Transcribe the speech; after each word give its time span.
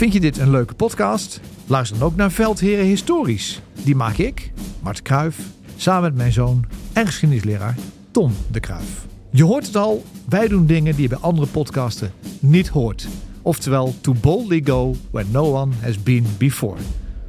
Vind 0.00 0.12
je 0.12 0.20
dit 0.20 0.38
een 0.38 0.50
leuke 0.50 0.74
podcast? 0.74 1.40
Luister 1.66 1.98
dan 1.98 2.08
ook 2.08 2.16
naar 2.16 2.30
Veldheren 2.30 2.84
Historisch. 2.84 3.60
Die 3.84 3.94
maak 3.94 4.16
ik, 4.16 4.52
Mart 4.82 5.02
Kruif, 5.02 5.38
samen 5.76 6.02
met 6.02 6.14
mijn 6.14 6.32
zoon 6.32 6.64
en 6.92 7.06
geschiedenisleraar 7.06 7.76
Tom 8.10 8.32
de 8.50 8.60
Kruif. 8.60 9.06
Je 9.30 9.44
hoort 9.44 9.66
het 9.66 9.76
al, 9.76 10.04
wij 10.28 10.48
doen 10.48 10.66
dingen 10.66 10.92
die 10.92 11.02
je 11.02 11.08
bij 11.08 11.18
andere 11.18 11.46
podcasten 11.46 12.12
niet 12.38 12.68
hoort. 12.68 13.08
Oftewel, 13.42 13.94
to 14.00 14.14
boldly 14.20 14.60
go 14.64 14.94
where 15.10 15.28
no 15.30 15.54
one 15.54 15.72
has 15.80 16.02
been 16.02 16.26
before. 16.38 16.78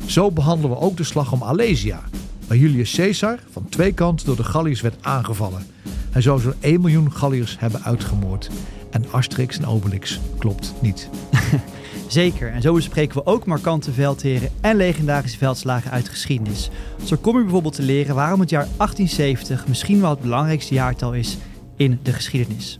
Zo 0.05 0.31
behandelen 0.31 0.77
we 0.77 0.83
ook 0.83 0.97
de 0.97 1.03
slag 1.03 1.31
om 1.31 1.43
Alesia, 1.43 2.01
waar 2.47 2.57
Julius 2.57 2.95
Caesar 2.95 3.39
van 3.49 3.69
twee 3.69 3.93
kanten 3.93 4.25
door 4.25 4.35
de 4.35 4.43
Galliërs 4.43 4.81
werd 4.81 4.95
aangevallen. 5.01 5.65
Hij 6.11 6.21
zou 6.21 6.39
zo'n 6.39 6.53
1 6.59 6.81
miljoen 6.81 7.11
Galliërs 7.11 7.59
hebben 7.59 7.83
uitgemoord. 7.83 8.49
En 8.89 9.05
Asterix 9.11 9.57
en 9.57 9.65
Obelix 9.65 10.19
klopt 10.37 10.73
niet. 10.81 11.09
Zeker, 12.11 12.51
en 12.51 12.61
zo 12.61 12.73
bespreken 12.73 13.17
we 13.17 13.25
ook 13.25 13.45
markante 13.45 13.91
veldheren 13.91 14.49
en 14.61 14.75
legendarische 14.75 15.37
veldslagen 15.37 15.91
uit 15.91 16.09
geschiedenis. 16.09 16.69
Zo 17.03 17.15
kom 17.21 17.37
je 17.37 17.43
bijvoorbeeld 17.43 17.75
te 17.75 17.81
leren 17.81 18.15
waarom 18.15 18.39
het 18.39 18.49
jaar 18.49 18.67
1870 18.77 19.67
misschien 19.67 20.01
wel 20.01 20.09
het 20.09 20.19
belangrijkste 20.19 20.73
jaartal 20.73 21.13
is 21.13 21.37
in 21.77 21.99
de 22.03 22.13
geschiedenis. 22.13 22.79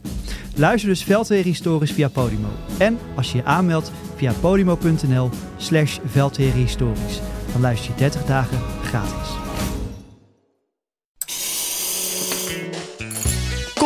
Luister 0.56 0.90
dus 0.90 1.04
Veldheren 1.04 1.46
Historisch 1.46 1.92
via 1.92 2.10
Podimo. 2.10 2.50
En 2.78 2.98
als 3.16 3.32
je 3.32 3.38
je 3.38 3.44
aanmeldt 3.44 3.92
via 4.16 4.34
podimo.nl 4.42 5.30
slash 5.58 6.00
dan 7.52 7.62
luister 7.62 7.92
je 7.92 7.98
30 7.98 8.26
dagen 8.26 8.60
gratis. 8.84 9.41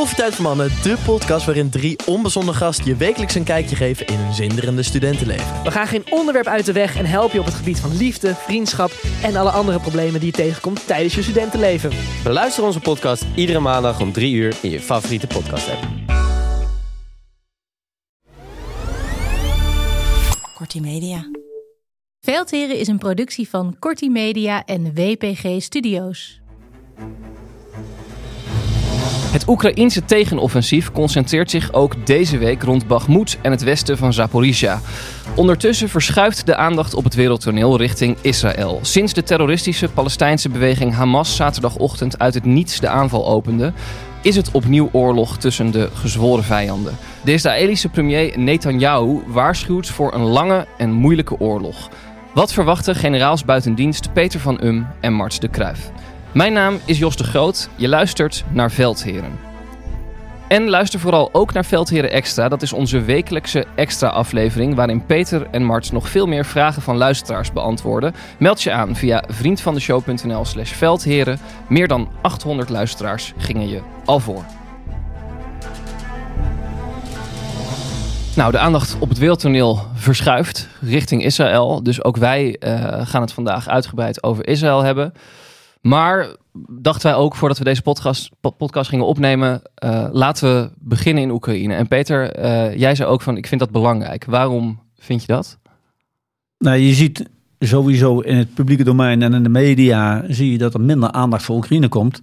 Koffietijd 0.05 0.35
voor 0.35 0.45
Mannen, 0.45 0.69
de 0.83 0.97
podcast 1.05 1.45
waarin 1.45 1.69
drie 1.69 1.97
onbezonnen 2.05 2.53
gasten 2.53 2.85
je 2.85 2.95
wekelijks 2.95 3.35
een 3.35 3.43
kijkje 3.43 3.75
geven 3.75 4.07
in 4.07 4.15
hun 4.15 4.33
zinderende 4.33 4.83
studentenleven. 4.83 5.63
We 5.63 5.71
gaan 5.71 5.87
geen 5.87 6.05
onderwerp 6.09 6.47
uit 6.47 6.65
de 6.65 6.71
weg 6.71 6.97
en 6.97 7.05
helpen 7.05 7.33
je 7.33 7.39
op 7.39 7.45
het 7.45 7.53
gebied 7.53 7.79
van 7.79 7.97
liefde, 7.97 8.35
vriendschap 8.35 8.91
en 9.23 9.35
alle 9.35 9.49
andere 9.49 9.79
problemen 9.79 10.19
die 10.19 10.29
je 10.29 10.37
tegenkomt 10.37 10.87
tijdens 10.87 11.15
je 11.15 11.21
studentenleven. 11.21 11.91
Beluister 12.23 12.63
onze 12.63 12.79
podcast 12.79 13.25
iedere 13.35 13.59
maandag 13.59 14.01
om 14.01 14.11
3 14.11 14.33
uur 14.33 14.55
in 14.61 14.69
je 14.69 14.79
favoriete 14.79 15.27
podcast 15.27 15.69
app. 15.69 15.83
Kortie 20.53 20.81
Media. 20.81 21.29
Veldheren 22.19 22.77
is 22.77 22.87
een 22.87 22.97
productie 22.97 23.49
van 23.49 23.75
Kortie 23.79 24.11
Media 24.11 24.65
en 24.65 24.93
WPG 24.93 25.61
Studios. 25.61 26.39
Het 29.35 29.47
Oekraïense 29.47 30.05
tegenoffensief 30.05 30.91
concentreert 30.91 31.49
zich 31.49 31.73
ook 31.73 32.05
deze 32.05 32.37
week 32.37 32.63
rond 32.63 32.87
Bakhmut 32.87 33.37
en 33.41 33.51
het 33.51 33.63
westen 33.63 33.97
van 33.97 34.13
Zaporizhia. 34.13 34.81
Ondertussen 35.35 35.89
verschuift 35.89 36.45
de 36.45 36.55
aandacht 36.55 36.93
op 36.93 37.03
het 37.03 37.13
wereldtoneel 37.13 37.77
richting 37.77 38.17
Israël. 38.21 38.79
Sinds 38.81 39.13
de 39.13 39.23
terroristische 39.23 39.89
Palestijnse 39.89 40.49
beweging 40.49 40.93
Hamas 40.93 41.35
zaterdagochtend 41.35 42.19
uit 42.19 42.33
het 42.33 42.45
niets 42.45 42.79
de 42.79 42.87
aanval 42.87 43.27
opende, 43.27 43.73
is 44.21 44.35
het 44.35 44.51
opnieuw 44.51 44.89
oorlog 44.91 45.37
tussen 45.37 45.71
de 45.71 45.89
gezworen 45.93 46.43
vijanden. 46.43 46.97
De 47.23 47.33
Israëlische 47.33 47.89
premier 47.89 48.39
Netanyahu 48.39 49.21
waarschuwt 49.27 49.87
voor 49.89 50.13
een 50.13 50.25
lange 50.25 50.67
en 50.77 50.91
moeilijke 50.91 51.39
oorlog. 51.39 51.89
Wat 52.33 52.53
verwachten 52.53 52.95
generaals 52.95 53.45
buitendienst 53.45 54.13
Peter 54.13 54.39
van 54.39 54.63
Um 54.63 54.87
en 55.01 55.13
Marts 55.13 55.39
de 55.39 55.47
Kruif? 55.47 55.91
Mijn 56.35 56.53
naam 56.53 56.79
is 56.85 56.97
Jos 56.97 57.15
de 57.15 57.23
Groot. 57.23 57.69
Je 57.75 57.87
luistert 57.87 58.43
naar 58.51 58.71
Veldheren. 58.71 59.39
En 60.47 60.69
luister 60.69 60.99
vooral 60.99 61.29
ook 61.31 61.53
naar 61.53 61.65
Veldheren 61.65 62.11
Extra. 62.11 62.49
Dat 62.49 62.61
is 62.61 62.73
onze 62.73 63.01
wekelijkse 63.01 63.65
extra 63.75 64.07
aflevering 64.07 64.75
waarin 64.75 65.05
Peter 65.05 65.47
en 65.51 65.63
Mart 65.63 65.91
nog 65.91 66.09
veel 66.09 66.25
meer 66.25 66.45
vragen 66.45 66.81
van 66.81 66.97
luisteraars 66.97 67.51
beantwoorden. 67.51 68.15
Meld 68.39 68.61
je 68.61 68.71
aan 68.71 68.95
via 68.95 69.23
vriendvandeshow.nl 69.27 70.45
slash 70.45 70.71
veldheren. 70.71 71.39
Meer 71.69 71.87
dan 71.87 72.09
800 72.21 72.69
luisteraars 72.69 73.33
gingen 73.37 73.69
je 73.69 73.81
al 74.05 74.19
voor. 74.19 74.45
Nou, 78.35 78.51
de 78.51 78.59
aandacht 78.59 78.95
op 78.99 79.09
het 79.09 79.17
wereldtoneel 79.17 79.79
verschuift 79.93 80.67
richting 80.81 81.23
Israël. 81.23 81.83
Dus 81.83 82.03
ook 82.03 82.17
wij 82.17 82.57
uh, 82.59 82.77
gaan 83.03 83.21
het 83.21 83.33
vandaag 83.33 83.67
uitgebreid 83.67 84.23
over 84.23 84.47
Israël 84.47 84.83
hebben. 84.83 85.13
Maar 85.87 86.35
dachten 86.69 87.09
wij 87.09 87.19
ook 87.19 87.35
voordat 87.35 87.57
we 87.57 87.63
deze 87.63 87.81
podcast, 87.81 88.31
podcast 88.57 88.89
gingen 88.89 89.05
opnemen, 89.05 89.61
uh, 89.83 90.07
laten 90.11 90.53
we 90.53 90.69
beginnen 90.79 91.23
in 91.23 91.31
Oekraïne. 91.31 91.73
En 91.73 91.87
Peter, 91.87 92.39
uh, 92.39 92.75
jij 92.75 92.95
zei 92.95 93.09
ook 93.09 93.21
van 93.21 93.37
ik 93.37 93.47
vind 93.47 93.59
dat 93.59 93.71
belangrijk. 93.71 94.25
Waarom 94.25 94.79
vind 94.97 95.21
je 95.21 95.27
dat? 95.27 95.57
Nou, 96.57 96.77
je 96.77 96.93
ziet 96.93 97.29
sowieso 97.59 98.19
in 98.19 98.35
het 98.35 98.53
publieke 98.53 98.83
domein 98.83 99.21
en 99.21 99.33
in 99.33 99.43
de 99.43 99.49
media 99.49 100.23
zie 100.27 100.51
je 100.51 100.57
dat 100.57 100.73
er 100.73 100.81
minder 100.81 101.11
aandacht 101.11 101.43
voor 101.43 101.55
Oekraïne 101.55 101.87
komt. 101.87 102.21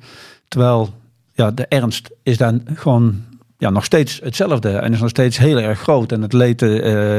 Terwijl 0.48 0.88
ja, 1.32 1.50
de 1.50 1.66
ernst 1.66 2.10
is 2.22 2.36
daar 2.36 2.54
gewoon 2.74 3.24
ja, 3.58 3.70
nog 3.70 3.84
steeds 3.84 4.20
hetzelfde 4.22 4.70
en 4.70 4.92
is 4.92 5.00
nog 5.00 5.10
steeds 5.10 5.38
heel 5.38 5.58
erg 5.58 5.80
groot. 5.80 6.12
En 6.12 6.22
het 6.22 6.32
leed, 6.32 6.62
uh, 6.62 6.68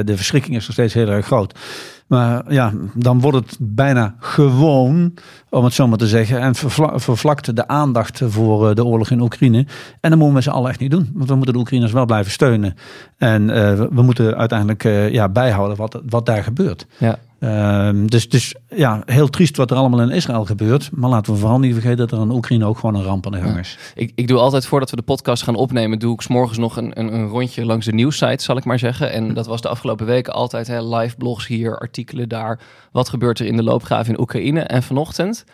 de 0.05 0.15
verschrikking 0.15 0.55
is 0.55 0.65
nog 0.65 0.73
steeds 0.73 0.93
heel 0.93 1.07
erg 1.07 1.25
groot. 1.25 1.59
Maar 2.07 2.53
ja, 2.53 2.73
dan 2.93 3.19
wordt 3.19 3.37
het 3.37 3.57
bijna 3.59 4.15
gewoon, 4.19 5.13
om 5.49 5.63
het 5.63 5.73
zo 5.73 5.87
maar 5.87 5.97
te 5.97 6.07
zeggen. 6.07 6.39
En 6.39 6.55
vervlakt 6.95 7.55
de 7.55 7.67
aandacht 7.67 8.21
voor 8.25 8.69
eh, 8.69 8.75
de 8.75 8.85
oorlog 8.85 9.09
in 9.09 9.21
Oekraïne. 9.21 9.65
En 9.99 10.09
dat 10.09 10.19
moeten 10.19 10.35
we 10.35 10.41
z'n 10.41 10.49
allen 10.49 10.69
echt 10.69 10.79
niet 10.79 10.91
doen. 10.91 11.09
Want 11.13 11.29
we 11.29 11.35
moeten 11.35 11.53
de 11.53 11.59
Oekraïners 11.59 11.91
wel 11.91 12.05
blijven 12.05 12.31
steunen. 12.31 12.75
En 13.17 13.41
uh, 13.41 13.73
we 13.91 14.01
moeten 14.01 14.37
uiteindelijk 14.37 14.83
uh, 14.83 15.11
ja, 15.11 15.29
bijhouden 15.29 15.77
wat, 15.77 16.01
wat 16.09 16.25
daar 16.25 16.43
gebeurt. 16.43 16.87
Ja. 16.97 17.19
Uh, 17.43 17.89
dus, 18.05 18.29
dus 18.29 18.55
ja, 18.69 19.01
heel 19.05 19.29
triest 19.29 19.57
wat 19.57 19.71
er 19.71 19.77
allemaal 19.77 20.01
in 20.01 20.09
Israël 20.09 20.45
gebeurt. 20.45 20.89
Maar 20.93 21.09
laten 21.09 21.33
we 21.33 21.39
vooral 21.39 21.59
niet 21.59 21.73
vergeten 21.73 21.97
dat 21.97 22.11
er 22.11 22.21
in 22.21 22.31
Oekraïne 22.31 22.65
ook 22.65 22.77
gewoon 22.77 22.95
een 22.95 23.03
ramp 23.03 23.25
aan 23.25 23.31
de 23.31 23.41
gang 23.41 23.57
is. 23.57 23.77
Ik, 23.95 24.11
ik 24.15 24.27
doe 24.27 24.39
altijd 24.39 24.65
voordat 24.65 24.89
we 24.89 24.95
de 24.95 25.01
podcast 25.01 25.43
gaan 25.43 25.55
opnemen, 25.55 25.99
doe 25.99 26.13
ik 26.13 26.21
s 26.21 26.27
morgens 26.27 26.57
nog 26.57 26.77
een, 26.77 26.99
een, 26.99 27.13
een 27.13 27.27
rondje 27.27 27.65
langs 27.65 27.85
de 27.85 27.93
nieuwssite, 27.93 28.43
zal 28.43 28.57
ik 28.57 28.65
maar 28.65 28.79
zeggen. 28.79 29.11
En 29.11 29.33
dat 29.33 29.45
was 29.45 29.61
de 29.61 29.67
afgelopen 29.67 30.05
weken 30.05 30.33
altijd 30.33 30.67
hè, 30.67 30.95
live 30.95 31.15
blogs 31.15 31.47
hier, 31.47 31.77
artikelen 31.77 32.29
daar. 32.29 32.59
Wat 32.91 33.09
gebeurt 33.09 33.39
er 33.39 33.45
in 33.45 33.55
de 33.55 33.63
loopgraaf 33.63 34.07
in 34.07 34.19
Oekraïne? 34.19 34.59
En 34.59 34.83
vanochtend, 34.83 35.45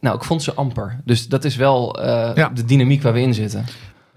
nou, 0.00 0.16
ik 0.16 0.24
vond 0.24 0.42
ze 0.42 0.54
amper. 0.54 1.00
Dus 1.04 1.28
dat 1.28 1.44
is 1.44 1.56
wel 1.56 1.98
uh, 2.00 2.30
ja. 2.34 2.48
de 2.48 2.64
dynamiek 2.64 3.02
waar 3.02 3.12
we 3.12 3.20
in 3.20 3.34
zitten. 3.34 3.64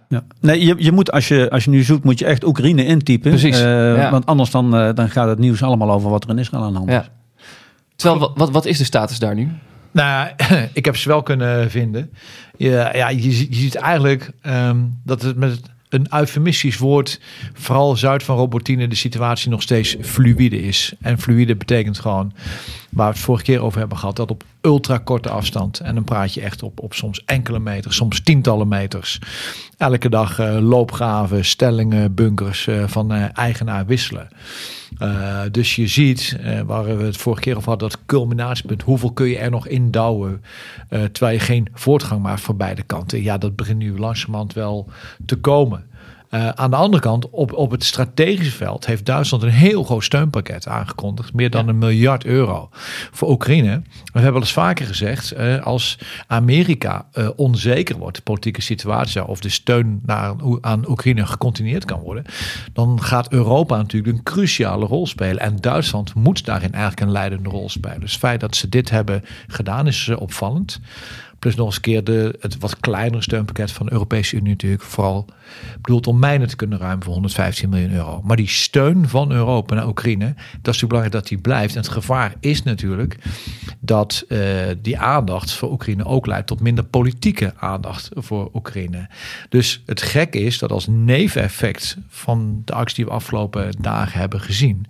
Ja. 0.10 0.24
Nee, 0.40 0.66
je, 0.66 0.76
je 0.78 0.92
moet 0.92 1.12
als 1.12 1.28
je, 1.28 1.50
als 1.50 1.64
je 1.64 1.70
nu 1.70 1.84
zoekt, 1.84 2.04
moet 2.04 2.20
je 2.20 2.26
echt 2.26 2.44
Oekraïne 2.44 2.86
intypen. 2.86 3.30
Precies. 3.30 3.60
Uh, 3.60 3.96
ja. 3.96 4.12
Want 4.12 4.26
anders 4.26 4.52
dan, 4.52 4.76
uh, 4.76 4.90
dan 4.94 5.10
gaat 5.10 5.28
het 5.28 5.40
nieuws 5.40 5.64
allemaal 5.64 5.92
over 5.92 6.10
wat 6.10 6.24
er 6.24 6.30
in 6.30 6.38
Israël 6.38 6.64
aan 6.64 6.72
de 6.72 6.78
hand 6.78 6.90
is. 6.90 6.96
Ja. 6.96 7.08
Terwijl, 7.96 8.20
wat, 8.20 8.32
wat, 8.36 8.50
wat 8.52 8.66
is 8.66 8.78
de 8.78 8.84
status 8.84 9.20
daar 9.20 9.36
nu? 9.36 9.50
Nou, 9.92 10.30
ik 10.74 10.86
heb 10.86 10.96
ze 10.96 11.10
wel 11.10 11.24
kunnen 11.24 11.72
vinden. 11.72 12.12
Ja, 12.58 12.96
ja 12.96 13.10
je, 13.10 13.38
je 13.38 13.56
ziet 13.56 13.76
eigenlijk 13.76 14.32
um, 14.44 15.00
dat 15.04 15.22
het 15.22 15.38
met 15.38 15.62
een 15.90 16.08
eufemistisch 16.10 16.78
woord, 16.78 17.20
vooral 17.54 17.96
zuid 17.96 18.24
van 18.24 18.38
Robotine, 18.38 18.88
de 18.88 18.96
situatie 18.96 19.50
nog 19.50 19.62
steeds 19.62 19.96
fluïde 20.02 20.62
is. 20.62 20.94
En 21.02 21.20
fluïde 21.20 21.56
betekent 21.56 22.00
gewoon, 22.00 22.34
waar 22.90 23.08
we 23.08 23.14
het 23.14 23.24
vorige 23.24 23.44
keer 23.44 23.62
over 23.62 23.80
hebben 23.80 23.98
gehad, 23.98 24.16
dat 24.16 24.32
op 24.32 24.44
ultra 24.62 24.98
korte 24.98 25.30
afstand. 25.30 25.80
En 25.80 25.96
dan 25.96 26.04
praat 26.04 26.34
je 26.34 26.42
echt 26.42 26.64
op, 26.64 26.80
op 26.80 26.94
soms 26.94 27.26
enkele 27.26 27.60
meters, 27.60 27.96
soms 27.96 28.22
tientallen 28.22 28.68
meters. 28.68 29.20
Elke 29.78 30.10
dag 30.10 30.40
uh, 30.40 30.58
loopgraven, 30.60 31.46
stellingen, 31.46 32.14
bunkers 32.14 32.68
uh, 32.68 32.88
van 32.88 33.14
uh, 33.14 33.26
eigenaar 33.34 33.86
wisselen. 33.86 34.28
Dus 35.52 35.76
je 35.76 35.88
ziet, 35.88 36.38
waar 36.66 36.98
we 36.98 37.04
het 37.04 37.18
vorige 37.18 37.42
keer 37.42 37.56
over 37.58 37.70
hadden, 37.70 37.90
dat 37.90 38.00
culminatiepunt. 38.06 38.82
Hoeveel 38.82 39.12
kun 39.12 39.28
je 39.28 39.38
er 39.38 39.50
nog 39.50 39.68
indouwen 39.68 40.44
terwijl 40.90 41.34
je 41.34 41.40
geen 41.40 41.68
voortgang 41.74 42.22
maakt 42.22 42.42
voor 42.42 42.56
beide 42.56 42.84
kanten? 42.84 43.24
Ja, 43.24 43.38
dat 43.38 43.56
begint 43.56 43.78
nu 43.78 44.00
langzamerhand 44.00 44.54
wel 44.54 44.90
te 45.26 45.36
komen. 45.36 45.86
Uh, 46.30 46.50
aan 46.50 46.70
de 46.70 46.76
andere 46.76 47.02
kant, 47.04 47.30
op, 47.30 47.54
op 47.54 47.72
het 47.72 47.84
strategische 47.84 48.56
veld 48.56 48.86
heeft 48.86 49.06
Duitsland 49.06 49.44
een 49.44 49.50
heel 49.50 49.84
groot 49.84 50.04
steunpakket 50.04 50.68
aangekondigd. 50.68 51.34
Meer 51.34 51.50
dan 51.50 51.64
ja. 51.64 51.70
een 51.70 51.78
miljard 51.78 52.26
euro 52.26 52.70
voor 53.12 53.30
Oekraïne. 53.30 53.82
We 53.94 54.12
hebben 54.14 54.32
wel 54.32 54.42
eens 54.42 54.52
vaker 54.54 54.86
gezegd, 54.86 55.34
uh, 55.38 55.64
als 55.66 56.00
Amerika 56.28 57.08
uh, 57.14 57.30
onzeker 57.36 57.98
wordt, 57.98 58.18
de 58.18 58.24
politieke 58.24 58.62
situatie, 58.62 59.28
of 59.28 59.40
de 59.40 59.50
steun 59.50 60.02
naar, 60.06 60.36
aan 60.62 60.90
Oekraïne 60.90 61.26
gecontinueerd 61.26 61.86
kan 61.86 62.00
worden, 62.00 62.26
dan 62.74 63.02
gaat 63.02 63.32
Europa 63.32 63.78
natuurlijk 63.78 64.18
een 64.18 64.24
cruciale 64.24 64.86
rol 64.86 65.08
spelen. 65.08 65.40
En 65.40 65.56
Duitsland 65.56 66.14
moet 66.14 66.46
daarin 66.46 66.72
eigenlijk 66.72 67.02
een 67.02 67.12
leidende 67.12 67.50
rol 67.50 67.70
spelen. 67.70 68.00
Dus 68.00 68.12
het 68.12 68.20
feit 68.20 68.40
dat 68.40 68.56
ze 68.56 68.70
dit 68.70 68.90
hebben 68.90 69.24
gedaan 69.48 69.88
is 69.88 70.10
opvallend. 70.10 70.80
Plus 71.40 71.56
nog 71.56 71.66
eens 71.66 71.76
een 71.76 71.82
keer 71.82 72.04
de, 72.04 72.38
het 72.40 72.58
wat 72.58 72.80
kleinere 72.80 73.22
steunpakket 73.22 73.72
van 73.72 73.86
de 73.86 73.92
Europese 73.92 74.36
Unie 74.36 74.50
natuurlijk. 74.50 74.84
Vooral 74.84 75.26
bedoeld 75.82 76.08
om 76.08 76.20
mijnen 76.20 76.48
te 76.48 76.56
kunnen 76.56 76.80
ruimen 76.80 77.04
voor 77.04 77.14
115 77.14 77.70
miljoen 77.70 77.92
euro. 77.92 78.22
Maar 78.24 78.38
die 78.38 78.48
steun 78.48 79.10
van 79.10 79.32
Europa 79.32 79.76
naar 79.76 79.88
Oekraïne, 79.88 80.26
dat 80.26 80.36
is 80.36 80.48
natuurlijk 80.52 80.88
belangrijk 80.88 81.14
dat 81.14 81.28
die 81.28 81.38
blijft. 81.38 81.76
En 81.76 81.82
het 81.82 81.90
gevaar 81.90 82.34
is 82.40 82.64
natuurlijk 82.64 83.18
dat 83.80 84.26
uh, 84.28 84.40
die 84.82 84.98
aandacht 84.98 85.52
voor 85.52 85.72
Oekraïne 85.72 86.06
ook 86.06 86.26
leidt 86.26 86.48
tot 86.48 86.62
minder 86.62 86.84
politieke 86.84 87.54
aandacht 87.58 88.10
voor 88.14 88.50
Oekraïne. 88.54 89.08
Dus 89.50 89.84
het 89.86 90.02
gek 90.02 90.36
is 90.36 90.60
dat 90.60 90.72
als 90.72 90.88
neveneffect 90.88 91.98
van 92.08 92.62
de 92.66 92.74
actie 92.74 92.96
die 92.96 93.06
we 93.06 93.12
afgelopen 93.12 93.72
dagen 93.82 94.20
hebben 94.20 94.42
gezien 94.42 94.86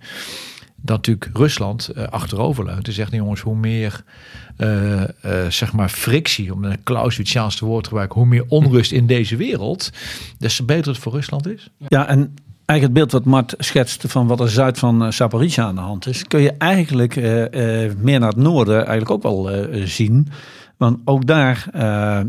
dat 0.82 0.96
natuurlijk 0.96 1.36
Rusland 1.36 1.88
eh, 1.88 2.04
achteroverleunt. 2.04 2.86
En 2.86 2.92
zegt, 2.92 3.10
nou, 3.10 3.22
jongens, 3.22 3.40
hoe 3.40 3.56
meer 3.56 4.04
eh, 4.56 5.02
eh, 5.02 5.08
zeg 5.48 5.72
maar 5.72 5.88
frictie, 5.88 6.52
om 6.52 6.64
een 6.64 6.82
Clausewitziaans 6.84 7.60
woord 7.60 7.82
te 7.82 7.88
gebruiken, 7.88 8.18
hoe 8.18 8.28
meer 8.28 8.44
onrust 8.48 8.92
in 8.92 9.06
deze 9.06 9.36
wereld, 9.36 9.90
des 10.38 10.56
te 10.56 10.64
beter 10.64 10.92
het 10.92 11.02
voor 11.02 11.12
Rusland 11.12 11.48
is. 11.48 11.70
Ja, 11.88 12.06
en 12.06 12.34
eigenlijk 12.66 12.82
het 12.82 12.92
beeld 12.92 13.12
wat 13.12 13.24
Mart 13.24 13.54
schetst 13.58 14.04
van 14.06 14.26
wat 14.26 14.40
er 14.40 14.50
zuid 14.50 14.78
van 14.78 15.12
Zaporizhia 15.12 15.64
aan 15.64 15.74
de 15.74 15.80
hand 15.80 16.06
is, 16.06 16.26
kun 16.26 16.40
je 16.40 16.52
eigenlijk 16.52 17.14
meer 17.98 18.18
naar 18.18 18.28
het 18.28 18.36
noorden 18.36 18.76
eigenlijk 18.76 19.10
ook 19.10 19.22
wel 19.22 19.50
zien. 19.84 20.28
Want 20.80 20.98
ook 21.04 21.26
daar 21.26 21.66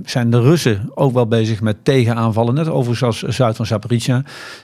zijn 0.06 0.30
de 0.30 0.42
Russen 0.42 0.92
ook 0.96 1.14
wel 1.14 1.28
bezig 1.28 1.62
met 1.62 1.86
tegenaanvallen. 1.86 2.54
Net 2.54 2.70
overigens 2.70 3.04
als 3.04 3.36
zuid 3.36 3.56
van 3.56 3.66
Zaporizhia. 3.66 4.24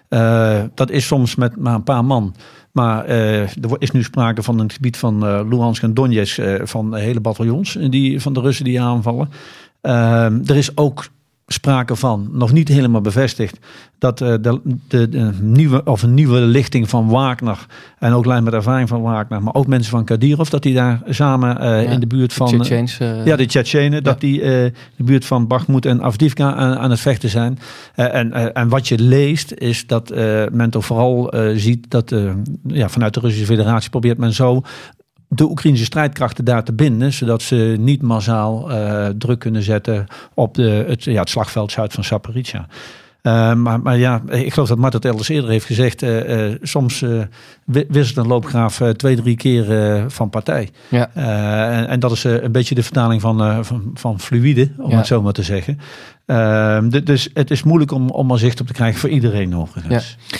Eh, 0.09 0.61
dat 0.73 0.89
is 0.89 1.05
soms 1.05 1.35
met 1.35 1.55
maar 1.55 1.73
een 1.73 1.83
paar 1.83 2.05
man. 2.05 2.35
Maar 2.77 3.05
eh, 3.05 3.41
er 3.41 3.75
is 3.79 3.91
nu 3.91 4.03
sprake 4.03 4.43
van 4.43 4.59
een 4.59 4.71
gebied 4.71 4.97
van 4.97 5.25
eh, 5.25 5.41
Luhansk 5.49 5.83
en 5.83 5.93
Donetsk 5.93 6.37
eh, 6.37 6.55
van 6.63 6.95
hele 6.95 7.19
bataljons 7.19 7.77
die, 7.89 8.21
van 8.21 8.33
de 8.33 8.39
Russen 8.39 8.65
die 8.65 8.81
aanvallen. 8.81 9.29
Eh, 9.81 10.49
er 10.49 10.55
is 10.55 10.77
ook 10.77 11.07
sprake 11.47 11.95
van, 11.95 12.29
nog 12.31 12.51
niet 12.51 12.67
helemaal 12.67 13.01
bevestigd, 13.01 13.57
dat 13.99 14.21
eh, 14.21 14.33
de, 14.41 14.61
de, 14.87 15.09
de 15.09 15.31
nieuwe 15.41 15.83
of 15.83 16.03
een 16.03 16.13
nieuwe 16.13 16.39
lichting 16.39 16.89
van 16.89 17.09
Wagner 17.09 17.65
en 17.99 18.13
ook 18.13 18.25
lijn 18.25 18.43
met 18.43 18.53
ervaring 18.53 18.89
van 18.89 19.01
Wagner, 19.01 19.43
maar 19.43 19.53
ook 19.53 19.67
mensen 19.67 19.91
van 19.91 20.05
Kadyrov, 20.05 20.49
dat 20.49 20.63
die 20.63 20.73
daar 20.73 21.01
samen 21.09 21.59
eh, 21.59 21.83
Ja, 21.83 21.89
in 21.89 21.99
de 21.99 22.07
buurt 22.07 22.33
van 22.33 22.47
Tsjetsjens, 22.47 22.99
eh, 22.99 23.25
ja, 23.25 23.35
de 23.35 23.45
Tsjetsjenen, 23.45 24.03
dat 24.03 24.19
die 24.19 24.39
de 24.39 24.73
buurt 25.03 25.25
van 25.25 25.47
Bakhmut 25.47 25.85
en 25.85 26.01
Avdivka 26.01 26.53
aan, 26.53 26.77
aan 26.77 26.89
het 26.89 26.99
vechten 26.99 27.29
zijn. 27.29 27.59
En, 27.95 28.53
en 28.53 28.69
wat 28.69 28.87
je 28.87 28.99
leest 28.99 29.51
is 29.51 29.87
dat 29.87 30.09
men 30.51 30.69
toch 30.69 30.85
vooral 30.85 31.33
ziet 31.55 31.91
dat 31.91 32.15
ja, 32.67 32.89
vanuit 32.89 33.13
de 33.13 33.19
Russische 33.19 33.45
Federatie 33.45 33.89
probeert 33.89 34.17
men 34.17 34.33
zo 34.33 34.61
de 35.29 35.43
Oekraïnse 35.49 35.83
strijdkrachten 35.83 36.45
daar 36.45 36.63
te 36.63 36.73
binden, 36.73 37.13
zodat 37.13 37.41
ze 37.41 37.75
niet 37.79 38.01
massaal 38.01 38.71
eh, 38.71 39.07
druk 39.17 39.39
kunnen 39.39 39.63
zetten 39.63 40.05
op 40.33 40.53
de, 40.55 40.85
het, 40.87 41.03
ja, 41.03 41.19
het 41.19 41.29
slagveld 41.29 41.71
zuid 41.71 41.93
van 41.93 42.03
Zaporizhia. 42.03 42.67
Eh, 43.21 43.53
maar, 43.53 43.79
maar 43.79 43.97
ja, 43.97 44.21
ik 44.29 44.53
geloof 44.53 44.67
dat 44.67 44.77
Mart 44.77 44.93
het 44.93 45.05
elders 45.05 45.29
eerder 45.29 45.49
heeft 45.49 45.65
gezegd. 45.65 46.01
eh, 46.03 46.45
eh, 46.51 46.55
soms 46.61 46.99
wi- 47.65 47.85
wisselt 47.89 48.17
een 48.17 48.27
loopgraaf 48.27 48.81
twee, 48.95 49.15
drie 49.15 49.35
keer 49.35 49.65
van 50.11 50.29
partij. 50.29 50.69
Ja. 50.89 51.09
En, 51.13 51.87
en 51.87 51.99
dat 51.99 52.11
is 52.11 52.23
een 52.23 52.51
beetje 52.51 52.75
de 52.75 52.83
vertaling 52.83 53.21
van, 53.21 53.65
van, 53.65 53.91
van 53.93 54.19
fluïde, 54.19 54.69
om 54.77 54.89
Ja. 54.91 54.97
het 54.97 55.07
zo 55.07 55.21
maar 55.21 55.33
te 55.33 55.43
zeggen. 55.43 55.79
Dus 57.03 57.29
het 57.33 57.51
is 57.51 57.63
moeilijk 57.63 57.91
om, 57.91 58.09
om 58.09 58.31
er 58.31 58.39
zicht 58.39 58.61
op 58.61 58.67
te 58.67 58.73
krijgen 58.73 58.99
voor 58.99 59.09
iedereen 59.09 59.55
overigens. 59.55 60.17
Eh, 60.31 60.37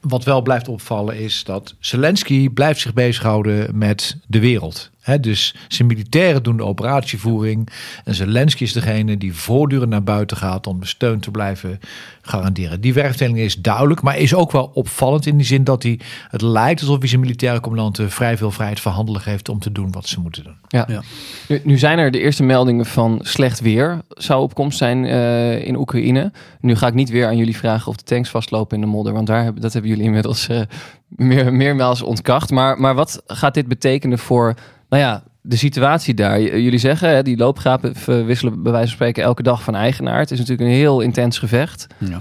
Wat 0.00 0.24
wel 0.24 0.42
blijft 0.42 0.68
opvallen 0.68 1.18
is 1.18 1.44
dat 1.44 1.74
Zelensky 1.78 2.48
blijft 2.48 2.80
zich 2.80 2.92
bezighouden 2.94 3.78
met 3.78 4.16
de 4.26 4.40
wereld. 4.40 4.90
Hè, 5.06 5.20
dus 5.20 5.54
zijn 5.68 5.88
militairen 5.88 6.42
doen 6.42 6.56
de 6.56 6.64
operatievoering. 6.64 7.68
En 8.04 8.14
Zelensky 8.14 8.62
is 8.62 8.72
degene 8.72 9.16
die 9.16 9.34
voortdurend 9.34 9.90
naar 9.90 10.02
buiten 10.02 10.36
gaat 10.36 10.66
om 10.66 10.80
de 10.80 10.86
steun 10.86 11.20
te 11.20 11.30
blijven 11.30 11.80
garanderen. 12.22 12.80
Die 12.80 12.94
werkverdeling 12.94 13.38
is 13.38 13.56
duidelijk, 13.56 14.02
maar 14.02 14.18
is 14.18 14.34
ook 14.34 14.52
wel 14.52 14.70
opvallend 14.74 15.26
in 15.26 15.36
die 15.36 15.46
zin 15.46 15.64
dat 15.64 15.82
hij 15.82 16.00
het 16.28 16.42
lijkt 16.42 16.80
alsof 16.80 16.98
hij 16.98 17.08
zijn 17.08 17.20
militaire 17.20 17.60
commandanten 17.60 18.10
vrij 18.10 18.36
veel 18.36 18.50
vrijheid 18.50 18.80
van 18.80 18.92
handelen 18.92 19.20
geeft 19.20 19.48
om 19.48 19.58
te 19.58 19.72
doen 19.72 19.92
wat 19.92 20.06
ze 20.06 20.20
moeten 20.20 20.44
doen. 20.44 20.56
Ja. 20.68 20.84
Ja. 20.88 21.02
Nu, 21.48 21.60
nu 21.64 21.78
zijn 21.78 21.98
er 21.98 22.10
de 22.10 22.20
eerste 22.20 22.42
meldingen 22.42 22.86
van 22.86 23.18
slecht 23.22 23.60
weer 23.60 24.00
zou 24.08 24.42
op 24.42 24.54
komst 24.54 24.78
zijn 24.78 25.04
eh, 25.04 25.66
in 25.66 25.76
Oekraïne. 25.76 26.32
Nu 26.60 26.76
ga 26.76 26.86
ik 26.86 26.94
niet 26.94 27.10
weer 27.10 27.26
aan 27.26 27.36
jullie 27.36 27.56
vragen 27.56 27.88
of 27.88 27.96
de 27.96 28.04
tanks 28.04 28.30
vastlopen 28.30 28.76
in 28.76 28.82
de 28.82 28.90
modder, 28.90 29.12
want 29.12 29.26
daar 29.26 29.42
hebben, 29.42 29.62
dat 29.62 29.72
hebben 29.72 29.90
jullie 29.90 30.06
inmiddels 30.06 30.48
eh, 30.48 30.60
meer, 31.08 31.52
meermaals 31.52 32.02
ontkracht. 32.02 32.50
Maar, 32.50 32.80
maar 32.80 32.94
wat 32.94 33.22
gaat 33.26 33.54
dit 33.54 33.68
betekenen 33.68 34.18
voor 34.18 34.54
nou 34.88 35.02
ja, 35.02 35.22
de 35.40 35.56
situatie 35.56 36.14
daar? 36.14 36.40
Jullie 36.40 36.78
zeggen, 36.78 37.08
hè, 37.08 37.22
die 37.22 37.36
loopgrapen 37.36 37.94
wisselen 38.26 38.62
bij 38.62 38.72
wijze 38.72 38.86
van 38.86 38.96
spreken 38.96 39.22
elke 39.22 39.42
dag 39.42 39.62
van 39.62 39.74
eigenaar. 39.74 40.18
Het 40.18 40.30
is 40.30 40.38
natuurlijk 40.38 40.68
een 40.68 40.74
heel 40.76 41.00
intens 41.00 41.38
gevecht. 41.38 41.86
Ja. 41.98 42.06
en 42.06 42.10
Nou 42.10 42.20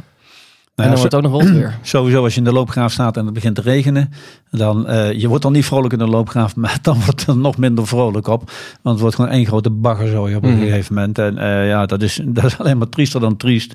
dan 0.76 0.86
ja, 0.86 0.90
wordt 0.90 1.04
het 1.04 1.16
ook 1.16 1.32
nog 1.32 1.42
rond 1.42 1.50
weer. 1.58 1.78
Sowieso 1.96 2.24
als 2.24 2.34
je 2.34 2.40
in 2.40 2.46
de 2.46 2.52
loopgraaf 2.52 2.92
staat 2.92 3.18
en 3.18 3.26
het 3.26 3.34
begint 3.34 3.56
te 3.56 3.62
regenen, 3.62 4.10
dan 4.52 4.90
uh, 4.90 5.12
je 5.12 5.28
wordt 5.28 5.44
dan 5.44 5.52
niet 5.52 5.66
vrolijk 5.66 5.94
in 5.94 6.00
de 6.00 6.08
loopgraaf, 6.08 6.56
maar 6.66 6.78
dan 6.82 7.02
wordt 7.06 7.28
er 7.28 7.38
nog 7.38 7.58
minder 7.58 7.88
vrolijk 7.88 8.28
op, 8.28 8.44
want 8.82 8.96
het 8.96 9.00
wordt 9.00 9.16
gewoon 9.16 9.32
één 9.32 9.46
grote 9.46 9.70
baggerzooi 9.70 10.36
op 10.36 10.44
een 10.44 10.50
Mhm. 10.54 10.60
gegeven 10.62 10.94
moment. 10.94 11.18
En 11.18 11.36
uh, 11.38 11.68
ja, 11.68 11.86
dat 11.86 12.02
is, 12.02 12.22
dat 12.26 12.44
is 12.44 12.58
alleen 12.60 12.78
maar 12.78 12.90
triester 12.90 13.20
dan 13.20 13.38
triest. 13.38 13.74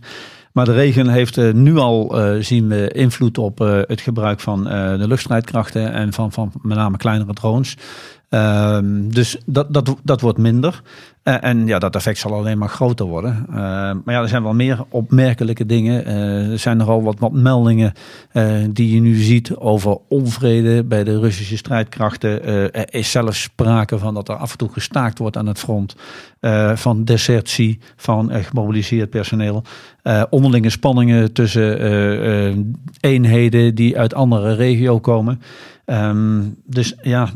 Maar 0.53 0.65
de 0.65 0.73
regen 0.73 1.09
heeft 1.09 1.37
uh, 1.37 1.53
nu 1.53 1.77
al 1.77 2.17
zien 2.41 2.69
we 2.69 2.89
invloed 2.93 3.39
op 3.39 3.59
het 3.87 4.01
gebruik 4.01 4.41
van 4.41 4.65
de 4.65 5.05
luchtstrijdkrachten 5.09 5.93
en 5.93 6.13
van, 6.13 6.33
van 6.33 6.53
met 6.63 6.77
name 6.77 6.97
kleinere 6.97 7.33
drones. 7.33 7.77
Um, 8.31 9.13
dus 9.13 9.39
dat, 9.47 9.75
dat, 9.75 9.97
dat 10.03 10.21
wordt 10.21 10.39
minder. 10.39 10.83
Uh, 11.25 11.45
en 11.45 11.67
ja, 11.67 11.79
dat 11.79 11.95
effect 11.95 12.19
zal 12.19 12.35
alleen 12.35 12.59
maar 12.59 12.69
groter 12.69 13.07
worden. 13.07 13.47
Uh, 13.49 13.57
maar 13.57 14.03
ja, 14.15 14.23
er 14.23 14.29
zijn 14.29 14.43
wel 14.43 14.55
meer 14.55 14.85
opmerkelijke 14.89 15.67
dingen. 15.67 16.09
Uh, 16.09 16.51
er 16.51 16.59
zijn 16.59 16.77
nogal 16.77 17.03
wat, 17.03 17.19
wat 17.19 17.33
meldingen 17.33 17.93
die 18.71 18.95
je 18.95 19.01
nu 19.01 19.15
ziet 19.15 19.57
over 19.57 19.99
onvrede 20.09 20.85
bij 20.85 21.05
de 21.05 21.19
Russische 21.19 21.57
strijdkrachten. 21.57 22.45
er 22.73 22.95
is 22.95 23.11
zelfs 23.11 23.43
sprake 23.43 23.99
van 23.99 24.15
dat 24.15 24.29
er 24.29 24.37
af 24.37 24.53
en 24.53 24.59
toe 24.59 24.73
gestaakt 24.73 25.19
wordt 25.19 25.37
aan 25.37 25.47
het 25.47 25.59
front. 25.59 25.97
van 26.75 27.05
desertie 27.05 27.79
van 27.97 28.31
gemobiliseerd 28.33 29.11
personeel. 29.11 29.63
onderlinge 30.31 30.71
spanningen 30.71 31.33
tussen 31.33 32.77
eenheden 33.01 33.75
die 33.75 33.99
uit 33.99 34.15
andere 34.15 34.55
regio 34.55 35.01
komen. 35.01 35.43
Um, 35.87 36.57
dus 36.65 36.95
ja, 37.03 37.29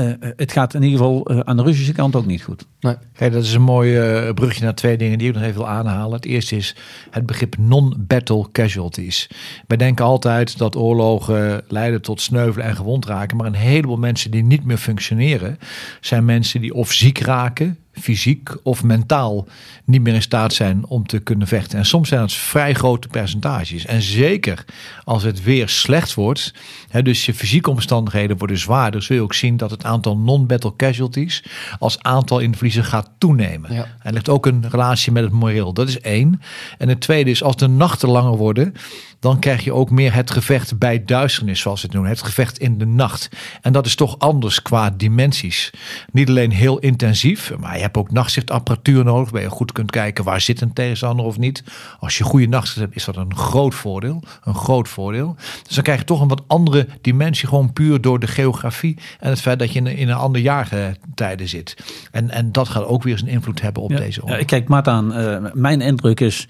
uh, 0.00 0.12
het 0.36 0.52
gaat 0.52 0.74
in 0.74 0.82
ieder 0.82 0.98
geval 0.98 1.32
uh, 1.32 1.40
aan 1.40 1.56
de 1.56 1.62
Russische 1.62 1.92
kant 1.92 2.16
ook 2.16 2.26
niet 2.26 2.42
goed. 2.42 2.66
Nee. 2.80 2.94
Kijk, 3.12 3.32
dat 3.32 3.44
is 3.44 3.52
een 3.52 3.62
mooi 3.62 4.24
uh, 4.26 4.32
brugje 4.32 4.64
naar 4.64 4.74
twee 4.74 4.96
dingen 4.96 5.18
die 5.18 5.28
ik 5.28 5.34
nog 5.34 5.42
even 5.42 5.56
wil 5.56 5.68
aanhalen. 5.68 6.12
Het 6.12 6.24
eerste 6.24 6.56
is 6.56 6.76
het 7.10 7.26
begrip 7.26 7.56
non-battle 7.58 8.46
casualties. 8.52 9.30
Wij 9.66 9.76
denken 9.76 10.04
altijd 10.04 10.58
dat 10.58 10.76
oorlogen 10.76 11.62
leiden 11.68 12.02
tot 12.02 12.20
sneuvelen 12.20 12.66
en 12.66 12.76
gewond 12.76 13.06
raken. 13.06 13.36
Maar 13.36 13.46
een 13.46 13.54
heleboel 13.54 13.96
mensen 13.96 14.30
die 14.30 14.42
niet 14.42 14.64
meer 14.64 14.78
functioneren, 14.78 15.58
zijn 16.00 16.24
mensen 16.24 16.60
die 16.60 16.74
of 16.74 16.92
ziek 16.92 17.18
raken, 17.18 17.78
fysiek 17.92 18.50
of 18.62 18.82
mentaal 18.82 19.48
niet 19.84 20.02
meer 20.02 20.14
in 20.14 20.22
staat 20.22 20.52
zijn 20.52 20.86
om 20.86 21.06
te 21.06 21.18
kunnen 21.18 21.46
vechten. 21.46 21.78
En 21.78 21.86
soms 21.86 22.08
zijn 22.08 22.20
het 22.20 22.32
vrij 22.32 22.74
grote 22.74 23.08
percentages. 23.08 23.86
En 23.86 24.02
zeker 24.02 24.64
als 25.04 25.22
het 25.22 25.42
weer 25.42 25.68
slecht 25.68 26.14
wordt, 26.14 26.54
hè, 26.88 27.02
dus 27.02 27.26
je 27.26 27.34
fysieke 27.34 27.70
omstandigheden 27.70 28.38
worden 28.38 28.58
zwaarder, 28.58 29.02
zul 29.02 29.16
je 29.16 29.22
ook 29.22 29.34
zien 29.34 29.56
dat 29.56 29.70
het 29.70 29.84
aantal 29.84 30.18
non-battle 30.18 30.76
casualties 30.76 31.44
als 31.78 32.02
aantal 32.02 32.38
in 32.38 32.50
de 32.50 32.56
verliezen 32.56 32.84
gaat 32.84 33.10
toenemen. 33.18 33.74
Ja. 33.74 33.86
Er 34.02 34.12
ligt 34.12 34.28
ook 34.28 34.46
een 34.46 34.70
relatie 34.70 35.12
met 35.12 35.22
het 35.22 35.32
moreel. 35.32 35.72
Dat 35.72 35.88
is 35.88 36.00
één. 36.00 36.42
En 36.78 36.88
het 36.88 37.00
tweede 37.00 37.30
is 37.30 37.42
als 37.42 37.56
de 37.56 37.68
nachten 37.68 38.08
langer 38.08 38.36
worden, 38.36 38.74
dan 39.20 39.38
krijg 39.38 39.64
je 39.64 39.72
ook 39.72 39.90
meer 39.90 40.14
het 40.14 40.30
gevecht 40.30 40.78
bij 40.78 41.04
duisternis, 41.04 41.60
zoals 41.60 41.80
ze 41.80 41.86
het 41.86 41.94
noemen. 41.94 42.12
Het 42.12 42.22
gevecht 42.22 42.58
in 42.58 42.78
de 42.78 42.86
nacht. 42.86 43.28
En 43.60 43.72
dat 43.72 43.86
is 43.86 43.94
toch 43.94 44.18
anders 44.18 44.62
qua 44.62 44.90
dimensies. 44.90 45.70
Niet 46.12 46.28
alleen 46.28 46.50
heel 46.50 46.78
intensief, 46.78 47.52
maar 47.58 47.78
je 47.80 47.86
hebt 47.86 47.98
ook 47.98 48.10
nachtzichtapparatuur 48.10 49.04
nodig, 49.04 49.30
waar 49.30 49.42
je 49.42 49.50
goed 49.50 49.72
kunt 49.72 49.90
kijken 49.90 50.24
waar 50.24 50.40
zit 50.40 50.60
een 50.60 50.72
tegenstander 50.72 51.24
of 51.24 51.38
niet. 51.38 51.64
Als 51.98 52.18
je 52.18 52.24
goede 52.24 52.46
nachtzicht 52.46 52.80
hebt, 52.80 52.96
is 52.96 53.04
dat 53.04 53.16
een 53.16 53.36
groot 53.36 53.74
voordeel. 53.74 54.22
Een 54.44 54.54
groot 54.54 54.88
voordeel. 54.88 55.36
Dus 55.66 55.74
dan 55.74 55.84
krijg 55.84 55.98
je 55.98 56.04
toch 56.04 56.20
een 56.20 56.28
wat 56.28 56.42
andere 56.46 56.86
dimensie, 57.00 57.48
gewoon 57.48 57.72
puur 57.72 58.00
door 58.00 58.18
de 58.18 58.26
geografie 58.26 58.96
en 59.20 59.30
het 59.30 59.40
feit 59.40 59.58
dat 59.58 59.72
je 59.72 59.78
in, 59.78 59.86
in 59.86 60.08
een 60.08 60.16
ander 60.16 60.40
jaartijden 60.40 61.48
zit. 61.48 61.76
En, 62.10 62.30
en 62.30 62.52
dat 62.52 62.68
gaat 62.68 62.84
ook 62.84 63.02
weer 63.02 63.18
zijn 63.18 63.30
invloed 63.30 63.60
hebben 63.60 63.82
op 63.82 63.90
ja, 63.90 63.96
deze 63.96 64.22
oorlog. 64.22 64.44
Kijk, 64.44 64.68
Maat 64.68 64.88
aan, 64.88 65.18
uh, 65.18 65.52
mijn 65.52 65.80
indruk 65.80 66.20
is 66.20 66.48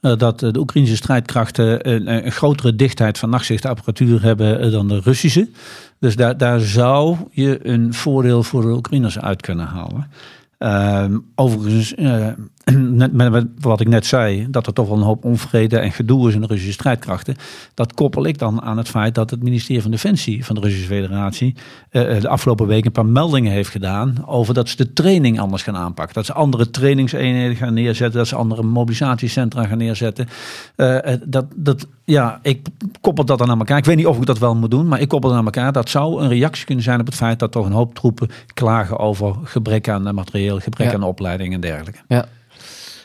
uh, 0.00 0.16
dat 0.16 0.40
de 0.40 0.58
Oekraïnse 0.58 0.96
strijdkrachten 0.96 1.88
een, 1.88 2.26
een, 2.26 2.32
grotere 2.32 2.76
dichtheid 2.76 3.18
van 3.18 3.30
nachtzichtapparatuur 3.30 4.22
hebben 4.22 4.70
dan 4.70 4.88
de 4.88 5.00
Russische. 5.00 5.48
Dus 5.98 6.16
daar, 6.16 6.36
daar 6.36 6.60
zou 6.60 7.16
je 7.30 7.68
een 7.68 7.94
voordeel 7.94 8.42
voor 8.42 8.62
de 8.62 8.68
Oekraïners 8.68 9.18
uit 9.18 9.40
kunnen 9.40 9.66
halen. 9.66 10.10
Uh, 10.62 11.18
overigens, 11.34 11.94
uh, 11.94 12.32
net 12.74 13.12
met 13.12 13.46
wat 13.60 13.80
ik 13.80 13.88
net 13.88 14.06
zei, 14.06 14.46
dat 14.50 14.66
er 14.66 14.72
toch 14.72 14.88
wel 14.88 14.96
een 14.96 15.02
hoop 15.02 15.24
onvrede 15.24 15.78
en 15.78 15.92
gedoe 15.92 16.28
is 16.28 16.34
in 16.34 16.40
de 16.40 16.46
Russische 16.46 16.72
strijdkrachten. 16.72 17.36
Dat 17.74 17.94
koppel 17.94 18.26
ik 18.26 18.38
dan 18.38 18.62
aan 18.62 18.76
het 18.76 18.88
feit 18.88 19.14
dat 19.14 19.30
het 19.30 19.42
ministerie 19.42 19.82
van 19.82 19.90
Defensie 19.90 20.44
van 20.44 20.54
de 20.54 20.60
Russische 20.60 20.86
Federatie 20.86 21.54
uh, 21.90 22.20
de 22.20 22.28
afgelopen 22.28 22.66
weken 22.66 22.86
een 22.86 22.92
paar 22.92 23.06
meldingen 23.06 23.52
heeft 23.52 23.70
gedaan 23.70 24.26
over 24.26 24.54
dat 24.54 24.68
ze 24.68 24.76
de 24.76 24.92
training 24.92 25.40
anders 25.40 25.62
gaan 25.62 25.76
aanpakken. 25.76 26.14
Dat 26.14 26.26
ze 26.26 26.32
andere 26.32 26.70
trainingseenheden 26.70 27.56
gaan 27.56 27.74
neerzetten, 27.74 28.18
dat 28.18 28.28
ze 28.28 28.36
andere 28.36 28.62
mobilisatiecentra 28.62 29.66
gaan 29.66 29.78
neerzetten. 29.78 30.28
Uh, 30.76 30.98
dat, 31.24 31.46
dat, 31.56 31.86
ja, 32.04 32.38
ik 32.42 32.66
koppel 33.00 33.24
dat 33.24 33.38
dan 33.38 33.50
aan 33.50 33.58
elkaar. 33.58 33.78
Ik 33.78 33.84
weet 33.84 33.96
niet 33.96 34.06
of 34.06 34.16
ik 34.16 34.26
dat 34.26 34.38
wel 34.38 34.56
moet 34.56 34.70
doen, 34.70 34.88
maar 34.88 35.00
ik 35.00 35.08
koppel 35.08 35.30
het 35.30 35.38
aan 35.38 35.44
elkaar. 35.44 35.72
Dat 35.72 35.88
zou 35.88 36.22
een 36.22 36.28
reactie 36.28 36.64
kunnen 36.66 36.84
zijn 36.84 37.00
op 37.00 37.06
het 37.06 37.14
feit 37.14 37.38
dat 37.38 37.52
toch 37.52 37.66
een 37.66 37.72
hoop 37.72 37.94
troepen 37.94 38.28
klagen 38.54 38.98
over 38.98 39.34
gebrek 39.44 39.88
aan 39.88 40.14
materieel, 40.14 40.58
gebrek 40.58 40.86
Ja. 40.86 40.94
aan 40.94 41.02
opleiding 41.02 41.54
en 41.54 41.60
dergelijke. 41.60 42.00
Ja. 42.08 42.26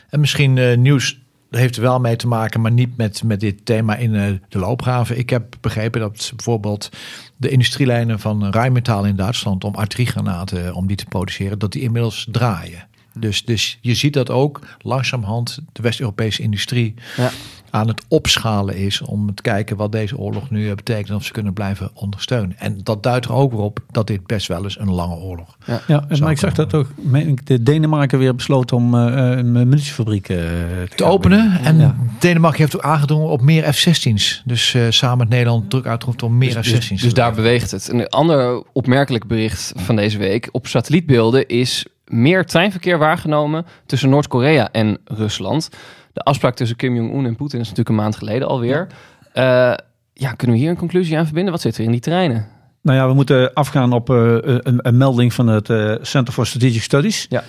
En 0.08 0.20
misschien 0.20 0.56
uh, 0.56 0.76
nieuws 0.76 1.18
heeft 1.50 1.76
er 1.76 1.82
wel 1.82 2.00
mee 2.00 2.16
te 2.16 2.26
maken, 2.28 2.60
maar 2.60 2.72
niet 2.72 2.96
met, 2.96 3.22
met 3.22 3.40
dit 3.40 3.64
thema 3.64 3.96
in 3.96 4.14
eh, 4.14 4.32
de 4.48 4.58
loopgraven. 4.58 5.18
Ik 5.18 5.30
heb 5.30 5.56
begrepen 5.60 6.00
dat 6.00 6.32
bijvoorbeeld 6.36 6.90
de 7.36 7.48
industrielijnen 7.48 8.18
van 8.18 8.50
Rijnmetaal 8.50 9.04
in 9.04 9.16
Duitsland 9.16 9.64
om 9.64 9.74
artilleriegranaten 9.74 10.74
om 10.74 10.86
die 10.86 10.96
te 10.96 11.04
produceren, 11.04 11.58
dat 11.58 11.72
die 11.72 11.82
inmiddels 11.82 12.28
draaien. 12.30 12.88
Dus, 13.18 13.44
dus 13.44 13.78
je 13.80 13.94
ziet 13.94 14.12
dat 14.12 14.30
ook 14.30 14.60
langzamerhand 14.78 15.58
de 15.72 15.82
West-Europese 15.82 16.42
industrie 16.42 16.94
Ja. 17.16 17.30
aan 17.70 17.88
het 17.88 18.02
opschalen 18.08 18.76
is 18.76 19.00
om 19.02 19.34
te 19.34 19.42
kijken 19.42 19.76
wat 19.76 19.92
deze 19.92 20.18
oorlog 20.18 20.50
nu 20.50 20.68
eh, 20.68 20.74
betekent 20.74 21.08
en 21.08 21.14
of 21.14 21.24
ze 21.24 21.32
kunnen 21.32 21.52
blijven 21.52 21.90
ondersteunen. 21.94 22.58
En 22.58 22.80
dat 22.82 23.02
duidt 23.02 23.24
er 23.24 23.32
ook 23.32 23.52
weer 23.52 23.60
op 23.60 23.78
dat 23.90 24.06
dit 24.06 24.26
best 24.26 24.46
wel 24.46 24.64
eens 24.64 24.78
een 24.78 24.90
lange 24.92 25.14
oorlog 25.16 25.56
Ja, 25.86 26.04
en 26.08 26.18
maar 26.20 26.30
ik 26.30 26.38
zag 26.38 26.52
dat 26.54 26.70
toch. 26.70 26.86
meen 26.96 27.28
ik, 27.28 27.46
De 27.46 27.62
Denemarken 27.62 28.18
weer 28.18 28.34
besloten 28.34 28.76
om 28.76 28.94
eh, 28.94 29.36
een 29.36 29.52
munitiefabriek 29.52 30.28
eh, 30.28 30.36
te, 30.36 30.86
te 30.96 31.04
openen. 31.04 31.60
En 31.62 31.78
Ja. 31.78 31.96
Denemarken 32.18 32.60
heeft 32.60 32.76
ook 32.76 32.82
aangedrongen 32.82 33.28
op 33.28 33.40
meer 33.40 33.72
F-16's. 33.72 34.42
Dus 34.44 34.74
eh, 34.74 34.82
samen 34.88 35.18
met 35.18 35.28
Nederland 35.28 35.70
druk 35.70 35.86
uitgeroepen 35.86 36.26
om 36.26 36.38
meer 36.38 36.54
Dus, 36.54 36.68
F-16's. 36.68 36.88
dus, 36.88 37.00
dus 37.00 37.14
daar 37.14 37.32
beweegt 37.34 37.70
het. 37.70 37.88
Een 37.88 38.08
ander 38.08 38.62
opmerkelijk 38.72 39.26
bericht 39.26 39.72
van 39.76 39.96
deze 39.96 40.18
week. 40.18 40.48
Op 40.52 40.66
satellietbeelden 40.66 41.46
is 41.48 41.84
meer 42.06 42.44
treinverkeer 42.44 42.98
waargenomen 42.98 43.66
tussen 43.86 44.08
Noord-Korea 44.08 44.68
en 44.72 44.98
Rusland. 45.04 45.70
De 46.12 46.20
afspraak 46.20 46.54
tussen 46.54 46.76
Kim 46.76 46.94
Jong-un 46.94 47.26
en 47.26 47.36
Poetin 47.36 47.60
is 47.60 47.68
natuurlijk 47.68 47.88
een 47.88 48.02
maand 48.02 48.16
geleden 48.16 48.48
alweer. 48.48 48.86
Eh, 49.32 49.74
ja, 50.12 50.32
kunnen 50.32 50.56
we 50.56 50.62
hier 50.62 50.70
een 50.70 50.76
conclusie 50.76 51.18
aan 51.18 51.24
verbinden? 51.24 51.52
Wat 51.52 51.60
zit 51.60 51.78
er 51.78 51.84
in 51.84 51.90
die 51.90 52.00
treinen? 52.00 52.46
Nou 52.82 52.98
ja, 52.98 53.08
we 53.08 53.14
moeten 53.14 53.52
afgaan 53.52 53.92
op 53.92 54.10
eh, 54.10 54.16
een, 54.42 54.78
een 54.82 54.96
melding 54.96 55.32
van 55.32 55.46
het 55.46 55.70
eh, 55.70 55.94
Center 56.00 56.32
for 56.32 56.46
Strategic 56.46 56.82
Studies. 56.82 57.26
Ja. 57.28 57.42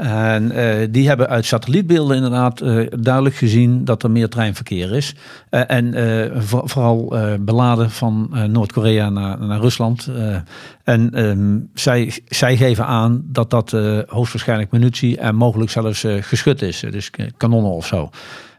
En 0.00 0.50
eh, 0.50 0.88
die 0.90 1.08
hebben 1.08 1.28
uit 1.28 1.44
satellietbeelden 1.44 2.16
inderdaad 2.16 2.60
eh, 2.60 2.86
duidelijk 3.00 3.34
gezien 3.34 3.84
dat 3.84 4.02
er 4.02 4.10
meer 4.10 4.28
treinverkeer 4.28 4.92
is. 4.92 5.14
Eh, 5.48 5.60
en 5.66 5.94
voor- 6.42 6.68
vooral 6.68 7.14
beladen 7.40 7.90
van 7.90 8.30
Noord-Korea 8.52 9.10
naar, 9.10 9.38
naar 9.38 9.60
Rusland. 9.60 10.10
En 10.84 11.14
ehm, 11.14 11.58
zij, 11.74 12.12
zij 12.26 12.56
geven 12.56 12.86
aan 12.86 13.22
dat 13.24 13.50
dat 13.50 13.70
hoogstwaarschijnlijk 14.06 14.70
munitie 14.70 15.18
en 15.18 15.34
mogelijk 15.34 15.70
zelfs 15.70 16.04
geschut 16.20 16.62
is. 16.62 16.84
Dus 16.90 17.10
kanonnen 17.36 17.72
of 17.72 17.86
zo. 17.86 18.10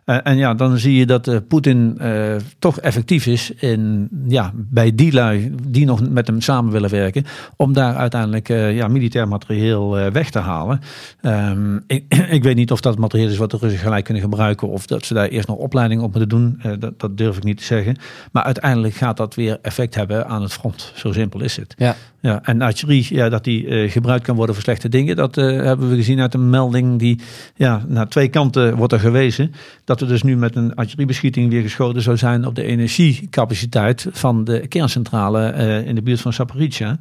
Eh, 0.05 0.17
en 0.24 0.38
ja, 0.38 0.53
dan 0.53 0.77
zie 0.77 0.96
je 0.96 1.05
dat 1.05 1.27
eh, 1.27 1.38
Poetin 1.48 1.98
eh, 2.00 2.36
toch 2.60 2.79
effectief 2.79 3.25
is 3.25 3.51
in, 3.51 4.10
ja, 4.27 4.51
bij 4.55 4.96
die 4.96 5.13
lui 5.13 5.55
die 5.67 5.86
nog 5.86 6.10
met 6.10 6.27
hem 6.27 6.41
samen 6.41 6.72
willen 6.72 6.89
werken, 6.89 7.25
om 7.55 7.74
daar 7.74 7.96
uiteindelijk 7.96 8.48
ja, 8.48 8.88
militair 8.88 9.27
materieel 9.27 9.89
weg 10.12 10.29
te 10.29 10.39
halen. 10.39 10.79
Ehm, 11.22 11.75
ik, 11.88 12.03
ik 12.38 12.43
weet 12.43 12.55
niet 12.55 12.72
of 12.72 12.81
dat 12.81 12.98
materieel 12.98 13.29
is 13.29 13.38
wat 13.38 13.51
de 13.51 13.58
Russen 13.58 13.79
gelijk 13.79 14.05
kunnen 14.05 14.24
gebruiken, 14.24 14.67
of 14.67 14.86
dat 14.86 15.05
ze 15.05 15.13
daar 15.13 15.27
eerst 15.27 15.48
nog 15.48 15.58
opleiding 15.58 16.01
op 16.01 16.12
moeten 16.12 16.29
doen. 16.29 16.62
Dat, 16.79 17.00
dat 17.00 17.17
durf 17.17 17.38
ik 17.38 17.43
niet 17.43 17.58
te 17.58 17.63
zeggen. 17.63 17.96
Maar 18.31 18.43
uiteindelijk 18.43 18.93
gaat 18.93 19.17
dat 19.17 19.36
weer 19.36 19.58
effect 19.62 19.96
hebben 19.96 20.27
aan 20.27 20.41
het 20.41 20.53
front. 20.53 20.91
Zo 20.96 21.12
simpel 21.12 21.41
is 21.41 21.58
het. 21.58 21.74
Ja. 21.77 21.96
Ja, 22.22 22.40
en 22.44 22.62
artillerie, 22.62 23.16
ja, 23.16 23.30
dat 23.30 23.44
die 23.44 23.68
eh, 23.68 23.92
gebruikt 23.92 24.24
kan 24.24 24.36
worden 24.36 24.56
voor 24.56 24.63
slechte 24.63 24.90
dingen, 24.90 25.16
dat 25.16 25.38
eh, 25.38 25.46
hebben 25.46 25.90
we 25.90 25.96
gezien 25.96 26.20
uit 26.20 26.34
een 26.34 26.50
melding 26.50 27.00
die 27.00 27.20
ja, 27.56 27.84
naar 27.88 28.08
twee 28.08 28.28
kanten 28.28 28.75
wordt 28.75 28.94
er 28.94 29.00
gewezen. 29.00 29.54
Dat 29.84 30.01
er 30.01 30.08
dus 30.08 30.24
nu 30.24 30.38
met 30.38 30.56
een 30.56 30.75
artilleriebeschieting 30.75 31.50
weer 31.50 31.62
geschoten 31.62 32.01
zou 32.01 32.18
zijn 32.18 32.46
op 32.46 32.56
de 32.56 32.63
energiecapaciteit 32.63 34.08
van 34.12 34.44
de 34.44 34.68
kerncentrale 34.68 35.48
eh, 35.48 35.88
in 35.88 35.96
de 35.96 36.01
buurt 36.01 36.22
van 36.22 36.34
Zaporizhia. 36.34 36.98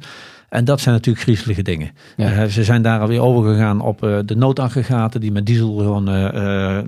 En 0.49 0.65
dat 0.65 0.81
zijn 0.81 0.95
natuurlijk 0.95 1.23
griezelige 1.23 1.61
dingen. 1.61 1.91
Ja. 2.17 2.47
Ze 2.47 2.63
zijn 2.63 2.81
daar 2.81 2.99
alweer 2.99 3.21
overgegaan 3.21 3.81
op 3.81 3.99
de 4.25 4.35
noodaggregaten 4.35 5.21
die 5.21 5.31
met 5.31 5.45
diesel 5.45 5.75
gewoon 5.75 6.05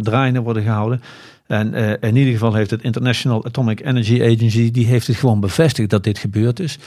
draaiende 0.01 0.39
worden 0.39 0.63
gehouden. 0.63 1.01
En 1.53 1.73
eh, 1.73 2.09
in 2.09 2.15
ieder 2.15 2.33
geval 2.33 2.53
heeft 2.53 2.69
het 2.69 2.81
International 2.81 3.45
Atomic 3.45 3.85
Energy 3.85 4.21
Agency, 4.23 4.71
die 4.71 4.85
heeft 4.85 5.07
het 5.07 5.15
gewoon 5.15 5.39
bevestigd 5.39 5.89
dat 5.89 6.03
dit 6.03 6.17
gebeurd 6.17 6.59
is. 6.59 6.77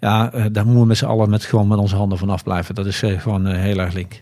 Ja, 0.00 0.32
eh, 0.32 0.44
daar 0.52 0.64
moeten 0.64 0.82
we 0.82 0.86
met 0.88 0.96
z'n 0.96 1.04
allen 1.04 1.30
met, 1.30 1.44
gewoon 1.44 1.68
met 1.68 1.78
onze 1.78 1.96
handen 1.96 2.18
vanaf 2.18 2.42
blijven. 2.42 2.74
Dat 2.74 2.86
is 2.86 3.02
eh, 3.02 3.20
gewoon 3.20 3.46
heel 3.46 3.78
erg 3.78 3.92
link. 3.94 4.20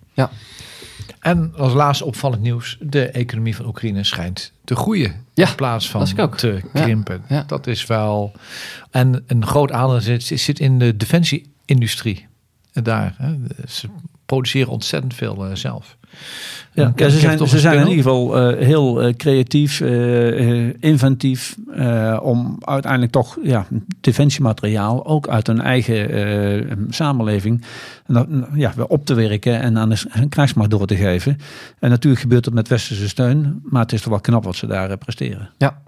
En 1.20 1.52
als 1.56 1.72
laatste 1.72 2.04
opvallend 2.04 2.42
nieuws, 2.42 2.78
de 2.80 3.06
economie 3.08 3.56
van 3.56 3.66
Oekraïne 3.66 4.04
schijnt 4.04 4.52
te 4.64 4.76
groeien. 4.76 5.14
Ja, 5.34 5.48
in 5.48 5.54
plaats 5.54 5.90
van 5.90 6.00
las 6.00 6.12
ik 6.12 6.18
ook. 6.18 6.36
te 6.36 6.60
Ja, 6.72 6.82
krimpen. 6.82 7.22
ja. 7.28 7.44
Dat 7.46 7.66
is 7.66 7.86
wel. 7.86 8.32
En 8.90 9.24
een 9.26 9.46
groot 9.46 9.72
aandeel 9.72 10.00
zit, 10.00 10.40
zit 10.40 10.60
in 10.60 10.78
de 10.78 10.96
defensie-industrie. 10.96 12.26
Daar. 12.72 13.14
Hè. 13.18 13.34
Produceren 14.26 14.72
ontzettend 14.72 15.14
veel 15.14 15.46
eh, 15.46 15.54
zelf. 15.54 15.96
Ja, 16.72 16.92
kijk, 16.94 17.10
ze 17.10 17.18
zijn, 17.18 17.48
ze 17.48 17.58
zijn 17.58 17.78
in 17.78 17.88
ieder 17.88 18.02
geval 18.02 18.38
eh, 18.38 18.66
heel 18.66 19.02
eh, 19.02 19.14
creatief, 19.14 19.80
eh, 19.80 20.68
eh, 20.68 20.74
inventief 20.80 21.56
eh, 21.74 22.20
om 22.22 22.58
uiteindelijk 22.60 23.12
toch 23.12 23.38
ja, 23.42 23.66
defensiemateriaal 24.00 25.06
ook 25.06 25.28
uit 25.28 25.46
hun 25.46 25.60
eigen 25.60 26.10
eh, 26.10 26.76
samenleving 26.88 27.64
nou, 28.06 28.44
ja, 28.54 28.72
weer 28.76 28.86
op 28.86 29.06
te 29.06 29.14
werken 29.14 29.60
en 29.60 29.78
aan 29.78 29.88
de 29.88 30.28
krijgsmacht 30.28 30.70
door 30.70 30.86
te 30.86 30.96
geven. 30.96 31.38
En 31.78 31.90
natuurlijk 31.90 32.22
gebeurt 32.22 32.44
dat 32.44 32.54
met 32.54 32.68
westerse 32.68 33.08
steun, 33.08 33.60
maar 33.62 33.82
het 33.82 33.92
is 33.92 34.00
toch 34.00 34.10
wel 34.10 34.20
knap 34.20 34.44
wat 34.44 34.56
ze 34.56 34.66
daar 34.66 34.90
eh, 34.90 34.96
presteren. 34.96 35.50
Ja, 35.58 35.82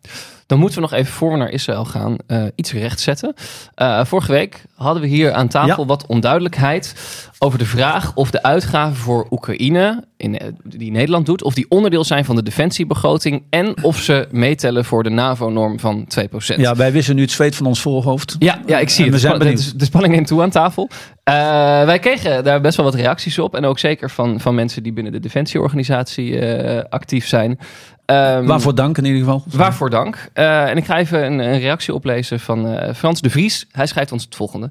dan 0.47 0.59
moeten 0.59 0.77
we 0.83 0.89
nog 0.89 0.93
even 0.99 1.13
voor 1.13 1.31
we 1.31 1.37
naar 1.37 1.51
Israël 1.51 1.85
gaan 1.85 2.17
eh, 2.27 2.45
iets 2.55 2.73
rechtzetten. 2.73 3.35
Eh, 3.75 4.05
vorige 4.05 4.33
week 4.33 4.65
hadden 4.75 5.03
we 5.03 5.09
hier 5.09 5.33
aan 5.33 5.49
tafel 5.49 5.81
Ja. 5.83 5.87
wat 5.89 6.07
onduidelijkheid 6.07 6.95
over 7.39 7.59
de 7.59 7.65
vraag 7.67 8.13
of 8.15 8.31
de 8.31 8.43
uitgaven 8.43 8.97
voor 8.97 9.27
Oekraïne, 9.31 10.05
in, 10.17 10.39
eh, 10.39 10.49
die 10.65 10.91
Nederland 10.91 11.27
doet, 11.27 11.43
of 11.43 11.55
die 11.55 11.67
onderdeel 11.69 12.05
zijn 12.05 12.25
van 12.25 12.37
de 12.37 12.43
defensiebegroting 12.43 13.43
en 13.51 13.83
of 13.85 13.99
ze 13.99 14.29
meetellen 14.31 14.85
voor 14.85 15.03
de 15.03 15.11
NAVO-norm 15.11 15.81
van 15.81 16.05
2%. 16.07 16.61
Ja, 16.61 16.75
wij 16.77 16.93
wissen 16.93 17.15
nu 17.17 17.23
het 17.23 17.31
zweet 17.31 17.57
van 17.57 17.67
ons 17.67 17.81
voorhoofd. 17.81 18.37
Ja, 18.39 18.61
ja, 18.67 18.79
ik 18.79 18.89
zie 18.89 19.05
En 19.05 19.13
het. 19.13 19.21
we 19.21 19.27
zijn 19.27 19.39
De, 19.39 19.45
benieuwd. 19.45 19.71
de, 19.71 19.77
de 19.77 19.85
spanning 19.85 20.15
in 20.15 20.25
toe 20.25 20.43
aan 20.43 20.51
tafel. 20.51 20.91
Wij 21.25 21.99
kregen 21.99 22.45
daar 22.45 22.61
best 22.61 22.77
wel 22.77 22.85
wat 22.87 22.95
reacties 22.95 23.39
op. 23.39 23.55
En 23.57 23.65
ook 23.65 23.79
zeker 23.79 24.11
van, 24.11 24.41
van 24.41 24.55
mensen 24.55 24.83
die 24.83 24.93
binnen 24.93 25.13
de 25.13 25.21
defensieorganisatie 25.21 26.43
actief 26.89 27.27
zijn. 27.27 27.59
Ehm, 28.07 28.47
Waarvoor 28.47 28.75
dank 28.75 28.99
in 28.99 29.05
ieder 29.05 29.21
geval. 29.21 29.45
Waarvoor 29.51 29.91
dank. 29.91 30.31
Eh, 30.33 30.69
en 30.69 30.77
ik 30.77 30.85
ga 30.85 30.99
even 30.99 31.25
een, 31.25 31.39
een 31.39 31.59
reactie 31.59 31.95
oplezen 31.95 32.41
van 32.41 32.69
eh, 32.69 32.95
Frans 32.95 33.21
de 33.21 33.31
Vries. 33.31 33.67
Hij 33.71 33.87
schrijft 33.87 34.13
ons 34.13 34.25
het 34.25 34.35
volgende. 34.35 34.71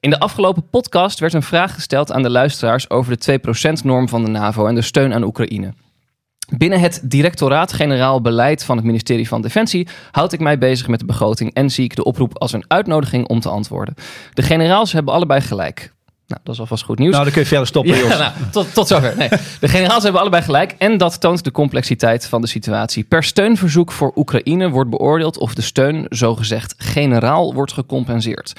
In 0.00 0.10
de 0.10 0.18
afgelopen 0.18 0.68
podcast 0.70 1.18
werd 1.18 1.32
een 1.32 1.42
vraag 1.42 1.74
gesteld 1.74 2.12
aan 2.12 2.22
de 2.22 2.30
luisteraars 2.30 2.90
over 2.90 3.16
de 3.18 3.40
2%-norm 3.40 4.08
van 4.08 4.24
de 4.24 4.30
NAVO 4.30 4.66
en 4.66 4.74
de 4.74 4.82
steun 4.82 5.14
aan 5.14 5.22
Oekraïne. 5.22 5.72
Binnen 6.56 6.80
het 6.80 7.00
Directoraat-Generaal 7.04 8.20
Beleid 8.20 8.64
van 8.64 8.76
het 8.76 8.86
ministerie 8.86 9.28
van 9.28 9.42
Defensie 9.42 9.88
houd 10.10 10.32
ik 10.32 10.40
mij 10.40 10.58
bezig 10.58 10.88
met 10.88 11.00
de 11.00 11.06
begroting 11.06 11.54
en 11.54 11.70
zie 11.70 11.84
ik 11.84 11.96
de 11.96 12.04
oproep 12.04 12.38
als 12.38 12.52
een 12.52 12.64
uitnodiging 12.68 13.28
om 13.28 13.40
te 13.40 13.48
antwoorden. 13.48 13.94
De 14.32 14.42
generaals 14.42 14.92
hebben 14.92 15.14
allebei 15.14 15.40
gelijk. 15.40 15.93
Nou, 16.26 16.40
dat 16.44 16.54
is 16.54 16.60
alvast 16.60 16.84
goed 16.84 16.98
nieuws. 16.98 17.12
Nou, 17.12 17.24
dan 17.24 17.32
kun 17.32 17.42
je 17.42 17.48
verder 17.48 17.66
stoppen, 17.66 17.96
Ja, 17.96 18.16
nou, 18.18 18.32
tot, 18.50 18.74
tot 18.74 18.86
zover. 18.86 19.16
Nee. 19.16 19.28
De 19.60 19.68
generaals 19.68 20.02
hebben 20.02 20.20
allebei 20.20 20.42
gelijk. 20.42 20.74
En 20.78 20.96
dat 20.98 21.20
toont 21.20 21.44
de 21.44 21.50
complexiteit 21.50 22.26
van 22.26 22.40
de 22.40 22.46
situatie. 22.46 23.04
Per 23.04 23.22
steunverzoek 23.22 23.92
voor 23.92 24.12
Oekraïne 24.16 24.70
wordt 24.70 24.90
beoordeeld 24.90 25.38
of 25.38 25.54
de 25.54 25.62
steun 25.62 26.06
zogezegd 26.08 26.74
generaal 26.78 27.54
wordt 27.54 27.72
gecompenseerd. 27.72 28.52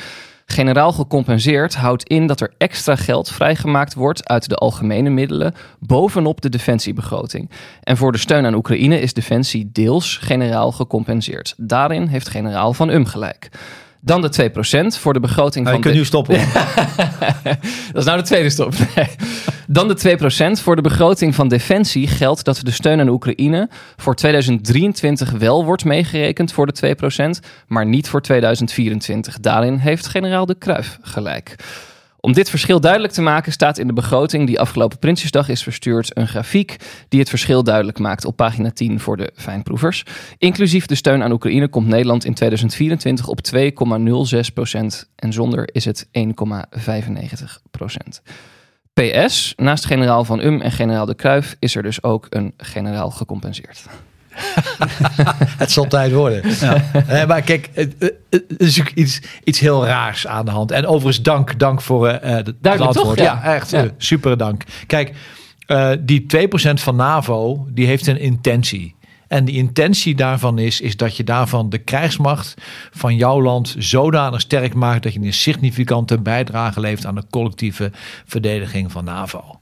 Generaal 0.46 0.92
gecompenseerd 0.92 1.76
houdt 1.76 2.08
in 2.08 2.28
dat 2.28 2.42
er 2.42 2.54
extra 2.58 2.96
geld 2.96 3.32
vrijgemaakt 3.32 3.94
wordt 3.94 4.28
uit 4.28 4.50
de 4.50 4.56
algemene 4.56 5.10
middelen 5.10 5.54
bovenop 5.80 6.42
de 6.42 6.50
defensiebegroting. 6.50 7.50
En 7.84 7.98
voor 7.98 8.12
de 8.12 8.18
steun 8.18 8.46
aan 8.46 8.54
Oekraïne 8.54 9.00
is 9.00 9.14
defensie 9.14 9.70
deels 9.72 10.18
generaal 10.18 10.72
gecompenseerd. 10.72 11.54
Daarin 11.58 12.08
heeft 12.08 12.30
generaal 12.30 12.74
Van 12.74 12.90
Um 12.90 13.06
gelijk. 13.06 13.50
Dan 14.06 14.22
de 14.22 14.52
2% 14.96 15.00
voor 15.00 15.14
de 15.14 15.20
begroting 15.20 15.68
van 15.68 15.76
de... 15.76 15.82
kunt 15.82 15.96
nu 15.96 16.06
stoppen. 16.06 16.38
Dat 17.94 18.02
is 18.02 18.06
nou 18.06 18.18
de 18.18 18.24
tweede 18.24 18.50
stop. 18.50 18.74
Nee. 18.96 19.08
Dan 19.68 19.88
de 19.88 20.18
2%. 20.58 20.62
Voor 20.62 20.76
de 20.76 20.82
begroting 20.82 21.36
van 21.36 21.48
Defensie 21.48 22.08
geldt 22.08 22.44
dat 22.44 22.60
de 22.64 22.72
steun 22.72 23.00
aan 23.00 23.10
Oekraïne 23.10 23.70
voor 23.98 24.16
2023 24.16 25.32
wel 25.32 25.66
wordt 25.66 25.86
meegerekend 25.86 26.54
voor 26.54 26.66
de 26.66 26.96
2%, 27.42 27.46
maar 27.68 27.86
niet 27.86 28.10
voor 28.10 28.22
2024. 28.22 29.40
Daarin 29.40 29.76
heeft 29.76 30.08
generaal 30.08 30.46
De 30.46 30.56
Kruif 30.56 30.98
gelijk. 31.02 31.56
Om 32.26 32.34
dit 32.34 32.50
verschil 32.50 32.80
duidelijk 32.80 33.14
te 33.14 33.22
maken 33.22 33.52
staat 33.52 33.78
in 33.78 33.88
de 33.88 33.94
begroting 33.94 34.48
die 34.48 34.60
afgelopen 34.60 35.00
Prinsjesdag 35.00 35.50
is 35.50 35.64
verstuurd 35.64 36.18
een 36.18 36.28
grafiek 36.28 36.76
die 37.10 37.20
het 37.20 37.30
verschil 37.30 37.64
duidelijk 37.64 38.00
maakt 38.00 38.26
op 38.26 38.36
pagina 38.36 38.72
10 38.72 39.00
voor 39.00 39.18
de 39.18 39.32
fijnproevers. 39.36 40.04
Inclusief 40.38 40.86
de 40.86 40.96
steun 40.96 41.24
aan 41.24 41.32
Oekraïne 41.32 41.68
komt 41.68 41.88
Nederland 41.88 42.26
in 42.26 42.34
2024 42.34 43.28
op 43.28 43.40
2,06% 43.56 43.62
en 45.16 45.34
zonder 45.34 45.70
is 45.72 45.86
het 45.86 46.08
1,95%. 46.08 46.12
PS, 48.94 49.54
naast 49.56 49.86
generaal 49.86 50.24
Van 50.24 50.42
Um 50.42 50.62
en 50.62 50.72
generaal 50.72 51.06
De 51.06 51.16
Kruif 51.16 51.56
is 51.60 51.76
er 51.76 51.84
dus 51.84 52.04
ook 52.04 52.28
een 52.30 52.54
generaal 52.58 53.12
gecompenseerd. 53.12 53.86
Het 55.58 55.72
zal 55.72 55.88
tijd 55.88 56.12
worden. 56.12 56.44
Eh, 57.08 57.26
maar 57.28 57.42
kijk, 57.42 57.70
het, 57.74 57.96
het- 58.00 58.14
het 58.30 58.44
is 58.58 58.80
iets, 58.94 59.22
iets 59.44 59.60
heel 59.60 59.86
raars 59.86 60.28
aan 60.28 60.46
de 60.46 60.52
hand. 60.52 60.72
En 60.72 60.86
overigens 60.88 61.22
dank, 61.22 61.60
dank 61.60 61.82
voor 61.82 62.08
eh, 62.08 62.36
het 62.36 62.54
Duidelijk, 62.62 62.94
toch? 62.94 63.02
antwoord. 63.08 63.20
Ja. 63.20 63.40
Ja, 63.44 63.54
echt 63.56 63.72
Ja. 63.72 63.84
eh, 63.84 63.90
super 63.98 64.38
dank. 64.38 64.64
Kijk, 64.88 65.14
eh, 65.66 65.92
die 66.00 66.26
2% 66.26 66.82
van 66.82 66.96
NAVO, 66.96 67.68
die 67.72 67.86
heeft 67.86 68.08
een 68.08 68.20
intentie. 68.20 68.96
En 69.28 69.46
de 69.46 69.52
intentie 69.52 70.16
daarvan 70.16 70.60
is, 70.60 70.82
is 70.82 70.98
dat 70.98 71.18
je 71.18 71.24
daarvan 71.24 71.70
de 71.70 71.78
krijgsmacht 71.78 72.54
van 72.92 73.16
jouw 73.16 73.42
land 73.42 73.76
zodanig 73.78 74.42
sterk 74.42 74.74
maakt 74.74 75.04
dat 75.04 75.14
je 75.14 75.20
een 75.20 75.34
significante 75.34 76.20
bijdrage 76.22 76.80
levert 76.80 77.06
aan 77.06 77.16
de 77.16 77.24
collectieve 77.30 77.92
verdediging 78.26 78.92
van 78.92 79.04
NAVO. 79.04 79.60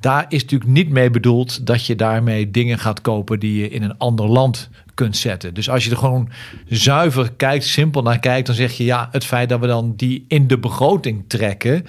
Daar 0.00 0.24
is 0.28 0.42
natuurlijk 0.42 0.70
niet 0.70 0.88
mee 0.88 1.10
bedoeld 1.10 1.66
dat 1.66 1.86
je 1.86 1.94
daarmee 1.94 2.50
dingen 2.50 2.78
gaat 2.78 3.00
kopen 3.00 3.40
die 3.40 3.60
je 3.60 3.68
in 3.68 3.82
een 3.82 3.98
ander 3.98 4.26
land 4.26 4.68
kunt 4.94 5.16
zetten. 5.16 5.54
Dus 5.54 5.70
als 5.70 5.84
je 5.84 5.90
er 5.90 5.96
gewoon 5.96 6.28
zuiver 6.68 7.32
kijkt, 7.32 7.64
simpel 7.64 8.02
naar 8.02 8.18
kijkt, 8.18 8.46
dan 8.46 8.54
zeg 8.54 8.72
je 8.72 8.84
ja, 8.84 9.08
het 9.12 9.24
feit 9.24 9.48
dat 9.48 9.60
we 9.60 9.66
dan 9.66 9.92
die 9.96 10.24
in 10.28 10.46
de 10.46 10.58
begroting 10.58 11.24
trekken, 11.28 11.86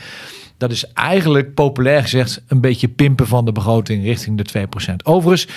dat 0.58 0.72
is 0.72 0.94
eigenlijk 0.94 1.54
populair 1.54 2.02
gezegd 2.02 2.42
een 2.48 2.62
beetje 2.62 2.88
pimpen 2.88 3.28
van 3.28 3.46
de 3.46 3.52
begroting 3.52 4.04
richting 4.04 4.42
de 4.42 4.68
2%. 4.92 4.96
Overigens, 5.04 5.48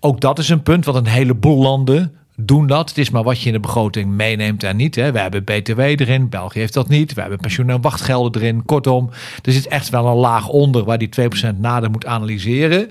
ook 0.00 0.20
dat 0.20 0.38
is 0.38 0.48
een 0.48 0.62
punt, 0.62 0.84
wat 0.84 0.94
een 0.94 1.06
heleboel 1.06 1.62
landen 1.62 2.12
doen 2.46 2.66
dat. 2.66 2.88
Het 2.88 2.98
is 2.98 3.10
maar 3.10 3.22
wat 3.22 3.40
je 3.40 3.46
in 3.46 3.52
de 3.52 3.60
begroting 3.60 4.10
meeneemt 4.10 4.62
en 4.62 4.76
niet. 4.76 4.94
Hè. 4.94 5.12
We 5.12 5.18
hebben 5.18 5.44
BTW 5.44 5.78
erin, 5.80 6.28
België 6.28 6.58
heeft 6.58 6.74
dat 6.74 6.88
niet. 6.88 7.14
We 7.14 7.20
hebben 7.20 7.38
pensioen- 7.38 7.70
en 7.70 7.80
wachtgelden 7.80 8.42
erin. 8.42 8.64
Kortom, 8.64 9.10
er 9.42 9.52
zit 9.52 9.66
echt 9.66 9.88
wel 9.88 10.06
een 10.06 10.16
laag 10.16 10.48
onder 10.48 10.84
waar 10.84 10.98
die 10.98 11.08
2% 11.08 11.58
nader 11.58 11.90
moet 11.90 12.06
analyseren. 12.06 12.90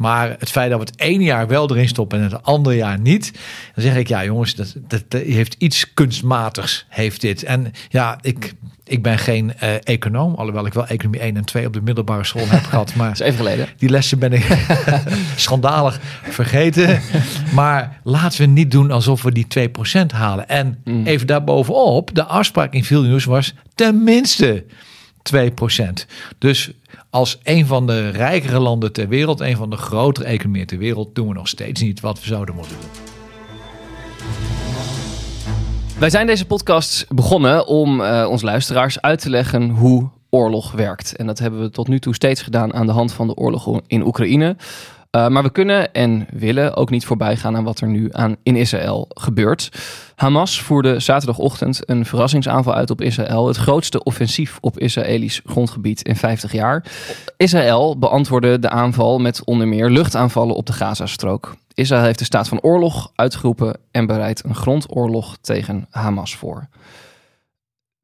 Maar 0.00 0.36
het 0.38 0.50
feit 0.50 0.70
dat 0.70 0.78
we 0.80 0.84
het 0.84 1.00
ene 1.00 1.24
jaar 1.24 1.46
wel 1.48 1.70
erin 1.70 1.88
stoppen 1.88 2.18
en 2.18 2.24
het 2.24 2.42
andere 2.42 2.76
jaar 2.76 3.00
niet. 3.00 3.32
Dan 3.74 3.84
zeg 3.84 3.96
ik, 3.96 4.08
ja 4.08 4.24
jongens, 4.24 4.54
dat, 4.54 4.74
dat, 4.88 5.02
dat 5.08 5.22
heeft 5.22 5.54
iets 5.58 5.94
kunstmatigs, 5.94 6.84
heeft 6.88 7.20
dit. 7.20 7.42
En 7.42 7.72
ja, 7.88 8.18
ik, 8.22 8.54
ik 8.84 9.02
ben 9.02 9.18
geen 9.18 9.54
eh, 9.58 9.74
econoom. 9.82 10.34
Alhoewel 10.34 10.66
ik 10.66 10.72
wel 10.72 10.86
economie 10.86 11.20
1 11.20 11.36
en 11.36 11.44
2 11.44 11.66
op 11.66 11.72
de 11.72 11.80
middelbare 11.80 12.24
school 12.24 12.48
heb 12.48 12.64
gehad. 12.70 12.94
Maar 12.94 13.08
Dat 13.08 13.20
is 13.20 13.26
even 13.26 13.38
geleden. 13.38 13.68
die 13.76 13.88
lessen 13.88 14.18
ben 14.18 14.32
ik 14.32 14.46
schandalig 15.36 15.98
vergeten. 16.22 17.00
Maar 17.54 18.00
laten 18.02 18.40
we 18.40 18.46
niet 18.46 18.70
doen 18.70 18.90
alsof 18.90 19.22
we 19.22 19.32
die 19.32 19.46
2% 20.02 20.06
halen. 20.14 20.48
En 20.48 20.78
Mm. 20.84 21.06
even 21.06 21.26
daarbovenop, 21.26 22.14
de 22.14 22.24
afspraak 22.24 22.72
in 22.72 22.84
Vilnius 22.84 23.24
was 23.24 23.54
tenminste 23.74 24.64
2%. 25.22 26.06
Dus 26.38 26.72
als 27.10 27.38
een 27.42 27.66
van 27.66 27.86
de 27.86 28.08
rijkere 28.08 28.58
landen 28.58 28.92
ter 28.92 29.08
wereld, 29.08 29.40
een 29.40 29.56
van 29.56 29.70
de 29.70 29.76
grotere 29.76 30.26
economieën 30.26 30.66
ter 30.66 30.78
wereld, 30.78 31.14
doen 31.14 31.28
we 31.28 31.34
nog 31.34 31.48
steeds 31.48 31.80
niet 31.80 32.00
wat 32.00 32.20
we 32.20 32.26
zouden 32.26 32.54
moeten 32.54 32.76
doen. 32.80 32.90
Wij 35.98 36.10
zijn 36.10 36.26
deze 36.26 36.46
podcast 36.46 37.06
begonnen 37.08 37.66
om 37.66 38.00
eh, 38.00 38.26
ons 38.30 38.42
luisteraars 38.42 39.00
uit 39.00 39.20
te 39.20 39.30
leggen 39.30 39.68
hoe 39.68 40.08
oorlog 40.30 40.72
werkt. 40.72 41.16
En 41.16 41.26
dat 41.26 41.38
hebben 41.38 41.60
we 41.60 41.70
tot 41.70 41.88
nu 41.88 41.98
toe 41.98 42.14
steeds 42.14 42.42
gedaan 42.42 42.74
aan 42.74 42.86
de 42.86 42.92
hand 42.92 43.12
van 43.12 43.26
de 43.26 43.34
oorlog 43.34 43.80
in 43.86 44.06
Oekraïne. 44.06 44.56
Uh, 45.16 45.28
maar 45.28 45.42
we 45.42 45.50
kunnen 45.50 45.92
en 45.92 46.26
willen 46.30 46.76
ook 46.76 46.90
niet 46.90 47.04
voorbij 47.04 47.36
gaan 47.36 47.56
aan 47.56 47.64
wat 47.64 47.80
er 47.80 47.88
nu 47.88 48.08
aan 48.12 48.36
in 48.42 48.56
Israël 48.56 49.06
gebeurt. 49.08 49.68
Hamas 50.14 50.62
voerde 50.62 51.00
zaterdagochtend 51.00 51.88
een 51.88 52.06
verrassingsaanval 52.06 52.74
uit 52.74 52.90
op 52.90 53.00
Israël. 53.00 53.46
Het 53.46 53.56
grootste 53.56 54.02
offensief 54.02 54.58
op 54.60 54.78
Israëlisch 54.78 55.40
grondgebied 55.44 56.02
in 56.02 56.16
50 56.16 56.52
jaar. 56.52 56.84
Israël 57.36 57.98
beantwoordde 57.98 58.58
de 58.58 58.68
aanval 58.68 59.18
met 59.18 59.44
onder 59.44 59.68
meer 59.68 59.90
luchtaanvallen 59.90 60.54
op 60.54 60.66
de 60.66 60.72
Gazastrook. 60.72 61.56
Israël 61.74 62.02
heeft 62.02 62.18
de 62.18 62.24
staat 62.24 62.48
van 62.48 62.60
oorlog 62.60 63.12
uitgeroepen 63.14 63.76
en 63.90 64.06
bereidt 64.06 64.44
een 64.44 64.54
grondoorlog 64.54 65.36
tegen 65.40 65.86
Hamas 65.90 66.36
voor. 66.36 66.68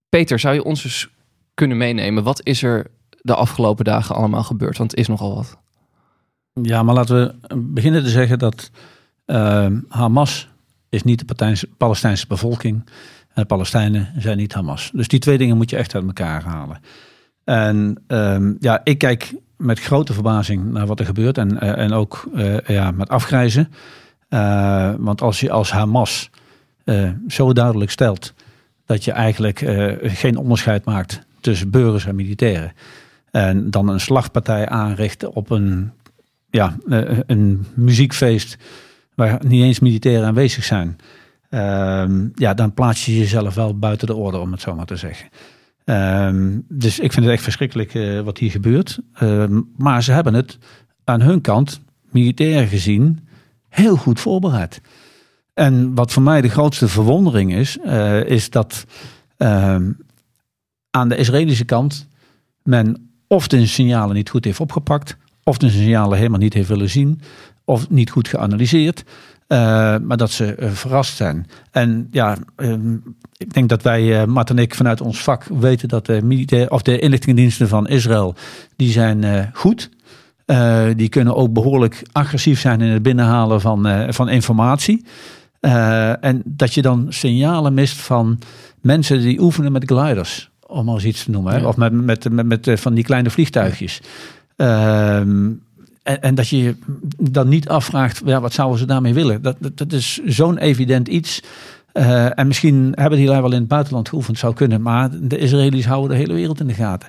Peter, 0.09 0.39
zou 0.39 0.55
je 0.55 0.65
ons 0.65 0.85
eens 0.85 1.09
kunnen 1.55 1.77
meenemen? 1.77 2.23
Wat 2.23 2.41
is 2.43 2.63
er 2.63 2.87
de 3.21 3.35
afgelopen 3.35 3.85
dagen 3.85 4.15
allemaal 4.15 4.45
gebeurd? 4.45 4.79
Want 4.79 4.91
het 4.91 5.01
is 5.01 5.09
nogal 5.09 5.35
wat. 5.35 5.57
Ja, 6.63 6.83
maar 6.83 6.95
laten 6.95 7.17
we 7.17 7.57
beginnen 7.57 8.03
te 8.03 8.11
zeggen 8.11 8.39
dat 8.39 8.71
uh, 9.27 9.67
Hamas 9.89 10.49
is 10.89 11.03
niet 11.03 11.29
de 11.29 11.67
Palestijnse 11.77 12.27
bevolking. 12.27 12.85
En 13.29 13.43
de 13.43 13.45
Palestijnen 13.45 14.13
zijn 14.19 14.37
niet 14.37 14.55
Hamas. 14.55 14.91
Dus 14.95 15.09
die 15.09 15.19
twee 15.19 15.39
dingen 15.39 15.57
moet 15.57 15.71
je 15.71 15.77
echt 15.77 15.95
uit 15.95 16.07
elkaar 16.07 16.43
halen. 16.43 16.81
En 17.45 18.03
um, 18.07 18.57
ja, 18.61 18.81
ik 18.85 18.99
kijk 18.99 19.35
met 19.57 19.81
grote 19.81 20.13
verbazing 20.13 20.73
naar 20.73 20.87
wat 20.87 21.01
er 21.01 21.07
gebeurt. 21.07 21.39
En, 21.39 21.53
uh, 21.53 21.79
en 21.79 21.93
ook 21.93 22.29
uh, 22.35 22.59
ja, 22.61 22.91
met 22.91 23.09
afgrijzen. 23.09 23.73
Uh, 24.29 24.95
want 24.99 25.23
als 25.23 25.41
je 25.41 25.51
als 25.51 25.71
Hamas 25.71 26.31
zo 27.29 27.53
duidelijk 27.53 27.91
stelt 27.91 28.35
dat 28.85 29.05
je 29.05 29.13
eigenlijk 29.13 29.59
geen 30.03 30.37
onderscheid 30.37 30.85
maakt 30.85 31.21
tussen 31.41 31.71
burgers 31.71 32.07
en 32.07 32.15
militairen. 32.15 32.73
En 33.31 33.71
dan 33.71 33.89
een 33.89 34.01
slagpartij 34.01 34.69
aanricht 34.69 35.25
op 35.25 35.51
een 35.51 35.93
ja, 36.57 36.77
een 37.27 37.67
muziekfeest 37.75 38.57
waar 39.15 39.41
niet 39.47 39.63
eens 39.63 39.81
militairen 39.81 40.27
aanwezig 40.27 40.65
zijn. 40.65 40.97
Um, 41.51 42.33
ja, 42.35 42.55
dan 42.55 42.75
plaats 42.75 43.05
je 43.07 43.19
jezelf 43.19 43.55
wel 43.55 43.79
buiten 43.79 44.07
de 44.07 44.15
orde, 44.15 44.39
om 44.39 44.53
het 44.53 44.61
zo 44.61 44.75
maar 44.75 44.87
te 44.87 44.97
zeggen. 44.97 45.29
Um, 45.85 46.65
dus 46.69 46.99
ik 46.99 47.13
vind 47.13 47.25
het 47.25 47.35
echt 47.35 47.43
verschrikkelijk 47.43 47.95
uh, 47.95 48.21
wat 48.21 48.39
hier 48.39 48.51
gebeurt. 48.51 48.99
Um, 49.23 49.73
maar 49.77 50.03
ze 50.03 50.13
hebben 50.13 50.35
het 50.35 50.59
aan 51.05 51.21
hun 51.21 51.41
kant, 51.41 51.81
militair 52.11 52.67
gezien, 52.67 53.29
heel 53.69 53.97
goed 53.97 54.21
voorbereid. 54.21 54.81
En 55.55 55.95
wat 55.95 56.13
voor 56.13 56.23
mij 56.23 56.41
de 56.41 56.49
grootste 56.49 56.89
verwondering 56.89 57.55
is, 57.55 57.79
uh, 57.85 58.25
is 58.25 58.51
dat 58.51 58.85
aan 60.91 61.09
de 61.09 61.17
Israëlische 61.17 61.65
kant 61.65 62.09
men 62.63 63.11
of 63.27 63.49
de 63.49 63.67
signalen 63.67 64.15
niet 64.15 64.31
goed 64.31 64.45
heeft 64.45 64.61
opgepakt, 64.61 65.17
of 65.49 65.59
de 65.59 65.71
signalen 65.71 66.19
helemaal 66.19 66.39
niet 66.39 66.55
heeft 66.55 66.69
willen 66.69 66.91
zien, 66.91 67.21
of 67.65 67.91
niet 67.91 68.11
goed 68.11 68.29
geanalyseerd. 68.29 69.05
Uh, 69.49 69.59
maar 70.03 70.17
dat 70.17 70.31
ze 70.31 70.57
uh, 70.59 70.71
verrast 70.71 71.17
zijn. 71.17 71.47
En 71.71 72.09
ja, 72.11 72.37
uh, 72.57 72.75
ik 73.37 73.53
denk 73.53 73.69
dat 73.69 73.83
wij, 73.83 74.03
uh, 74.03 74.25
Mart 74.25 74.51
en 74.51 74.59
ik, 74.59 74.75
vanuit 74.75 75.01
ons 75.01 75.23
vak 75.23 75.45
weten 75.45 75.89
dat 75.89 76.07
de, 76.07 76.23
militair, 76.23 76.71
of 76.71 76.83
de 76.83 76.99
inlichtingendiensten 76.99 77.69
van 77.69 77.89
Israël, 77.89 78.35
die 78.77 78.91
zijn 78.91 79.51
goed. 79.53 79.91
die 80.97 81.09
kunnen 81.09 81.37
ook 81.37 81.53
behoorlijk 81.53 82.03
agressief 82.13 82.61
zijn 82.61 82.81
in 82.81 82.91
het 82.91 83.03
binnenhalen 83.03 83.61
van, 83.61 84.13
van 84.15 84.29
informatie. 84.29 85.05
en 86.21 86.43
dat 86.45 86.75
je 86.75 86.83
dan 86.83 87.07
signalen 87.09 87.75
mist 87.75 87.97
van 87.97 88.39
mensen 88.81 89.21
die 89.21 89.41
oefenen 89.41 89.73
met 89.73 89.85
gliders, 89.85 90.51
om 90.67 90.85
maar 90.85 90.95
eens 90.95 91.05
iets 91.05 91.25
te 91.25 91.31
noemen. 91.31 91.67
Of 91.67 91.77
met, 91.77 91.93
met, 91.93 92.31
met, 92.31 92.47
met 92.47 92.81
van 92.81 92.95
die 92.95 93.05
kleine 93.05 93.31
vliegtuigjes. 93.31 94.01
Um, 94.57 95.63
en, 96.03 96.35
dat 96.35 96.49
je 96.49 96.63
je 96.63 96.75
dan 97.31 97.49
niet 97.49 97.69
afvraagt, 97.69 98.23
ja, 98.25 98.41
wat 98.41 98.53
zouden 98.53 98.79
ze 98.79 98.87
daarmee 98.87 99.15
willen? 99.15 99.43
Dat, 99.43 99.57
dat, 99.75 99.93
is 99.93 100.21
zo'n 100.25 100.59
evident 100.59 101.09
iets. 101.09 101.43
Uh, 101.93 102.39
en 102.39 102.47
misschien 102.47 102.93
hebben 102.95 103.19
die 103.19 103.29
lui 103.29 103.41
wel 103.41 103.53
in 103.53 103.59
het 103.59 103.69
buitenland 103.69 104.09
geoefend, 104.09 104.39
zou 104.39 104.55
kunnen. 104.55 104.83
Maar 104.83 105.11
de 105.21 105.39
Israëli's 105.39 105.85
houden 105.85 106.11
de 106.11 106.17
hele 106.17 106.35
wereld 106.35 106.61
in 106.61 106.67
de 106.67 106.75
gaten. 106.75 107.09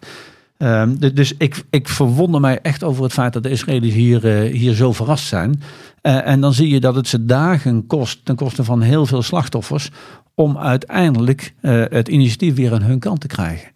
De, 1.00 1.12
dus 1.14 1.34
ik, 1.38 1.64
ik 1.70 1.90
verwonder 1.90 2.42
mij 2.42 2.60
echt 2.62 2.84
over 2.84 3.04
het 3.04 3.14
feit 3.14 3.34
dat 3.34 3.44
de 3.44 3.50
Israëli's 3.50 3.94
hier, 3.94 4.46
uh, 4.46 4.54
hier 4.54 4.74
zo 4.74 4.94
verrast 4.94 5.28
zijn. 5.28 5.62
Uh, 6.02 6.28
en 6.28 6.42
dan 6.42 6.54
zie 6.54 6.70
je 6.70 6.80
dat 6.80 6.96
het 6.96 7.08
ze 7.08 7.26
dagen 7.26 7.88
kost, 7.88 8.20
ten 8.26 8.36
koste 8.36 8.64
van 8.64 8.82
heel 8.82 9.06
veel 9.06 9.22
slachtoffers, 9.22 9.90
om 10.36 10.58
uiteindelijk 10.58 11.54
het 11.90 12.08
initiatief 12.08 12.56
weer 12.56 12.74
aan 12.74 12.82
hun 12.82 13.00
kant 13.00 13.22
te 13.22 13.28
krijgen. 13.28 13.70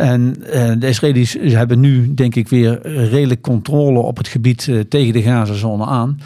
En 0.00 0.36
uh, 0.38 0.72
de 0.78 0.88
Israëli's 0.88 1.36
hebben 1.40 1.80
nu, 1.80 2.14
denk 2.14 2.34
ik, 2.34 2.48
weer 2.48 2.86
redelijk 3.08 3.40
controle 3.40 3.98
op 3.98 4.16
het 4.16 4.28
gebied 4.28 4.66
uh, 4.66 4.80
tegen 4.80 5.12
de 5.12 5.22
Gazazone 5.22 5.84
aan. 5.84 6.20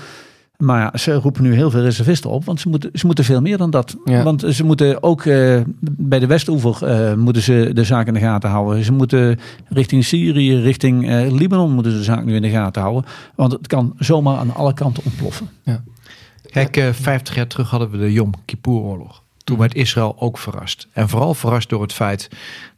Maar 0.56 0.80
ja, 0.80 0.98
ze 0.98 1.14
roepen 1.14 1.42
nu 1.42 1.54
heel 1.54 1.70
veel 1.70 1.80
reservisten 1.80 2.30
op, 2.30 2.44
want 2.44 2.60
ze 2.60 2.68
moeten, 2.68 2.90
ze 2.92 3.06
moeten 3.06 3.24
veel 3.24 3.40
meer 3.40 3.56
dan 3.56 3.70
dat. 3.70 3.96
Ja. 4.04 4.22
Want 4.22 4.44
ze 4.48 4.64
moeten 4.64 5.02
ook 5.02 5.24
uh, 5.24 5.60
bij 5.80 6.18
de 6.18 6.26
Westoever 6.26 7.18
moeten 7.18 7.42
ze 7.42 7.70
de 7.72 7.84
zaak 7.84 8.06
in 8.06 8.14
de 8.14 8.20
gaten 8.20 8.50
houden. 8.50 8.84
Ze 8.84 8.92
moeten 8.92 9.38
richting 9.68 10.04
Syrië, 10.04 10.60
richting 10.60 11.08
Libanon 11.30 11.72
moeten 11.72 11.92
ze 11.92 11.98
de 11.98 12.04
zaak 12.04 12.24
nu 12.24 12.34
in 12.34 12.42
de 12.42 12.50
gaten 12.50 12.82
houden. 12.82 13.04
Want 13.34 13.52
het 13.52 13.66
kan 13.66 13.94
zomaar 13.98 14.36
aan 14.36 14.54
alle 14.54 14.74
kanten 14.74 15.04
ontploffen. 15.04 15.48
Ja. 15.62 15.82
Kijk, 16.50 16.90
50 16.92 17.34
jaar 17.34 17.46
terug 17.46 17.70
hadden 17.70 17.90
we 17.90 17.98
de 17.98 18.12
Yom 18.12 18.32
Kippur-oorlog. 18.44 19.23
Toen 19.44 19.58
werd 19.58 19.74
Israël 19.74 20.16
ook 20.18 20.38
verrast. 20.38 20.88
En 20.92 21.08
vooral 21.08 21.34
verrast 21.34 21.68
door 21.68 21.82
het 21.82 21.92
feit, 21.92 22.28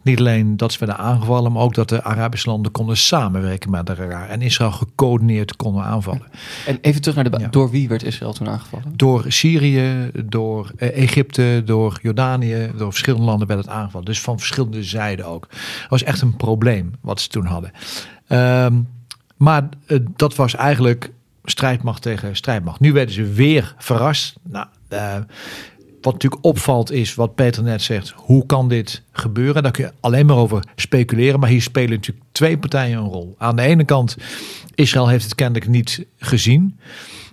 niet 0.02 0.18
alleen 0.18 0.56
dat 0.56 0.72
ze 0.72 0.78
werden 0.78 0.98
aangevallen, 0.98 1.52
maar 1.52 1.62
ook 1.62 1.74
dat 1.74 1.88
de 1.88 2.02
Arabische 2.02 2.48
landen 2.48 2.72
konden 2.72 2.96
samenwerken 2.96 3.70
met 3.70 3.88
elkaar. 3.88 4.28
En 4.28 4.42
Israël 4.42 4.72
gecoördineerd 4.72 5.56
konden 5.56 5.84
aanvallen. 5.84 6.26
En 6.66 6.78
even 6.80 7.00
terug 7.00 7.16
naar 7.16 7.30
de. 7.30 7.38
Ja. 7.38 7.48
Door 7.48 7.70
wie 7.70 7.88
werd 7.88 8.02
Israël 8.02 8.32
toen 8.32 8.48
aangevallen? 8.48 8.92
Door 8.96 9.24
Syrië, 9.28 10.10
door 10.24 10.72
Egypte, 10.76 11.62
door 11.64 11.98
Jordanië, 12.02 12.70
door 12.76 12.90
verschillende 12.90 13.26
landen 13.26 13.46
werd 13.46 13.60
het 13.60 13.68
aangevallen. 13.68 14.06
Dus 14.06 14.20
van 14.20 14.38
verschillende 14.38 14.82
zijden 14.82 15.26
ook. 15.26 15.48
Dat 15.50 15.88
was 15.88 16.02
echt 16.02 16.20
een 16.20 16.36
probleem 16.36 16.94
wat 17.00 17.20
ze 17.20 17.28
toen 17.28 17.46
hadden. 17.46 17.72
Um, 18.28 18.88
maar 19.36 19.68
uh, 19.86 19.98
dat 20.16 20.34
was 20.34 20.54
eigenlijk 20.54 21.10
strijdmacht 21.44 22.02
tegen 22.02 22.36
strijdmacht. 22.36 22.80
Nu 22.80 22.92
werden 22.92 23.14
ze 23.14 23.32
weer 23.32 23.74
verrast. 23.78 24.36
Nou, 24.42 24.66
uh, 24.92 25.16
wat 26.06 26.14
natuurlijk 26.14 26.44
opvalt 26.44 26.90
is, 26.90 27.14
wat 27.14 27.34
Peter 27.34 27.62
net 27.62 27.82
zegt, 27.82 28.12
hoe 28.16 28.46
kan 28.46 28.68
dit 28.68 29.02
gebeuren? 29.12 29.62
Daar 29.62 29.72
kun 29.72 29.84
je 29.84 29.92
alleen 30.00 30.26
maar 30.26 30.36
over 30.36 30.64
speculeren. 30.76 31.40
Maar 31.40 31.48
hier 31.48 31.62
spelen 31.62 31.90
natuurlijk 31.90 32.26
twee 32.32 32.58
partijen 32.58 32.98
een 32.98 33.08
rol. 33.08 33.34
Aan 33.38 33.56
de 33.56 33.62
ene 33.62 33.84
kant, 33.84 34.16
Israël 34.74 35.08
heeft 35.08 35.24
het 35.24 35.34
kennelijk 35.34 35.68
niet 35.68 36.06
gezien. 36.16 36.78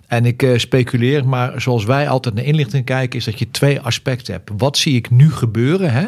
En 0.06 0.24
ik 0.24 0.42
eh, 0.42 0.58
speculeer, 0.58 1.26
maar 1.26 1.60
zoals 1.60 1.84
wij 1.84 2.08
altijd 2.08 2.34
naar 2.34 2.44
inlichting 2.44 2.84
kijken, 2.84 3.18
is 3.18 3.24
dat 3.24 3.38
je 3.38 3.50
twee 3.50 3.80
aspecten 3.80 4.32
hebt. 4.32 4.50
Wat 4.56 4.76
zie 4.76 4.96
ik 4.96 5.10
nu 5.10 5.32
gebeuren? 5.32 5.92
Hè? 5.92 6.06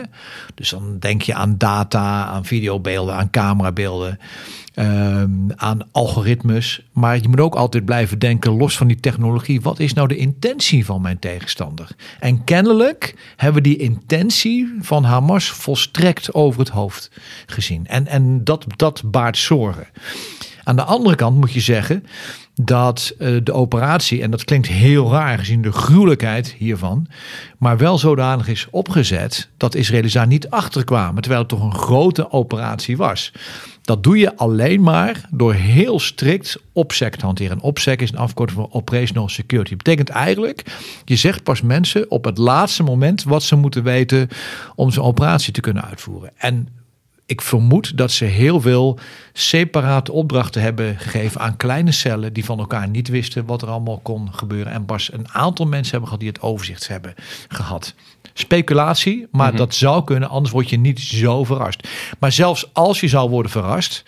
Dus 0.54 0.70
dan 0.70 0.98
denk 0.98 1.22
je 1.22 1.34
aan 1.34 1.58
data, 1.58 2.26
aan 2.26 2.44
videobeelden, 2.44 3.14
aan 3.14 3.30
camerabeelden, 3.30 4.18
ehm, 4.74 5.30
aan 5.54 5.88
algoritmes. 5.92 6.82
Maar 6.92 7.16
je 7.20 7.28
moet 7.28 7.40
ook 7.40 7.54
altijd 7.54 7.84
blijven 7.84 8.18
denken, 8.18 8.56
los 8.56 8.76
van 8.76 8.86
die 8.86 9.00
technologie, 9.00 9.60
wat 9.60 9.78
is 9.78 9.92
nou 9.92 10.08
de 10.08 10.16
intentie 10.16 10.84
van 10.84 11.00
mijn 11.00 11.18
tegenstander? 11.18 11.88
En 12.20 12.44
kennelijk 12.44 13.14
hebben 13.36 13.62
we 13.62 13.68
die 13.68 13.78
intentie 13.78 14.74
van 14.80 15.04
Hamas 15.04 15.50
volstrekt 15.50 16.34
over 16.34 16.60
het 16.60 16.68
hoofd 16.68 17.10
gezien. 17.46 17.86
En, 17.86 18.06
en 18.06 18.44
dat, 18.44 18.64
dat 18.76 19.02
baart 19.04 19.38
zorgen. 19.38 19.86
Aan 20.66 20.76
de 20.76 20.82
andere 20.82 21.14
kant 21.14 21.36
moet 21.36 21.52
je 21.52 21.60
zeggen 21.60 22.04
dat 22.54 23.14
eh, 23.18 23.36
de 23.42 23.52
operatie, 23.52 24.22
en 24.22 24.30
dat 24.30 24.44
klinkt 24.44 24.66
heel 24.66 25.10
raar 25.10 25.38
gezien 25.38 25.62
de 25.62 25.72
gruwelijkheid 25.72 26.54
hiervan, 26.58 27.06
maar 27.58 27.76
wel 27.78 27.98
zodanig 27.98 28.48
is 28.48 28.66
opgezet 28.70 29.48
dat 29.56 29.74
Israëli's 29.74 30.12
daar 30.12 30.26
niet 30.26 30.50
achter 30.50 30.84
kwamen, 30.84 31.22
terwijl 31.22 31.40
het 31.40 31.50
toch 31.50 31.62
een 31.62 31.74
grote 31.74 32.30
operatie 32.30 32.96
was. 32.96 33.32
Dat 33.82 34.02
doe 34.02 34.18
je 34.18 34.36
alleen 34.36 34.82
maar 34.82 35.28
door 35.30 35.54
heel 35.54 36.00
strikt 36.00 36.60
OPSEC 36.72 37.16
te 37.16 37.24
hanteren. 37.24 37.60
OPSEC 37.60 38.02
is 38.02 38.12
een 38.12 38.18
afkorting 38.18 38.58
voor 38.58 38.68
Operational 38.70 39.28
Security. 39.28 39.68
Dat 39.70 39.82
betekent 39.82 40.08
eigenlijk, 40.08 40.64
je 41.04 41.16
zegt 41.16 41.42
pas 41.42 41.62
mensen 41.62 42.10
op 42.10 42.24
het 42.24 42.38
laatste 42.38 42.82
moment 42.82 43.22
wat 43.22 43.42
ze 43.42 43.56
moeten 43.56 43.82
weten 43.82 44.28
om 44.74 44.90
zo'n 44.90 45.04
operatie 45.04 45.52
te 45.52 45.60
kunnen 45.60 45.84
uitvoeren. 45.84 46.30
En 46.36 46.68
ik 47.26 47.40
vermoed 47.40 47.96
dat 47.98 48.10
ze 48.10 48.24
heel 48.24 48.60
veel 48.60 48.98
separate 49.32 50.12
opdrachten 50.12 50.62
hebben 50.62 50.98
gegeven 50.98 51.40
aan 51.40 51.56
kleine 51.56 51.92
cellen 51.92 52.32
die 52.32 52.44
van 52.44 52.58
elkaar 52.58 52.88
niet 52.88 53.08
wisten 53.08 53.46
wat 53.46 53.62
er 53.62 53.68
allemaal 53.68 53.98
kon 53.98 54.28
gebeuren. 54.34 54.72
En 54.72 54.84
pas 54.84 55.12
een 55.12 55.28
aantal 55.32 55.66
mensen 55.66 55.90
hebben 55.90 56.08
gehad 56.08 56.20
die 56.24 56.32
het 56.32 56.40
overzicht 56.42 56.88
hebben 56.88 57.14
gehad. 57.48 57.94
Speculatie, 58.34 59.26
maar 59.30 59.48
Mhm. 59.48 59.56
dat 59.56 59.74
zou 59.74 60.04
kunnen, 60.04 60.28
anders 60.28 60.52
word 60.52 60.70
je 60.70 60.78
niet 60.78 61.00
zo 61.00 61.44
verrast. 61.44 61.88
Maar 62.18 62.32
zelfs 62.32 62.68
als 62.72 63.00
je 63.00 63.08
zou 63.08 63.30
worden 63.30 63.50
verrast, 63.50 64.04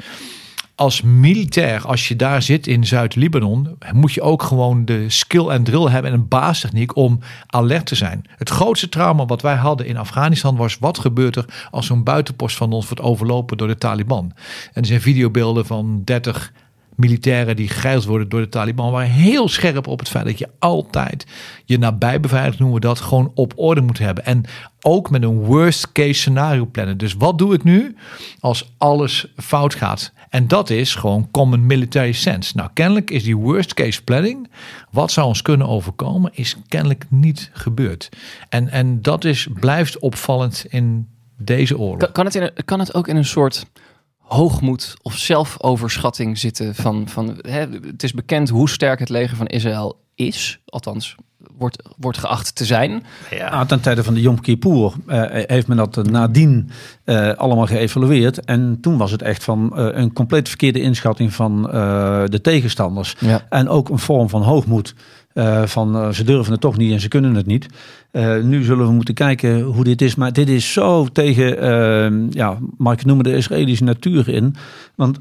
als 0.79 1.03
militair, 1.03 1.87
als 1.87 2.09
je 2.09 2.17
daar 2.17 2.43
zit 2.43 2.67
in 2.67 2.87
Zuid-Libanon, 2.87 3.79
moet 3.93 4.13
je 4.13 4.23
ook 4.23 4.43
gewoon 4.43 4.85
de 4.85 5.11
skill 5.11 5.47
en 5.47 5.65
drill 5.65 5.87
hebben 5.87 6.13
en 6.13 6.19
een 6.19 6.29
baastechniek 6.29 6.97
om 6.97 7.19
alert 7.47 7.87
te 7.87 7.95
zijn. 7.95 8.25
Het 8.37 8.49
grootste 8.49 8.89
trauma 8.89 9.27
wat 9.27 9.43
wij 9.43 9.55
hadden 9.55 9.87
in 9.87 9.97
Afghanistan 9.97 10.57
was 10.57 10.79
wat 10.79 10.99
gebeurt 10.99 11.37
er 11.37 11.69
als 11.71 11.87
zo'n 11.87 12.05
buitenpost 12.05 12.57
van 12.57 12.73
ons 12.73 12.89
wordt 12.89 13.03
overlopen 13.03 13.57
door 13.57 13.69
de 13.69 13.79
Taliban. 13.79 14.33
En 14.73 14.81
er 14.83 14.87
zijn 14.87 15.01
videobeelden 15.01 15.67
van 15.67 16.03
30 16.05 16.53
militairen 16.99 17.57
die 17.57 17.69
gegijld 17.69 18.05
worden 18.05 18.29
door 18.29 18.41
de 18.41 18.49
Taliban 18.49 18.93
waren 18.93 19.11
heel 19.11 19.49
scherp 19.49 19.87
op 19.87 19.99
het 19.99 20.09
feit 20.09 20.25
dat 20.25 20.39
je 20.39 20.49
altijd 20.59 21.27
je 21.65 21.79
nabijbeveiliging 21.79 22.59
noemen 22.59 22.81
we 22.81 22.87
dat 22.87 23.01
gewoon 23.01 23.33
op 23.35 23.53
orde 23.57 23.81
moet 23.81 23.99
hebben 23.99 24.25
en 24.25 24.45
ook 24.81 25.11
met 25.11 25.23
een 25.23 25.39
worst 25.39 25.93
case 25.93 26.13
scenario 26.13 26.67
plannen. 26.67 26.99
Dus 26.99 27.15
wat 27.15 27.39
doe 27.39 27.55
ik 27.55 27.65
nu 27.65 27.97
als 28.41 28.73
alles 28.79 29.33
fout 29.37 29.75
gaat? 29.75 30.13
En 30.29 30.49
dat 30.49 30.71
is 30.71 30.95
gewoon 30.95 31.29
common 31.31 31.67
military 31.67 32.13
sense. 32.13 32.57
Nou, 32.57 32.71
kennelijk 32.73 33.11
is 33.11 33.23
die 33.23 33.37
worst 33.37 33.75
case 33.75 34.05
planning, 34.05 34.51
wat 34.91 35.11
zou 35.13 35.27
ons 35.27 35.43
kunnen 35.43 35.69
overkomen, 35.69 36.31
is 36.35 36.57
kennelijk 36.69 37.05
niet 37.09 37.51
gebeurd. 37.53 38.09
En, 38.49 38.69
en 38.69 39.03
dat 39.03 39.25
is, 39.25 39.49
blijft 39.61 39.99
opvallend 39.99 40.67
in 40.69 41.09
deze 41.37 41.79
oorlog. 41.79 42.13
Kan, 42.13 42.25
het 42.25 42.35
in 42.35 42.51
kan 42.65 42.79
het 42.79 42.95
ook 42.95 43.09
in 43.09 43.17
een 43.17 43.25
soort 43.25 43.67
hoogmoed 44.29 44.95
of 45.03 45.17
zelfoverschatting 45.17 46.39
zitten 46.39 46.75
van, 46.75 47.09
van 47.09 47.39
hè, 47.41 47.67
het 47.87 48.03
is 48.03 48.13
bekend 48.13 48.49
hoe 48.49 48.69
sterk 48.69 48.99
het 48.99 49.09
leger 49.09 49.37
van 49.37 49.47
Israël 49.47 50.01
is, 50.15 50.61
althans 50.65 51.17
wordt, 51.57 51.83
wordt 51.97 52.19
geacht 52.19 52.55
te 52.55 52.65
zijn. 52.65 53.05
Ja, 53.31 53.65
ten 53.65 53.81
tijde 53.81 54.05
van 54.05 54.15
de 54.15 54.21
Yom 54.21 54.41
Kippur 54.41 54.93
eh, 55.07 55.23
heeft 55.47 55.67
men 55.67 55.77
dat 55.77 56.11
nadien 56.11 56.71
eh, 57.05 57.33
allemaal 57.33 57.67
geëvalueerd. 57.67 58.45
En 58.45 58.79
toen 58.81 58.97
was 58.97 59.11
het 59.11 59.23
echt 59.23 59.45
van 59.45 59.77
eh, 59.77 59.89
een 59.91 60.13
compleet 60.13 60.49
verkeerde 60.49 60.81
inschatting 60.81 61.35
van 61.35 61.71
eh, 61.71 62.23
de 62.25 62.41
tegenstanders. 62.41 63.17
Ja. 63.19 63.47
En 63.49 63.69
ook 63.69 63.89
een 63.89 63.99
vorm 63.99 64.29
van 64.29 64.43
hoogmoed. 64.43 64.95
Eh, 65.39 65.67
van 65.67 65.97
eh, 65.97 66.09
ze 66.11 66.25
durven 66.25 66.53
het 66.53 66.61
toch 66.61 66.77
niet 66.77 66.93
en 66.93 67.01
ze 67.01 67.09
kunnen 67.09 67.35
het 67.35 67.47
niet. 67.47 67.67
Eh, 68.11 68.43
nu 68.43 68.63
zullen 68.63 68.87
we 68.87 68.93
moeten 68.93 69.15
kijken 69.15 69.61
hoe 69.61 69.85
dit 69.85 70.03
is. 70.03 70.15
Maar 70.15 70.33
dit 70.33 70.49
is 70.49 70.73
zo 70.73 71.07
tegen, 71.07 71.59
eh, 71.59 72.31
ja, 72.31 72.59
mag 72.77 72.93
ik 72.93 73.05
noemen, 73.05 73.25
de 73.25 73.37
Israëlische 73.37 73.85
natuur 73.85 74.29
in. 74.29 74.55
Want 74.95 75.19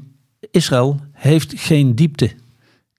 Israël 0.50 1.00
heeft 1.12 1.52
geen 1.56 1.94
diepte. 1.94 2.30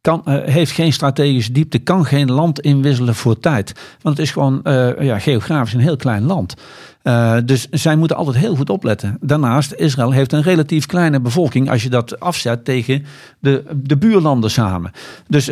Kan, 0.02 0.22
eh, 0.26 0.54
heeft 0.54 0.72
geen 0.72 0.94
strategische 0.94 1.52
diepte, 1.52 1.80
kan 1.80 2.06
geen 2.06 2.32
land 2.32 2.60
inwisselen 2.60 3.16
voor 3.16 3.40
tijd. 3.40 3.74
Want 4.02 4.18
het 4.18 4.26
is 4.26 4.32
gewoon 4.32 4.64
eh, 4.64 5.02
ja, 5.02 5.20
geografisch 5.20 5.74
een 5.74 5.80
heel 5.80 5.96
klein 5.96 6.24
land. 6.24 6.54
Eh, 7.02 7.38
dus 7.46 7.68
zij 7.72 7.96
moeten 7.96 8.18
altijd 8.18 8.38
heel 8.38 8.56
goed 8.56 8.70
opletten. 8.70 9.18
Daarnaast, 9.22 9.74
Israël 9.74 10.12
heeft 10.12 10.34
een 10.34 10.42
relatief 10.42 10.86
kleine 10.86 11.20
bevolking 11.20 11.70
als 11.70 11.84
je 11.84 11.90
dat 11.90 12.20
afzet 12.20 12.66
tegen 12.66 13.06
de, 13.40 13.64
de 13.76 13.98
buurlanden 13.98 14.52
samen. 14.52 14.92
Dus 15.28 15.50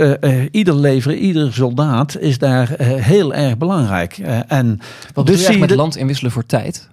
ieder 0.52 0.76
lever, 0.76 1.16
ieder 1.16 1.54
soldaat 1.54 2.18
is 2.18 2.38
daar 2.38 2.70
heel 2.82 3.34
erg 3.34 3.58
belangrijk. 3.58 4.18
En 4.48 4.80
Wat 5.14 5.28
dus 5.28 5.38
dus 5.38 5.48
je 5.48 5.60
met 5.60 5.76
land 5.76 5.96
inwisselen 5.96 6.32
voor 6.32 6.46
tijd? 6.46 6.88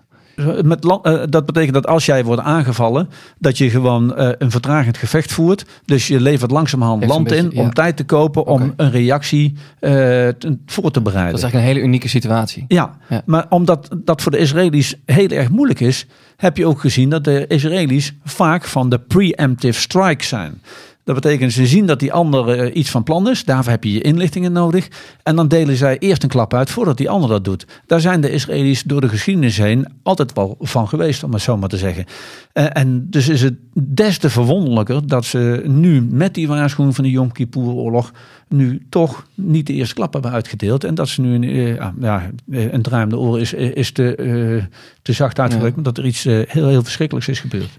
Met 0.62 0.84
land, 0.84 1.04
eh, 1.04 1.22
dat 1.28 1.46
betekent 1.46 1.74
dat 1.74 1.86
als 1.86 2.06
jij 2.06 2.24
wordt 2.24 2.42
aangevallen, 2.42 3.08
dat 3.38 3.58
je 3.58 3.70
gewoon 3.70 4.16
eh, 4.16 4.28
een 4.38 4.50
vertragend 4.50 4.96
gevecht 4.96 5.32
voert. 5.32 5.64
Dus 5.84 6.06
je 6.06 6.20
levert 6.20 6.50
langzamerhand 6.50 7.04
land 7.06 7.32
in 7.32 7.50
om 7.56 7.64
ja. 7.64 7.68
tijd 7.68 7.96
te 7.96 8.04
kopen 8.04 8.46
om 8.46 8.72
een 8.76 8.90
reactie 8.90 9.54
eh, 9.80 9.90
te- 9.90 10.58
voor 10.66 10.90
te 10.90 11.00
bereiden. 11.00 11.32
Dat 11.34 11.38
is 11.38 11.42
eigenlijk 11.42 11.54
een 11.54 11.74
hele 11.74 11.86
unieke 11.86 12.08
situatie. 12.08 12.64
Ja, 12.68 12.96
Ja. 13.08 13.22
maar 13.26 13.46
omdat 13.48 13.88
dat 14.04 14.22
voor 14.22 14.32
de 14.32 14.38
Israëli's 14.38 14.94
heel 15.04 15.28
erg 15.28 15.48
moeilijk 15.48 15.80
is, 15.80 16.06
heb 16.36 16.56
je 16.56 16.66
ook 16.66 16.80
gezien 16.80 17.08
dat 17.08 17.24
de 17.24 17.46
Israëli's 17.48 18.12
vaak 18.24 18.64
van 18.64 18.88
de 18.88 18.98
preemptive 18.98 19.80
strike 19.80 20.24
zijn. 20.24 20.60
Dat 21.04 21.14
betekent, 21.14 21.52
ze 21.52 21.66
zien 21.66 21.86
dat 21.86 22.00
die 22.00 22.12
ander 22.12 22.48
eh, 22.48 22.76
iets 22.76 22.90
van 22.90 23.02
plan 23.02 23.30
is. 23.30 23.44
Daarvoor 23.44 23.72
heb 23.72 23.84
je 23.84 23.92
je 23.92 24.00
inlichtingen 24.00 24.52
nodig. 24.52 24.88
En 25.22 25.36
dan 25.36 25.48
delen 25.48 25.76
zij 25.76 25.98
eerst 25.98 26.22
een 26.22 26.28
klap 26.28 26.54
uit 26.54 26.70
voordat 26.70 26.96
die 26.96 27.10
ander 27.10 27.28
dat 27.28 27.44
doet. 27.44 27.66
Daar 27.86 28.00
zijn 28.00 28.20
de 28.20 28.30
Israëli's 28.30 28.82
door 28.82 29.00
de 29.00 29.08
geschiedenis 29.08 29.56
heen 29.56 29.86
altijd 30.02 30.32
wel 30.32 30.56
van 30.60 30.88
geweest, 30.88 31.22
om 31.22 31.32
het 31.32 31.42
zo 31.42 31.56
maar 31.56 31.68
te 31.68 31.76
zeggen. 31.76 32.04
Eh, 32.52 32.66
en 32.72 33.06
dus 33.10 33.28
is 33.28 33.42
het 33.42 33.54
des 33.72 34.18
te 34.18 34.30
verwonderlijker 34.30 35.06
dat 35.06 35.24
ze 35.24 35.62
nu 35.66 36.02
met 36.02 36.34
die 36.34 36.48
waarschuwing 36.48 36.94
van 36.94 37.04
de 37.04 37.10
Yom 37.10 37.32
Kippur-oorlog 37.32 38.12
nu 38.48 38.86
toch 38.88 39.26
niet 39.34 39.66
de 39.66 39.72
eerste 39.72 39.94
klap 39.94 40.12
hebben 40.12 40.30
uitgedeeld. 40.30 40.84
En 40.84 40.94
dat 40.94 41.08
ze 41.08 41.20
nu 41.20 41.34
een, 41.34 41.44
eh, 41.44 41.76
ja, 41.76 41.94
ja, 42.00 42.30
een 42.46 42.82
draai 42.82 43.04
om 43.04 43.10
de 43.10 43.18
oren 43.18 43.40
is, 43.40 43.52
is 43.52 43.92
te, 43.92 44.62
te 45.02 45.12
zacht 45.12 45.38
uitgedrukt. 45.38 45.74
maar 45.74 45.84
Dat 45.84 45.98
er 45.98 46.06
iets 46.06 46.24
heel, 46.24 46.68
heel 46.68 46.82
verschrikkelijks 46.82 47.28
is 47.28 47.40
gebeurd. 47.40 47.78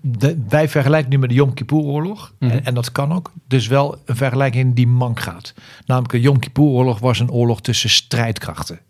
De- 0.00 0.44
wij 0.48 0.68
vergelijken 0.68 1.10
nu 1.10 1.18
met 1.18 1.28
de 1.28 1.34
Yom 1.34 1.54
Kippur-oorlog. 1.54 2.32
Mhm. 2.38 2.50
en, 2.50 2.64
en 2.64 2.74
dat 2.74 2.92
kan 2.92 3.12
ook. 3.12 3.32
Dus 3.48 3.66
wel 3.66 3.98
een 4.04 4.16
vergelijking 4.16 4.74
die 4.74 4.86
mank 4.86 5.20
gaat. 5.20 5.54
Namelijk, 5.86 6.12
de 6.12 6.20
Yom 6.20 6.38
Kippur-oorlog 6.38 6.98
was 6.98 7.18
een 7.20 7.30
oorlog 7.30 7.60
tussen 7.60 7.90
strijdkrachten. 7.90 8.80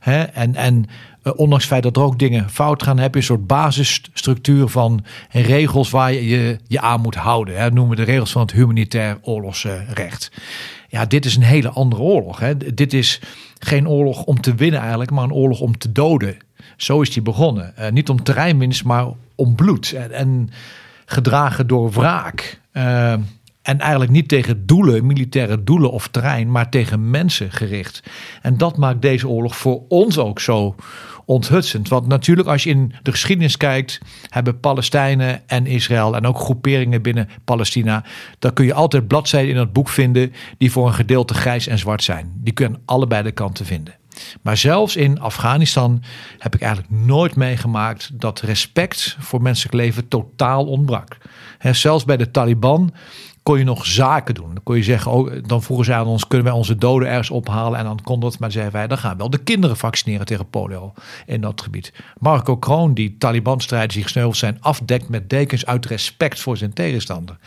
Hè? 0.00 0.22
En, 0.22 0.54
en 0.54 0.84
eh, 1.22 1.32
ondanks 1.36 1.64
het 1.64 1.72
feit 1.72 1.82
dat 1.82 1.96
er 1.96 2.02
ook 2.02 2.18
dingen 2.18 2.50
fout 2.50 2.82
gaan, 2.82 2.98
heb 2.98 3.12
je 3.14 3.20
een 3.20 3.26
soort 3.26 3.46
basisstructuur 3.46 4.68
van 4.68 5.04
regels 5.30 5.90
waar 5.90 6.12
je 6.12 6.26
je, 6.26 6.58
je 6.66 6.80
aan 6.80 7.00
moet 7.00 7.14
houden. 7.14 7.56
Hè? 7.58 7.70
Noemen 7.70 7.96
we 7.96 8.04
de 8.04 8.10
regels 8.10 8.32
van 8.32 8.42
het 8.42 8.52
humanitair 8.52 9.18
oorlogsrecht. 9.22 10.30
Ja, 10.88 11.06
dit 11.06 11.24
is 11.24 11.36
een 11.36 11.42
hele 11.42 11.68
andere 11.68 12.02
oorlog. 12.02 12.38
Hè? 12.38 12.56
Dit 12.74 12.92
is 12.92 13.20
geen 13.58 13.88
oorlog 13.88 14.24
om 14.24 14.40
te 14.40 14.54
winnen 14.54 14.80
eigenlijk, 14.80 15.10
maar 15.10 15.24
een 15.24 15.32
oorlog 15.32 15.60
om 15.60 15.78
te 15.78 15.92
doden. 15.92 16.36
Zo 16.76 17.00
is 17.00 17.10
die 17.10 17.22
begonnen. 17.22 17.76
Eh, 17.76 17.92
niet 17.92 18.08
om 18.08 18.22
terreinwinst, 18.22 18.84
maar 18.84 19.06
om 19.34 19.54
bloed. 19.54 19.92
En, 19.92 20.12
en 20.12 20.50
gedragen 21.04 21.66
door 21.66 21.90
wraak. 21.90 22.60
Eh, 22.72 23.12
en 23.62 23.80
eigenlijk 23.80 24.10
niet 24.10 24.28
tegen 24.28 24.66
doelen, 24.66 25.06
militaire 25.06 25.64
doelen 25.64 25.90
of 25.90 26.08
terrein, 26.08 26.50
maar 26.50 26.70
tegen 26.70 27.10
mensen 27.10 27.52
gericht. 27.52 28.02
En 28.42 28.56
dat 28.56 28.76
maakt 28.76 29.02
deze 29.02 29.28
oorlog 29.28 29.56
voor 29.56 29.82
ons 29.88 30.18
ook 30.18 30.40
zo 30.40 30.74
onthutsend. 31.24 31.88
Want 31.88 32.06
natuurlijk, 32.06 32.48
als 32.48 32.62
je 32.62 32.70
in 32.70 32.92
de 33.02 33.10
geschiedenis 33.10 33.56
kijkt, 33.56 34.00
hebben 34.28 34.60
Palestijnen 34.60 35.48
en 35.48 35.66
Israël 35.66 36.16
en 36.16 36.26
ook 36.26 36.38
groeperingen 36.38 37.02
binnen 37.02 37.28
Palestina, 37.44 38.04
dan 38.38 38.52
kun 38.52 38.64
je 38.64 38.74
altijd 38.74 39.08
bladzijden 39.08 39.50
in 39.50 39.56
het 39.56 39.72
boek 39.72 39.88
vinden 39.88 40.32
die 40.58 40.72
voor 40.72 40.86
een 40.86 40.94
gedeelte 40.94 41.34
grijs 41.34 41.66
en 41.66 41.78
zwart 41.78 42.02
zijn. 42.02 42.32
Die 42.34 42.52
kunnen 42.52 42.80
allebei 42.84 43.22
de 43.22 43.32
kanten 43.32 43.66
vinden. 43.66 43.94
Maar 44.42 44.56
zelfs 44.56 44.96
in 44.96 45.20
Afghanistan 45.20 46.02
heb 46.38 46.54
ik 46.54 46.60
eigenlijk 46.60 46.92
nooit 46.92 47.36
meegemaakt 47.36 48.20
dat 48.20 48.40
respect 48.40 49.16
voor 49.18 49.42
menselijk 49.42 49.74
leven 49.74 50.08
totaal 50.08 50.66
ontbrak. 50.66 51.16
Zelfs 51.60 52.04
bij 52.04 52.16
de 52.16 52.30
Taliban 52.30 52.92
kon 53.46 53.58
je 53.58 53.64
nog 53.64 53.86
zaken 53.86 54.34
doen. 54.34 54.54
Dan 54.54 54.62
kon 54.62 54.76
je 54.76 54.82
zeggen, 54.82 55.12
oh, 55.12 55.32
dan 55.46 55.62
vroegen 55.62 55.86
ze 55.86 55.94
aan 55.94 56.06
ons, 56.06 56.26
kunnen 56.26 56.46
wij 56.46 56.56
onze 56.56 56.76
doden 56.76 57.08
ergens 57.08 57.30
ophalen? 57.30 57.78
En 57.78 57.84
dan 57.84 58.00
kon 58.02 58.20
dat, 58.20 58.38
maar 58.38 58.52
zeiden 58.52 58.72
wij, 58.72 58.86
dan 58.86 58.98
gaan 58.98 59.10
we 59.10 59.16
wel 59.16 59.30
de 59.30 59.42
kinderen 59.42 59.76
vaccineren 59.76 60.26
tegen 60.26 60.50
polio 60.50 60.92
in 61.26 61.40
dat 61.40 61.60
gebied. 61.60 61.92
Marco 62.18 62.56
Kroon, 62.56 62.94
die 62.94 63.16
Taliban-strijders 63.18 63.94
die 63.94 64.02
gesneuveld 64.02 64.36
zijn, 64.36 64.58
afdekt 64.60 65.08
met 65.08 65.30
dekens 65.30 65.66
uit 65.66 65.86
respect 65.86 66.40
voor 66.40 66.56
zijn 66.56 66.72
tegenstander. 66.72 67.38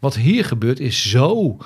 Wat 0.00 0.14
hier 0.14 0.44
gebeurt 0.44 0.80
is 0.80 1.10
zo 1.10 1.56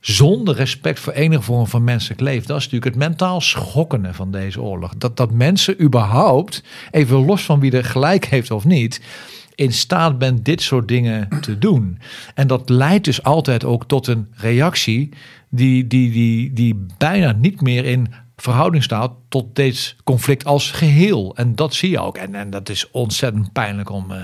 zonder 0.00 0.54
respect 0.54 1.00
voor 1.00 1.12
enige 1.12 1.42
vorm 1.42 1.66
van 1.66 1.84
menselijk 1.84 2.20
leven. 2.20 2.46
Dat 2.46 2.56
is 2.56 2.64
natuurlijk 2.64 2.94
het 2.94 3.08
mentaal 3.08 3.40
schokkende 3.40 4.14
van 4.14 4.30
deze 4.30 4.60
oorlog. 4.60 4.94
Dat, 4.96 5.16
dat 5.16 5.32
mensen 5.32 5.82
überhaupt, 5.82 6.62
even 6.90 7.24
los 7.24 7.42
van 7.42 7.60
wie 7.60 7.72
er 7.72 7.84
gelijk 7.84 8.24
heeft 8.24 8.50
of 8.50 8.64
niet, 8.64 9.00
in 9.54 9.72
staat 9.72 10.18
bent 10.18 10.44
dit 10.44 10.62
soort 10.62 10.88
dingen 10.88 11.28
te 11.40 11.58
doen. 11.58 11.98
En 12.34 12.46
dat 12.46 12.68
leidt 12.68 13.04
dus 13.04 13.22
altijd 13.22 13.64
ook 13.64 13.84
tot 13.84 14.06
een 14.06 14.28
reactie 14.34 15.08
die, 15.48 15.86
die, 15.86 16.10
die, 16.10 16.52
die 16.52 16.86
bijna 16.98 17.32
niet 17.32 17.60
meer 17.60 17.84
in 17.84 18.14
verhouding 18.36 18.82
staat 18.82 19.12
tot 19.28 19.56
dit 19.56 19.96
conflict 20.04 20.44
als 20.44 20.70
geheel. 20.70 21.36
En 21.36 21.54
dat 21.54 21.74
zie 21.74 21.90
je 21.90 22.00
ook. 22.00 22.16
En, 22.16 22.34
en 22.34 22.50
dat 22.50 22.68
is 22.68 22.90
ontzettend 22.90 23.52
pijnlijk 23.52 23.90
om 23.90 24.12
eh, 24.12 24.18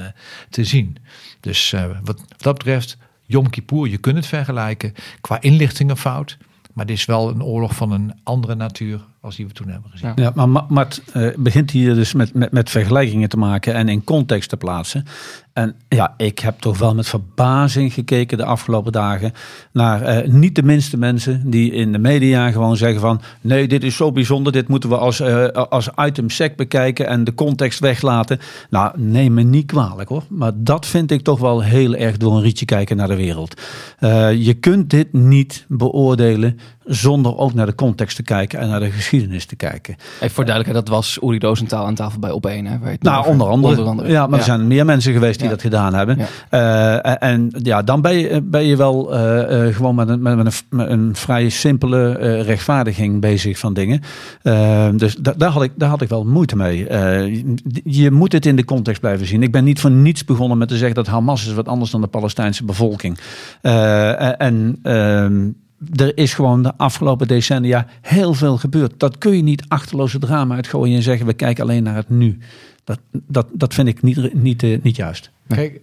te 0.50 0.64
zien. 0.64 0.96
Dus 1.40 1.72
eh, 1.72 1.84
wat, 1.84 2.00
wat 2.04 2.42
dat 2.42 2.58
betreft, 2.58 2.98
Yom 3.26 3.50
Kippur, 3.50 3.88
je 3.88 3.98
kunt 3.98 4.16
het 4.16 4.26
vergelijken. 4.26 4.92
Qua 5.20 5.40
inlichtingenfout. 5.40 6.38
Maar 6.72 6.86
dit 6.86 6.96
is 6.96 7.04
wel 7.04 7.28
een 7.28 7.42
oorlog 7.42 7.74
van 7.74 7.90
een 7.90 8.14
andere 8.22 8.54
natuur 8.54 9.00
als 9.26 9.36
die 9.36 9.46
we 9.46 9.52
toen 9.52 9.68
hebben 9.68 9.90
gezien. 9.90 10.12
Ja. 10.16 10.22
Ja, 10.22 10.32
maar 10.34 10.48
Ma- 10.48 10.66
Mart 10.68 11.02
eh, 11.12 11.28
begint 11.36 11.70
hier 11.70 11.94
dus 11.94 12.12
met, 12.12 12.34
met, 12.34 12.52
met 12.52 12.70
vergelijkingen 12.70 13.28
te 13.28 13.36
maken 13.36 13.74
en 13.74 13.88
in 13.88 14.04
context 14.04 14.48
te 14.48 14.56
plaatsen. 14.56 15.04
En 15.52 15.74
ja, 15.88 16.14
ik 16.16 16.38
heb 16.38 16.58
toch 16.58 16.78
wel 16.78 16.94
met 16.94 17.08
verbazing 17.08 17.92
gekeken 17.92 18.38
de 18.38 18.44
afgelopen 18.44 18.92
dagen 18.92 19.32
naar 19.72 20.02
eh, 20.02 20.28
niet 20.28 20.54
de 20.54 20.62
minste 20.62 20.96
mensen 20.96 21.50
die 21.50 21.72
in 21.72 21.92
de 21.92 21.98
media 21.98 22.50
gewoon 22.50 22.76
zeggen 22.76 23.00
van 23.00 23.20
nee, 23.40 23.68
dit 23.68 23.84
is 23.84 23.96
zo 23.96 24.12
bijzonder, 24.12 24.52
dit 24.52 24.68
moeten 24.68 24.88
we 24.88 24.96
als, 24.96 25.20
eh, 25.20 25.46
als 25.48 25.88
item 25.96 26.30
sec 26.30 26.56
bekijken 26.56 27.06
en 27.06 27.24
de 27.24 27.34
context 27.34 27.78
weglaten. 27.78 28.38
Nou, 28.70 29.00
neem 29.00 29.34
me 29.34 29.42
niet 29.42 29.66
kwalijk 29.66 30.08
hoor, 30.08 30.24
maar 30.28 30.52
dat 30.54 30.86
vind 30.86 31.10
ik 31.10 31.22
toch 31.22 31.38
wel 31.38 31.62
heel 31.62 31.94
erg 31.94 32.16
door 32.16 32.36
een 32.36 32.42
rietje 32.42 32.64
kijken 32.64 32.96
naar 32.96 33.08
de 33.08 33.16
wereld. 33.16 33.60
Eh, 33.98 34.32
je 34.32 34.54
kunt 34.54 34.90
dit 34.90 35.12
niet 35.12 35.64
beoordelen 35.68 36.58
zonder 36.84 37.36
ook 37.36 37.54
naar 37.54 37.66
de 37.66 37.74
context 37.74 38.16
te 38.16 38.22
kijken 38.22 38.58
en 38.58 38.68
naar 38.68 38.80
de 38.80 38.90
geschiedenis 38.90 39.15
te 39.20 39.56
kijken. 39.56 39.96
Even 40.20 40.34
voor 40.34 40.44
duidelijkheid, 40.44 40.86
dat 40.86 40.94
was 40.96 41.18
Uri 41.22 41.38
Rosenthal 41.38 41.86
aan 41.86 41.94
tafel 41.94 42.18
bij 42.20 42.30
Op1. 42.30 42.64
Hè, 42.66 42.78
waar 42.78 42.88
je 42.88 42.94
het 42.94 43.02
Nou, 43.02 43.18
over- 43.18 43.30
onder 43.30 43.46
andere. 43.48 43.70
Onder 43.72 43.86
andere. 43.90 44.08
Ja, 44.10 44.26
maar 44.26 44.38
er 44.38 44.44
zijn 44.44 44.66
meer 44.66 44.84
mensen 44.84 45.12
geweest 45.12 45.34
die 45.38 45.44
Ja. 45.44 45.50
dat 45.52 45.60
gedaan 45.62 45.94
hebben. 45.94 46.18
Ja. 46.50 47.00
Eh, 47.02 47.28
en- 47.30 47.50
ja, 47.62 47.82
dan 47.82 48.00
ben 48.00 48.16
je, 48.18 48.42
ben 48.42 48.64
je 48.64 48.76
wel 48.76 49.14
eh, 49.14 49.66
eh, 49.68 49.74
gewoon 49.74 49.94
met 49.94 50.08
een, 50.08 50.22
met, 50.22 50.38
een, 50.38 50.52
met 50.70 50.88
een 50.90 51.16
vrij 51.16 51.48
simpele 51.48 52.18
eh, 52.18 52.42
rechtvaardiging 52.42 53.20
bezig 53.20 53.58
van 53.58 53.74
dingen. 53.74 54.00
Eh, 54.42 54.88
dus 54.96 55.16
da- 55.16 55.34
daar, 55.36 55.50
had 55.50 55.62
ik, 55.62 55.72
daar 55.74 55.88
had 55.88 56.02
ik 56.02 56.08
wel 56.08 56.24
moeite 56.24 56.56
mee. 56.56 56.86
Eh, 56.88 57.42
je- 57.84 58.10
moet 58.10 58.32
het 58.32 58.46
in 58.46 58.56
de 58.56 58.64
context 58.64 59.00
blijven 59.00 59.26
zien. 59.26 59.42
Ik 59.42 59.52
ben 59.52 59.64
niet 59.64 59.80
voor 59.80 59.90
niets 59.90 60.24
begonnen 60.24 60.58
met 60.58 60.68
te 60.68 60.76
zeggen 60.76 60.94
dat 60.94 61.06
Hamas 61.06 61.46
is 61.46 61.52
wat 61.54 61.68
anders 61.68 61.90
dan 61.90 62.00
de 62.00 62.06
Palestijnse 62.06 62.64
bevolking. 62.64 63.18
Eh, 63.62 64.40
en 64.40 64.78
ehm, 64.82 65.48
er 65.94 66.16
is 66.16 66.34
gewoon 66.34 66.62
de 66.62 66.76
afgelopen 66.76 67.28
decennia 67.28 67.86
heel 68.02 68.34
veel 68.34 68.56
gebeurd. 68.56 69.00
Dat 69.00 69.18
kun 69.18 69.36
je 69.36 69.42
niet 69.42 69.64
achterloze 69.68 70.18
drama 70.18 70.54
uitgooien 70.54 70.96
en 70.96 71.02
zeggen 71.02 71.26
we 71.26 71.32
kijken 71.32 71.62
alleen 71.62 71.82
naar 71.82 71.94
het 71.94 72.08
nu. 72.08 72.38
Dat, 72.84 72.98
dat, 73.10 73.46
dat 73.52 73.74
vind 73.74 73.88
ik 73.88 74.02
niet, 74.02 74.34
niet, 74.34 74.62
eh, 74.62 74.78
niet 74.82 74.96
juist. 74.96 75.30
Kijk, 75.48 75.80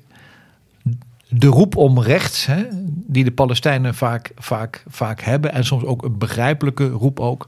de 1.29 1.47
roep 1.47 1.75
om 1.75 1.99
recht, 1.99 2.45
hè, 2.45 2.63
die 3.07 3.23
de 3.23 3.31
Palestijnen 3.31 3.95
vaak, 3.95 4.31
vaak, 4.35 4.83
vaak 4.87 5.21
hebben, 5.21 5.53
en 5.53 5.65
soms 5.65 5.83
ook 5.83 6.03
een 6.03 6.17
begrijpelijke 6.17 6.87
roep 6.87 7.19
ook, 7.19 7.47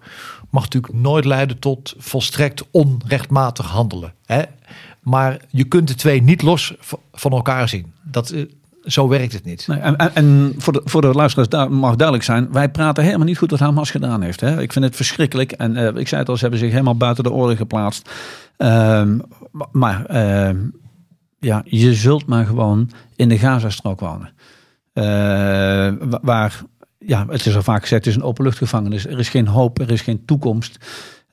mag 0.50 0.64
natuurlijk 0.64 0.94
nooit 0.94 1.26
leiden 1.26 1.60
tot 1.60 1.96
volstrekt 1.98 2.64
onrechtmatig 2.72 3.66
handelen. 3.66 4.14
Hè. 4.26 4.42
Maar 5.02 5.42
je 5.50 5.64
kunt 5.64 5.88
de 5.88 5.96
twee 5.96 6.22
niet 6.22 6.42
los 6.42 6.76
van 7.14 7.32
elkaar 7.32 7.70
zien. 7.70 7.94
Dat, 8.04 8.30
eh, 8.30 8.46
zo 8.86 9.08
werkt 9.08 9.34
het 9.34 9.44
niet. 9.46 9.68
Nee, 9.68 9.80
en, 9.80 9.98
en, 10.16 10.54
voor, 10.58 10.74
de, 10.74 10.82
voor 10.86 11.02
de 11.02 11.08
luisteraars 11.08 11.70
mag 11.70 11.96
duidelijk 11.96 12.26
zijn, 12.28 12.52
wij 12.52 12.70
praten 12.70 13.04
helemaal 13.04 13.26
niet 13.26 13.38
goed 13.38 13.52
wat 13.52 13.60
Hamas 13.60 13.92
gedaan 13.92 14.22
heeft. 14.22 14.40
Hè. 14.42 14.62
Ik 14.62 14.72
vind 14.74 14.86
het 14.86 14.96
verschrikkelijk. 14.96 15.52
En 15.52 15.76
eh, 15.78 15.96
ik 15.96 16.08
zei 16.08 16.22
het 16.22 16.30
al, 16.30 16.36
ze 16.36 16.42
hebben 16.42 16.60
zich 16.60 16.72
helemaal 16.72 16.98
buiten 16.98 17.24
de 17.24 17.32
orde 17.32 17.56
geplaatst. 17.56 18.10
Ehm, 18.58 19.18
ma- 19.52 19.68
maar 19.72 20.06
ehm, 20.06 20.58
ja, 21.40 21.62
je 21.66 21.94
zult 21.94 22.26
maar 22.26 22.46
gewoon 22.46 22.90
in 23.16 23.30
de 23.30 23.38
Gazastrook 23.38 24.00
wonen. 24.00 24.30
Eh, 24.94 25.04
wa- 26.10 26.20
waar, 26.22 26.62
ja, 27.00 27.26
het 27.30 27.46
is 27.46 27.56
al 27.56 27.62
vaak 27.64 27.82
gezegd, 27.82 28.06
het 28.06 28.14
is 28.14 28.20
een 28.20 28.28
openluchtgevangenis. 28.28 29.06
Er 29.08 29.20
is 29.20 29.30
geen 29.30 29.48
hoop, 29.48 29.80
er 29.80 29.92
is 29.92 30.02
geen 30.02 30.26
toekomst. 30.26 30.78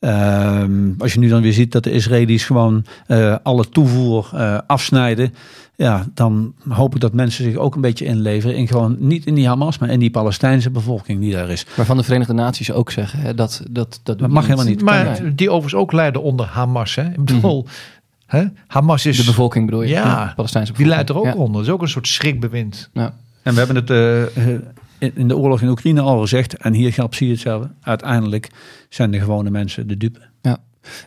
Ehm, 0.02 0.90
als 0.98 1.12
je 1.12 1.18
nu 1.18 1.28
dan 1.28 1.42
weer 1.42 1.52
ziet 1.52 1.72
dat 1.72 1.84
de 1.84 1.90
Israëli's 1.90 2.44
gewoon 2.44 2.84
eh, 3.06 3.36
alle 3.42 3.68
toevoer 3.68 4.30
eh, 4.34 4.58
afsnijden. 4.66 5.34
Ja, 5.76 6.06
dan 6.14 6.54
hoop 6.68 6.94
ik 6.94 7.00
dat 7.00 7.12
mensen 7.12 7.44
zich 7.44 7.56
ook 7.56 7.74
een 7.74 7.80
beetje 7.80 8.04
inleveren. 8.04 8.56
In 8.56 8.66
gewoon 8.68 8.96
niet 8.98 9.26
in 9.26 9.34
die 9.34 9.46
Hamas, 9.46 9.78
maar 9.78 9.90
in 9.90 10.00
die 10.00 10.10
Palestijnse 10.10 10.70
bevolking 10.70 11.20
die 11.20 11.32
daar 11.32 11.48
is. 11.50 11.66
Waarvan 11.76 11.96
de 11.96 12.02
Verenigde 12.02 12.32
Naties 12.32 12.72
ook 12.72 12.90
zeggen 12.90 13.18
hè, 13.18 13.34
dat 13.34 13.62
dat 13.70 14.00
dat, 14.02 14.18
Dat 14.18 14.30
mag 14.30 14.44
helemaal 14.44 14.66
niet. 14.66 14.82
Maar 14.82 15.34
die 15.34 15.50
overigens 15.50 15.82
ook 15.82 15.92
leiden 15.92 16.22
onder 16.22 16.46
Hamas. 16.46 16.94
Hè. 16.94 17.08
Ik 17.08 17.24
bedoel, 17.24 17.66
hè, 18.26 18.44
Hamas 18.66 19.06
is... 19.06 19.16
De 19.16 19.24
bevolking 19.24 19.64
bedoel 19.64 19.82
je? 19.82 19.88
Ja, 19.88 20.32
Palestijnse 20.36 20.72
Die 20.72 20.86
leidt 20.86 21.08
er 21.08 21.16
ook 21.16 21.22
bevolking. 21.22 21.46
onder. 21.46 21.60
Dat 21.60 21.70
is 21.70 21.74
ook 21.76 21.82
een 21.82 21.88
soort 21.92 22.08
schrikbewind. 22.08 22.90
Ja. 22.92 23.14
En 23.42 23.52
we 23.52 23.58
hebben 23.58 23.76
het 23.76 23.90
eh, 23.90 24.54
in 25.14 25.28
de 25.28 25.36
oorlog 25.36 25.60
in 25.60 25.68
Oekraïne 25.68 26.00
al 26.00 26.20
gezegd. 26.20 26.56
En 26.56 26.72
hier 26.72 26.92
geldt 26.92 27.10
precies 27.10 27.30
hetzelfde. 27.30 27.70
Uiteindelijk 27.80 28.50
zijn 28.88 29.10
de 29.10 29.20
gewone 29.20 29.50
mensen 29.50 29.88
de 29.88 29.96
dupe. 29.96 30.30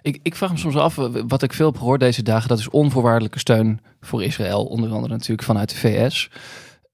Ik, 0.01 0.19
ik 0.23 0.35
vraag 0.35 0.51
me 0.51 0.57
soms 0.57 0.75
af, 0.75 0.95
wat 1.27 1.41
ik 1.41 1.53
veel 1.53 1.65
heb 1.65 1.77
gehoord 1.77 1.99
deze 1.99 2.23
dagen, 2.23 2.49
dat 2.49 2.59
is 2.59 2.69
onvoorwaardelijke 2.69 3.39
steun 3.39 3.79
voor 4.01 4.23
Israël, 4.23 4.65
onder 4.65 4.91
andere 4.91 5.13
natuurlijk 5.13 5.43
vanuit 5.43 5.69
de 5.69 5.75
VS. 5.75 6.29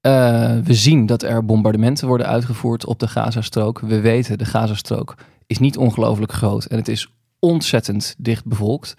Eh, 0.01 0.57
we 0.63 0.73
zien 0.73 1.05
dat 1.05 1.23
er 1.23 1.45
bombardementen 1.45 2.07
worden 2.07 2.27
uitgevoerd 2.27 2.85
op 2.85 2.99
de 2.99 3.07
Gazastrook. 3.07 3.79
We 3.79 3.99
weten, 3.99 4.37
de 4.37 4.45
Gazastrook 4.45 5.15
is 5.47 5.59
niet 5.59 5.77
ongelooflijk 5.77 6.31
groot 6.31 6.65
en 6.65 6.77
het 6.77 6.87
is 6.87 7.13
ontzettend 7.39 8.15
dicht 8.17 8.45
bevolkt. 8.45 8.95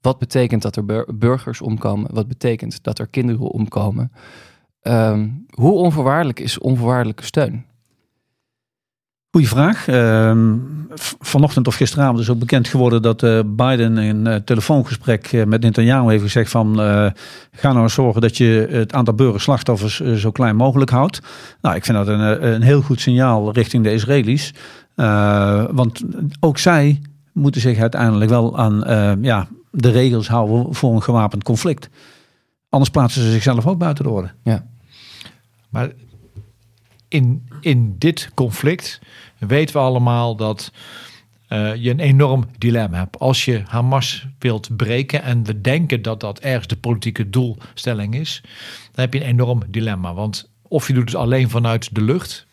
Wat 0.00 0.18
betekent 0.18 0.62
dat 0.62 0.76
er 0.76 0.84
bur- 0.84 1.08
burgers 1.14 1.60
omkomen? 1.60 2.14
Wat 2.14 2.28
betekent 2.28 2.82
dat 2.82 2.98
er 2.98 3.06
kinderen 3.06 3.50
omkomen? 3.50 4.12
Ehm, 4.84 5.28
hoe 5.50 5.72
onvoorwaardelijk 5.72 6.40
is 6.40 6.58
onvoorwaardelijke 6.58 7.24
steun? 7.24 7.64
Goeie 9.30 9.48
vraag. 9.48 9.84
V- 10.94 11.12
vanochtend 11.20 11.66
of 11.66 11.74
gisteravond 11.74 12.18
is 12.18 12.30
ook 12.30 12.38
bekend 12.38 12.68
geworden 12.68 13.02
dat 13.02 13.22
eh, 13.22 13.40
Biden 13.46 13.98
in 13.98 14.16
een 14.16 14.26
eh, 14.26 14.40
telefoongesprek 14.44 15.32
eh, 15.32 15.44
met 15.44 15.62
Netanyahu 15.62 16.10
heeft 16.10 16.22
gezegd 16.22 16.50
van 16.50 16.76
ga 17.52 17.72
nou 17.72 17.82
eens 17.82 17.94
zorgen 17.94 18.20
dat 18.20 18.36
je 18.36 18.66
het 18.70 18.92
aantal 18.92 19.14
burgerslachtoffers 19.14 20.00
zo 20.00 20.30
klein 20.30 20.56
mogelijk 20.56 20.90
houdt. 20.90 21.20
Nou, 21.60 21.76
ik 21.76 21.84
vind 21.84 21.96
dat 21.96 22.08
een, 22.08 22.52
een 22.54 22.62
heel 22.62 22.82
goed 22.82 23.00
signaal 23.00 23.52
richting 23.52 23.84
de 23.84 23.92
Israëli's. 23.92 24.54
Want 25.70 26.02
ook 26.40 26.58
zij 26.58 27.00
moeten 27.32 27.60
zich 27.60 27.78
uiteindelijk 27.78 28.30
wel 28.30 28.58
aan 28.58 28.84
ja, 29.22 29.46
de 29.70 29.90
regels 29.90 30.28
houden 30.28 30.74
voor 30.74 30.94
een 30.94 31.02
gewapend 31.02 31.42
conflict. 31.42 31.88
Anders 32.68 32.90
plaatsen 32.90 33.22
ze 33.22 33.30
zichzelf 33.30 33.66
ook 33.66 33.78
buiten 33.78 34.04
de 34.04 34.10
orde. 34.10 34.30
Maar 35.74 35.92
in, 37.08 37.48
in 37.60 37.98
dit 37.98 38.30
conflict 38.34 39.00
weten 39.38 39.74
we 39.74 39.80
allemaal 39.82 40.36
dat 40.36 40.72
eh, 41.48 41.74
je 41.74 41.90
een 41.90 42.00
enorm 42.00 42.44
dilemma 42.58 42.98
hebt. 42.98 43.18
Als 43.18 43.44
je 43.44 43.62
Hamas 43.66 44.26
wilt 44.38 44.76
breken 44.76 45.22
en 45.22 45.44
we 45.44 45.60
denken 45.60 46.02
dat 46.02 46.20
dat 46.20 46.38
ergens 46.38 46.66
de 46.66 46.76
politieke 46.76 47.30
doelstelling 47.30 48.14
is, 48.14 48.40
dan 48.92 49.04
heb 49.04 49.14
je 49.14 49.20
een 49.20 49.26
enorm 49.26 49.62
dilemma. 49.68 50.14
Want 50.14 50.50
of 50.62 50.86
je 50.86 50.92
doet 50.92 51.04
het 51.04 51.14
alleen 51.14 51.50
vanuit 51.50 51.94
de 51.94 52.02
lucht, 52.02 52.46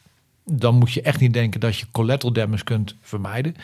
dan 0.46 0.76
moet 0.76 0.92
je 0.92 1.02
echt 1.02 1.20
niet 1.20 1.34
denken 1.34 1.60
dat 1.60 1.78
je 1.78 1.86
collateral 1.92 2.34
damage 2.34 2.64
kunt 2.64 2.96
vermijden. 3.02 3.56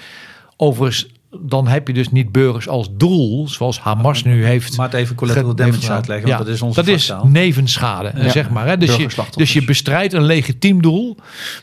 Overigens, 0.56 1.08
dan 1.42 1.68
heb 1.68 1.88
je 1.88 1.94
dus 1.94 2.10
niet 2.12 2.32
burgers 2.32 2.68
als 2.68 2.88
doel, 2.92 3.48
zoals 3.48 3.80
Hamas 3.80 4.24
nu 4.24 4.46
heeft. 4.46 4.78
Maar 4.78 4.86
het 4.86 4.96
even 4.96 5.16
collateral 5.16 5.50
ge- 5.50 5.56
damage 5.56 5.76
heeft- 5.78 5.90
uitleggen, 5.90 6.28
want 6.28 6.40
Ja, 6.40 6.46
dat 6.46 6.54
is 6.56 6.62
onze 6.62 6.84
Dat 6.84 6.88
is 6.96 7.14
nevenschade, 7.24 8.12
Ja. 8.16 8.30
zeg 8.30 8.50
maar. 8.50 8.68
Hè? 8.68 8.78
Dus, 8.78 8.96
je, 8.96 9.08
dus 9.36 9.54
je 9.54 9.66
bestrijdt 9.66 10.14
een 10.14 10.24
legitiem 10.26 10.82
doel, 10.82 11.18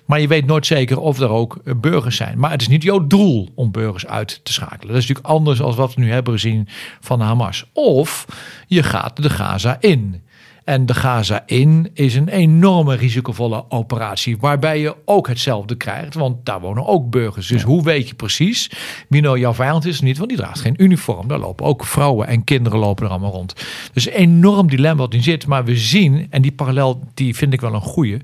maar 0.07 0.21
je 0.21 0.29
weet 0.29 0.47
nooit 0.47 0.67
zeker 0.67 0.99
of 1.01 1.19
er 1.21 1.29
ook 1.29 1.81
burgers 1.81 2.17
zijn. 2.17 2.39
Maar 2.39 2.51
het 2.51 2.61
is 2.61 2.69
niet 2.69 2.83
jouw 2.83 3.07
doel 3.07 3.49
om 3.55 3.71
burgers 3.71 4.07
uit 4.07 4.41
te 4.43 4.53
schakelen. 4.53 4.87
Dat 4.95 5.03
is 5.03 5.09
natuurlijk 5.09 5.27
anders 5.35 5.59
dan 5.59 5.75
wat 5.75 5.95
we 5.95 6.01
nu 6.01 6.11
hebben 6.11 6.33
gezien 6.33 6.69
van 7.01 7.21
Hamas. 7.21 7.65
Of 7.73 8.27
je 8.67 8.83
gaat 8.83 9.23
de 9.23 9.31
Gaza 9.31 9.77
in. 9.81 10.23
En 10.65 10.87
de 10.87 10.95
Gaza 10.95 11.43
in 11.47 11.91
is 11.95 12.15
een 12.15 12.29
enorme 12.29 12.95
risicovolle 12.95 13.65
operatie. 13.69 14.37
Waarbij 14.41 14.81
je 14.81 14.97
ook 15.05 15.29
hetzelfde 15.29 15.75
krijgt. 15.75 16.15
Want 16.15 16.47
daar 16.47 16.61
wonen 16.61 16.87
ook 16.87 17.11
burgers. 17.11 17.47
Dus 17.47 17.63
hoe 17.63 17.83
weet 17.83 18.09
je 18.09 18.15
precies 18.15 18.71
wie 19.09 19.23
nou 19.23 19.39
jouw 19.39 19.55
vijand 19.55 19.87
is 19.87 19.97
of 19.97 20.03
niet? 20.03 20.17
Want 20.17 20.29
die 20.29 20.39
draagt 20.39 20.61
geen 20.61 20.83
uniform. 20.83 21.29
Daar 21.29 21.39
lopen 21.39 21.67
ook 21.67 21.85
vrouwen 21.85 22.27
en 22.27 22.45
kinderen 22.45 22.79
lopen 22.79 23.05
er 23.05 23.11
allemaal 23.11 23.33
rond. 23.33 23.55
Dus 23.93 24.07
een 24.07 24.13
enorm 24.13 24.69
dilemma 24.69 25.03
wat 25.03 25.15
in 25.15 25.23
zit. 25.23 25.47
Maar 25.47 25.65
we 25.65 25.77
zien, 25.77 26.27
en 26.31 26.43
die 26.43 26.53
parallel 26.53 27.01
die 27.15 27.37
vind 27.37 27.53
ik 27.53 27.61
wel 27.61 27.75
een 27.75 27.81
goede. 27.81 28.21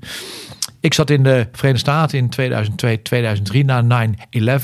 Ik 0.79 0.93
zat 0.93 1.09
in 1.09 1.23
de 1.23 1.47
Verenigde 1.51 1.89
Staten 1.89 2.17
in 2.17 2.29
2002, 2.29 3.01
2003 3.01 3.65
na 3.65 4.07
9-11. 4.59 4.61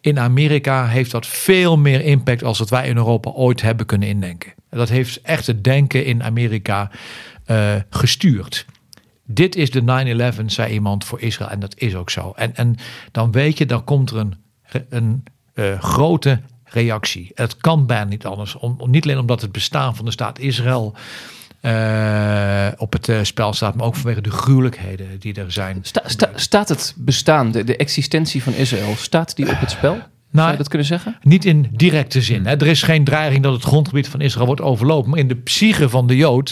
In 0.00 0.18
Amerika 0.18 0.86
heeft 0.86 1.10
dat 1.10 1.26
veel 1.26 1.78
meer 1.78 2.00
impact 2.00 2.44
als 2.44 2.58
wat 2.58 2.70
wij 2.70 2.88
in 2.88 2.96
Europa 2.96 3.30
ooit 3.30 3.62
hebben 3.62 3.86
kunnen 3.86 4.08
indenken. 4.08 4.52
Dat 4.74 4.88
heeft 4.88 5.20
echt 5.20 5.46
het 5.46 5.64
denken 5.64 6.04
in 6.04 6.22
Amerika 6.22 6.90
eh, 7.44 7.74
gestuurd. 7.90 8.66
dit 9.26 9.56
is 9.56 9.70
de 9.70 10.32
9-11, 10.40 10.44
zei 10.46 10.72
iemand 10.72 11.04
voor 11.04 11.20
Israël. 11.20 11.50
En 11.50 11.60
dat 11.60 11.74
is 11.78 11.94
ook 11.94 12.10
zo. 12.10 12.32
En, 12.36 12.54
en 12.56 12.76
dan 13.12 13.32
weet 13.32 13.58
je, 13.58 13.66
dan 13.66 13.84
komt 13.84 14.10
er 14.10 14.16
een, 14.16 14.34
een 14.88 15.24
eh, 15.54 15.80
grote 15.80 16.40
reactie. 16.64 17.30
Het 17.34 17.56
kan 17.56 17.86
bijna 17.86 18.04
niet 18.04 18.26
anders. 18.26 18.54
Om, 18.56 18.78
niet 18.86 19.04
alleen 19.04 19.18
omdat 19.18 19.40
het 19.40 19.52
bestaan 19.52 19.96
van 19.96 20.04
de 20.04 20.10
staat 20.10 20.38
Israël 20.38 20.94
eh, 21.60 22.68
op 22.76 22.92
het 22.92 23.26
spel 23.26 23.52
staat, 23.52 23.74
maar 23.74 23.86
ook 23.86 23.94
vanwege 23.96 24.20
de 24.20 24.30
gruwelijkheden 24.30 25.18
die 25.18 25.34
er 25.34 25.52
zijn. 25.52 25.78
Sta- 25.82 26.08
sta- 26.08 26.30
staat 26.34 26.68
het 26.68 26.94
bestaan, 26.96 27.50
de, 27.50 27.64
de 27.64 27.76
existentie 27.76 28.42
van 28.42 28.52
Israël, 28.54 28.94
staat 28.96 29.36
die 29.36 29.50
op 29.50 29.60
het 29.60 29.70
spel? 29.70 29.98
Zou 30.34 30.46
Nou, 30.46 30.50
je 30.58 30.62
dat 30.62 30.68
kunnen 30.68 30.86
zeggen? 30.86 31.16
Niet 31.22 31.44
in 31.44 31.66
directe 31.72 32.22
zin. 32.22 32.46
Hè. 32.46 32.56
Er 32.56 32.66
is 32.66 32.82
geen 32.82 33.04
dreiging 33.04 33.42
dat 33.42 33.52
het 33.52 33.62
grondgebied 33.62 34.08
van 34.08 34.20
Israël 34.20 34.46
wordt 34.46 34.60
overlopen. 34.60 35.10
Maar 35.10 35.18
in 35.18 35.28
de 35.28 35.34
psyche 35.36 35.88
van 35.88 36.06
de 36.06 36.16
Jood 36.16 36.48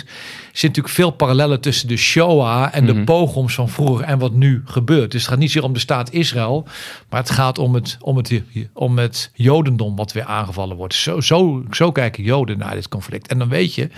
zit 0.53 0.62
natuurlijk 0.68 0.95
veel 0.95 1.11
parallellen 1.11 1.61
tussen 1.61 1.88
de 1.88 1.97
Shoah 1.97 2.68
en 2.73 2.87
de 2.87 2.92
Mhm. 2.95 3.05
pogroms 3.05 3.55
van 3.55 3.68
vroeger 3.68 4.05
en 4.05 4.18
wat 4.18 4.33
nu 4.33 4.62
gebeurt. 4.64 5.11
Dus 5.11 5.21
het 5.21 5.31
gaat 5.31 5.38
niet 5.38 5.51
zozeer 5.51 5.68
om 5.68 5.75
de 5.75 5.81
staat 5.81 6.12
Israël, 6.12 6.66
maar 7.11 7.21
het 7.21 7.31
gaat 7.31 7.59
om 7.59 7.75
het, 7.75 7.97
om 8.01 8.16
het, 8.16 8.42
om 8.73 8.99
het 8.99 9.31
Jodendom 9.35 9.97
wat 9.97 10.12
weer 10.12 10.25
aangevallen 10.25 10.77
wordt. 10.77 10.95
Zo, 10.95 11.21
zo, 11.21 11.64
zo 11.71 11.92
kijken 11.92 12.23
Joden 12.25 12.59
naar 12.59 12.75
dit 12.75 12.88
conflict. 12.88 13.27
En 13.29 13.38
dan 13.38 13.49
weet 13.49 13.75
je, 13.75 13.88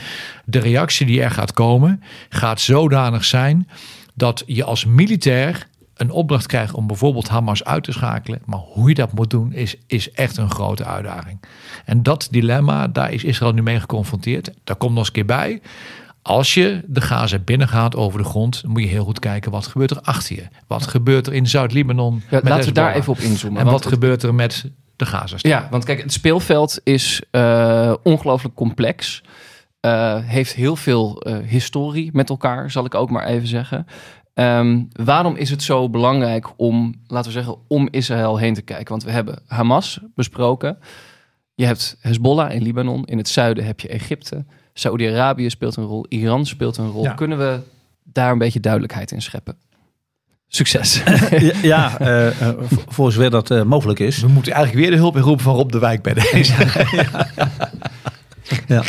de 0.44 0.58
reactie 0.58 1.06
die 1.06 1.22
er 1.22 1.30
gaat 1.30 1.52
komen, 1.52 2.02
gaat 2.28 2.60
zodanig 2.60 3.24
zijn 3.24 3.68
dat 4.14 4.42
je 4.46 4.64
als 4.64 4.84
militair 4.84 5.66
een 5.96 6.10
opdracht 6.10 6.46
krijgt 6.46 6.74
om 6.74 6.86
bijvoorbeeld 6.86 7.28
Hamas 7.28 7.64
uit 7.64 7.84
te 7.84 7.92
schakelen. 7.92 8.42
Maar 8.44 8.58
hoe 8.58 8.88
je 8.88 8.94
dat 8.94 9.12
moet 9.12 9.30
doen, 9.30 9.52
is, 9.52 9.76
is 9.86 10.10
echt 10.10 10.36
een 10.36 10.50
grote 10.50 10.84
uitdaging. 10.84 11.40
En 11.84 12.02
dat 12.02 12.28
dilemma, 12.30 12.88
daar 12.88 13.12
is 13.12 13.24
Israël 13.24 13.52
nu 13.52 13.62
mee 13.62 13.80
geconfronteerd. 13.80 14.50
Daar 14.64 14.76
komt 14.76 14.90
nog 14.90 14.98
eens 14.98 15.08
een 15.08 15.14
keer 15.14 15.24
bij. 15.24 15.60
Als 16.22 16.54
je 16.54 16.80
de 16.86 17.00
Gaza 17.00 17.38
binnengaat 17.38 17.96
over 17.96 18.18
de 18.18 18.24
grond, 18.24 18.62
dan 18.62 18.70
moet 18.70 18.82
je 18.82 18.88
heel 18.88 19.04
goed 19.04 19.18
kijken 19.18 19.50
wat 19.50 19.66
gebeurt 19.66 19.90
er 19.90 20.00
achter 20.00 20.36
je. 20.36 20.46
Wat 20.66 20.86
gebeurt 20.86 21.26
er 21.26 21.32
in 21.32 21.46
Zuid-Libanon? 21.46 22.22
Ja, 22.30 22.40
laten 22.44 22.68
we 22.68 22.72
daar 22.72 22.94
even 22.94 23.12
op 23.12 23.18
inzoomen. 23.18 23.60
En 23.60 23.66
wat 23.66 23.86
gebeurt 23.86 24.22
er 24.22 24.34
met 24.34 24.70
de 24.96 25.06
Gaza? 25.06 25.36
Ja, 25.38 25.68
want 25.70 25.84
kijk, 25.84 26.02
het 26.02 26.12
speelveld 26.12 26.80
is 26.82 27.22
eh, 27.30 27.94
ongelooflijk 28.02 28.54
complex. 28.54 29.22
Eh, 29.80 30.18
heeft 30.22 30.52
heel 30.54 30.76
veel 30.76 31.20
eh, 31.20 31.36
historie 31.46 32.10
met 32.12 32.28
elkaar, 32.28 32.70
zal 32.70 32.84
ik 32.84 32.94
ook 32.94 33.10
maar 33.10 33.26
even 33.26 33.48
zeggen. 33.48 33.86
Ehm, 34.34 34.82
waarom 34.92 35.36
is 35.36 35.50
het 35.50 35.62
zo 35.62 35.90
belangrijk 35.90 36.46
om, 36.56 36.94
laten 37.06 37.26
we 37.32 37.36
zeggen, 37.36 37.56
om 37.68 37.88
Israël 37.90 38.36
heen 38.36 38.54
te 38.54 38.62
kijken? 38.62 38.88
Want 38.88 39.04
we 39.04 39.10
hebben 39.10 39.38
Hamas 39.46 40.00
besproken. 40.14 40.78
Je 41.54 41.66
hebt 41.66 41.96
Hezbollah 42.00 42.52
in 42.52 42.62
Libanon. 42.62 43.04
In 43.04 43.18
het 43.18 43.28
zuiden 43.28 43.64
heb 43.64 43.80
je 43.80 43.88
Egypte. 43.88 44.44
Saoedi-Arabië 44.72 45.50
speelt 45.50 45.76
een 45.76 45.84
rol. 45.84 46.06
Iran 46.08 46.46
speelt 46.46 46.76
een 46.76 46.88
rol. 46.90 47.02
Ja. 47.02 47.12
Kunnen 47.12 47.38
we 47.38 47.58
daar 48.02 48.32
een 48.32 48.38
beetje 48.38 48.60
duidelijkheid 48.60 49.10
in 49.10 49.22
scheppen? 49.22 49.56
Succes. 50.48 51.02
ja, 51.30 51.52
ja 51.62 51.98
eh, 51.98 52.26
eh, 52.48 52.54
voor- 52.62 52.82
voor 52.88 53.12
zover 53.12 53.30
dat 53.30 53.50
eh, 53.50 53.62
mogelijk 53.62 53.98
is. 53.98 54.20
We 54.20 54.28
moeten 54.28 54.52
eigenlijk 54.52 54.82
weer 54.84 54.94
de 54.94 55.00
hulp 55.02 55.16
inroepen 55.16 55.44
van 55.44 55.54
Rob 55.54 55.70
de 55.72 55.78
Wijk 55.78 56.02
bij 56.02 56.14
deze. 56.14 56.52
Ja. 58.66 58.82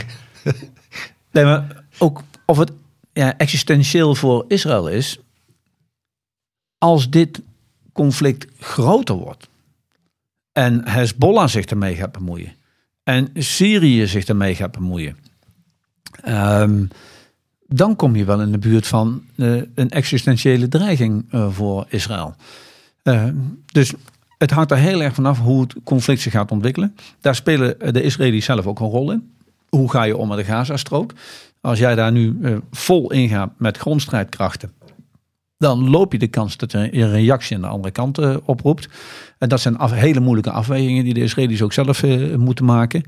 Nee, 1.31 1.43
maar 1.43 1.84
ook 1.97 2.21
of 2.45 2.58
het 2.58 2.71
ja, 3.13 3.38
existentieel 3.38 4.15
voor 4.15 4.45
Israël 4.47 4.88
is. 4.88 5.19
Als 6.86 7.10
dit 7.10 7.41
conflict 7.93 8.48
groter 8.60 9.15
wordt. 9.15 9.50
En 10.52 10.88
Hezbollah 10.88 11.48
zich 11.48 11.65
ermee 11.65 11.95
gaat 11.95 12.12
bemoeien. 12.12 12.54
En 13.04 13.30
Syrië 13.34 14.08
zich 14.08 14.26
ermee 14.26 14.56
gaat 14.56 14.71
bemoeien. 14.71 15.17
ehm, 16.21 16.86
dan 17.67 17.95
kom 17.95 18.15
je 18.15 18.26
wel 18.26 18.41
in 18.41 18.52
de 18.52 18.58
buurt 18.58 18.88
van 18.88 19.24
eh, 19.36 19.62
een 19.76 19.89
existentiële 19.89 20.67
dreiging 20.67 21.26
eh, 21.30 21.52
voor 21.52 21.86
Israël. 21.89 22.36
Eh, 23.04 23.28
dus 23.65 23.93
het 24.38 24.52
hangt 24.52 24.71
er 24.71 24.78
heel 24.78 25.02
erg 25.02 25.13
vanaf 25.13 25.39
hoe 25.39 25.62
het 25.62 25.76
conflict 25.84 26.21
zich 26.21 26.32
gaat 26.32 26.52
ontwikkelen. 26.52 26.95
Daar 27.21 27.36
spelen 27.36 27.93
de 27.93 28.02
Israëli's 28.02 28.45
zelf 28.45 28.67
ook 28.67 28.80
een 28.80 28.88
rol 28.88 29.12
in. 29.12 29.32
Hoe 29.69 29.91
ga 29.91 30.04
je 30.04 30.17
om 30.17 30.28
met 30.28 30.38
de 30.38 30.43
Gazastrook? 30.43 31.13
Als 31.62 31.80
jij 31.80 31.95
daar 31.95 32.12
nu 32.12 32.39
vol 32.71 33.12
ingaat 33.12 33.52
met 33.58 33.78
grondstrijdkrachten, 33.78 34.71
dan 35.58 35.89
loop 35.89 36.12
je 36.12 36.20
de 36.20 36.28
kans 36.28 36.58
dat 36.58 36.74
er 36.74 36.94
een 36.94 37.12
reactie 37.12 37.56
aan 37.56 37.62
de 37.62 37.68
andere 37.68 37.91
kant 37.91 38.18
eh, 38.18 38.36
oproept. 38.46 38.89
En 39.38 39.50
dat 39.50 39.62
zijn 39.62 39.78
hele 39.82 40.20
moeilijke 40.20 40.52
afwegingen 40.52 41.04
die 41.04 41.13
de 41.13 41.22
Israëli's 41.22 41.62
ook 41.62 41.74
zelf 41.74 42.04
eh, 42.04 42.36
moeten 42.36 42.65
maken. 42.65 43.04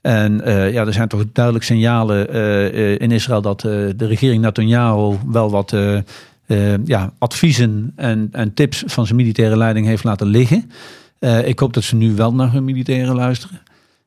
En 0.00 0.40
eh, 0.40 0.72
ja, 0.72 0.86
er 0.86 0.92
zijn 0.92 1.08
toch 1.08 1.24
duidelijk 1.32 1.64
signalen 1.64 2.30
in 2.98 3.10
Israël 3.10 3.42
dat 3.42 3.60
de 3.60 3.94
regering 3.96 4.42
Netanyahu 4.42 5.16
wel 5.26 5.50
wat 5.50 5.74
ja, 6.84 7.12
adviezen 7.18 7.92
en, 7.96 8.28
en 8.32 8.54
tips 8.54 8.82
van 8.86 9.04
zijn 9.04 9.16
militaire 9.16 9.56
leiding 9.56 9.86
heeft 9.86 10.04
laten 10.04 10.26
liggen. 10.26 10.70
Ik 11.44 11.58
hoop 11.58 11.72
dat 11.72 11.82
ze 11.82 11.96
nu 11.96 12.14
wel 12.14 12.34
naar 12.34 12.52
hun 12.52 12.64
militairen 12.64 13.14
luisteren. 13.14 13.60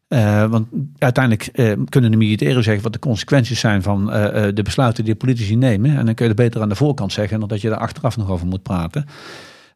Eh, 0.10 0.46
want 0.46 0.68
uiteindelijk 0.98 1.48
eh, 1.54 1.72
kunnen 1.90 2.12
de 2.12 2.18
militairen 2.18 2.64
zeggen 2.64 2.84
wat 2.84 2.94
de 2.94 3.00
consequenties 3.00 3.60
zijn 3.60 3.82
van 3.82 4.12
eh, 4.12 4.48
de 4.54 4.62
besluiten 4.64 5.04
die 5.04 5.14
de 5.14 5.20
politici 5.20 5.56
nemen. 5.56 5.98
En 5.98 6.06
dan 6.06 6.14
kun 6.16 6.26
je 6.26 6.32
het 6.32 6.42
beter 6.42 6.62
aan 6.62 6.70
de 6.70 6.76
voorkant 6.76 7.14
zeggen 7.14 7.40
dan 7.40 7.48
dat 7.48 7.62
je 7.62 7.70
er 7.70 7.78
achteraf 7.78 8.18
nog 8.18 8.30
over 8.30 8.48
moet 8.48 8.64
praten. 8.64 9.06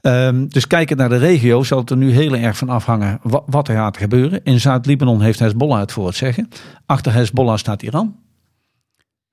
Ehm, 0.02 0.46
dus 0.48 0.68
kijkend 0.68 1.00
naar 1.00 1.10
de 1.10 1.18
regio 1.18 1.64
zal 1.64 1.78
het 1.80 1.90
er 1.90 1.98
nu 1.98 2.12
heel 2.12 2.36
erg 2.36 2.58
van 2.58 2.70
afhangen 2.70 3.20
wa- 3.24 3.44
wat 3.46 3.68
er 3.68 3.76
gaat 3.76 3.98
gebeuren. 3.98 4.44
In 4.44 4.60
Zuid-Libanon 4.60 5.22
heeft 5.22 5.40
Hezbollah 5.40 5.80
het 5.80 5.92
voor 5.92 6.06
het 6.08 6.16
zeggen. 6.16 6.50
Achter 6.86 7.14
Hezbollah 7.14 7.58
staat 7.58 7.82
Iran. 7.84 8.16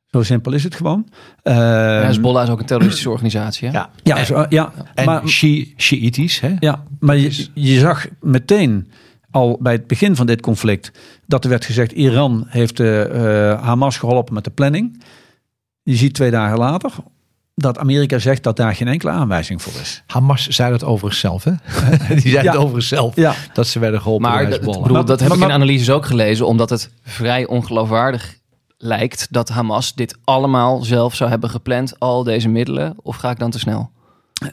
Zo 0.06 0.22
simpel 0.22 0.52
is 0.52 0.64
het 0.64 0.74
gewoon. 0.74 1.08
Ehm, 1.42 1.56
Hezbollah 2.04 2.42
is 2.42 2.48
ook 2.48 2.60
een 2.60 2.66
terroristische 2.66 3.10
organisatie. 3.10 3.68
Hè? 3.68 3.74
Ja, 3.74 3.90
Ja, 4.02 4.24
zo- 4.24 4.46
ja, 4.48 4.72
en 4.94 5.04
maar, 5.04 5.28
Shi- 5.28 5.74
Shiïtisch, 5.76 6.40
hè? 6.40 6.54
ja, 6.58 6.84
maar 6.98 7.16
je, 7.16 7.46
je 7.54 7.78
zag 7.78 8.06
meteen 8.20 8.88
al 9.30 9.58
bij 9.60 9.72
het 9.72 9.86
begin 9.86 10.16
van 10.16 10.26
dit 10.26 10.40
conflict 10.40 10.92
dat 11.26 11.44
er 11.44 11.50
werd 11.50 11.64
gezegd: 11.64 11.92
Iran 11.92 12.44
heeft 12.48 12.80
eh, 12.80 13.50
eh, 13.50 13.62
Hamas 13.62 13.98
geholpen 13.98 14.34
met 14.34 14.44
de 14.44 14.50
planning. 14.50 15.02
Je 15.82 15.96
ziet 15.96 16.14
twee 16.14 16.30
dagen 16.30 16.58
later 16.58 16.92
dat 17.54 17.78
Amerika 17.78 18.18
zegt 18.18 18.42
dat 18.42 18.56
daar 18.56 18.74
geen 18.74 18.88
enkele 18.88 19.10
aanwijzing 19.10 19.62
voor 19.62 19.72
is. 19.80 20.02
Hamas 20.06 20.46
zei 20.46 20.70
dat 20.70 20.84
over 20.84 21.08
zichzelf, 21.10 21.44
hè? 21.44 21.52
Die 22.14 22.20
zei 22.30 22.44
Ja. 22.44 22.52
het 22.52 22.60
over 22.60 22.82
zichzelf. 22.82 23.16
Ja, 23.16 23.34
Dat 23.52 23.66
ze 23.66 23.78
werden 23.78 24.00
geholpen 24.00 24.30
Maar 24.30 24.50
door 24.50 24.58
bedoel, 24.82 25.04
dat 25.04 25.20
heb 25.20 25.28
Maar- 25.28 25.38
ik 25.38 25.44
in 25.44 25.50
analyses 25.50 25.90
ook 25.90 26.06
gelezen, 26.06 26.46
omdat 26.46 26.70
het 26.70 26.90
vrij 27.02 27.46
ongeloofwaardig 27.46 28.38
lijkt 28.78 29.26
dat 29.30 29.48
Hamas 29.48 29.94
dit 29.94 30.18
allemaal 30.24 30.82
zelf 30.84 31.14
zou 31.14 31.30
hebben 31.30 31.50
gepland, 31.50 31.98
al 31.98 32.24
deze 32.24 32.48
middelen. 32.48 32.94
Of 33.02 33.16
ga 33.16 33.30
ik 33.30 33.38
dan 33.38 33.50
te 33.50 33.58
snel? 33.58 33.90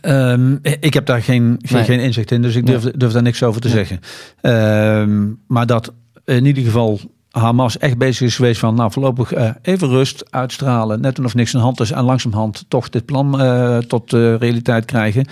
Ehm, 0.01 0.55
ik 0.61 0.93
heb 0.93 1.05
daar 1.05 1.21
geen, 1.21 1.55
geen, 1.61 1.77
Nee. 1.77 1.85
geen 1.85 1.99
inzicht 1.99 2.31
in, 2.31 2.41
dus 2.41 2.55
ik 2.55 2.65
durf, 2.65 2.83
durf 2.83 3.11
daar 3.11 3.21
niks 3.21 3.43
over 3.43 3.61
te 3.61 3.69
zeggen. 3.69 3.99
Ehm, 4.41 5.31
maar 5.47 5.65
dat 5.65 5.93
in 6.25 6.45
ieder 6.45 6.63
geval 6.63 6.99
Hamas 7.37 7.77
echt 7.77 7.97
bezig 7.97 8.27
is 8.27 8.35
geweest 8.35 8.59
van 8.59 8.75
nou 8.75 8.91
voorlopig 8.91 9.33
eh, 9.33 9.49
even 9.61 9.87
rust 9.87 10.31
uitstralen, 10.31 11.01
net 11.01 11.15
doen 11.15 11.25
of 11.25 11.35
niks 11.35 11.53
aan 11.53 11.59
de 11.59 11.65
hand 11.65 11.79
is 11.79 11.91
en 11.91 12.03
langzamerhand 12.03 12.65
toch 12.67 12.89
dit 12.89 13.05
plan 13.05 13.41
eh, 13.41 13.77
tot 13.77 14.11
realiteit 14.11 14.85
krijgen. 14.85 15.25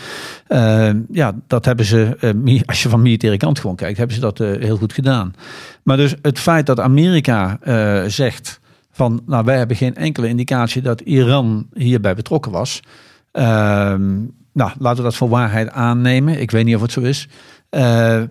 Ehm, 0.48 1.00
ja, 1.12 1.34
dat 1.48 1.66
hebben 1.66 1.86
ze, 1.86 2.18
eh, 2.20 2.62
als 2.66 2.84
je 2.84 2.90
van 2.90 3.02
militaire 3.02 3.38
kant 3.38 3.60
gewoon 3.60 3.76
kijkt, 3.76 3.98
hebben 3.98 4.16
ze 4.16 4.22
dat 4.22 4.38
heel 4.38 4.78
goed 4.78 4.94
gedaan. 4.94 5.34
Maar 5.84 5.98
dus 5.98 6.16
het 6.22 6.40
feit 6.40 6.66
dat 6.66 6.80
Amerika 6.80 7.60
zegt 8.08 8.60
van 8.92 9.22
nou 9.26 9.46
wij 9.46 9.58
hebben 9.58 9.78
geen 9.78 9.96
enkele 9.96 10.28
indicatie 10.28 10.82
dat 10.82 11.02
Iran 11.02 11.68
hierbij 11.74 12.16
betrokken 12.16 12.52
was. 12.52 12.82
Nou, 14.56 14.72
laten 14.80 14.98
we 14.98 15.04
dat 15.04 15.16
voor 15.16 15.30
waarheid 15.30 15.72
aannemen. 15.72 16.42
Ik 16.42 16.52
weet 16.52 16.66
niet 16.66 16.76
of 16.76 16.82
het 16.82 16.92
zo 16.92 17.02
is. 17.02 17.28
Eh, 17.70 17.82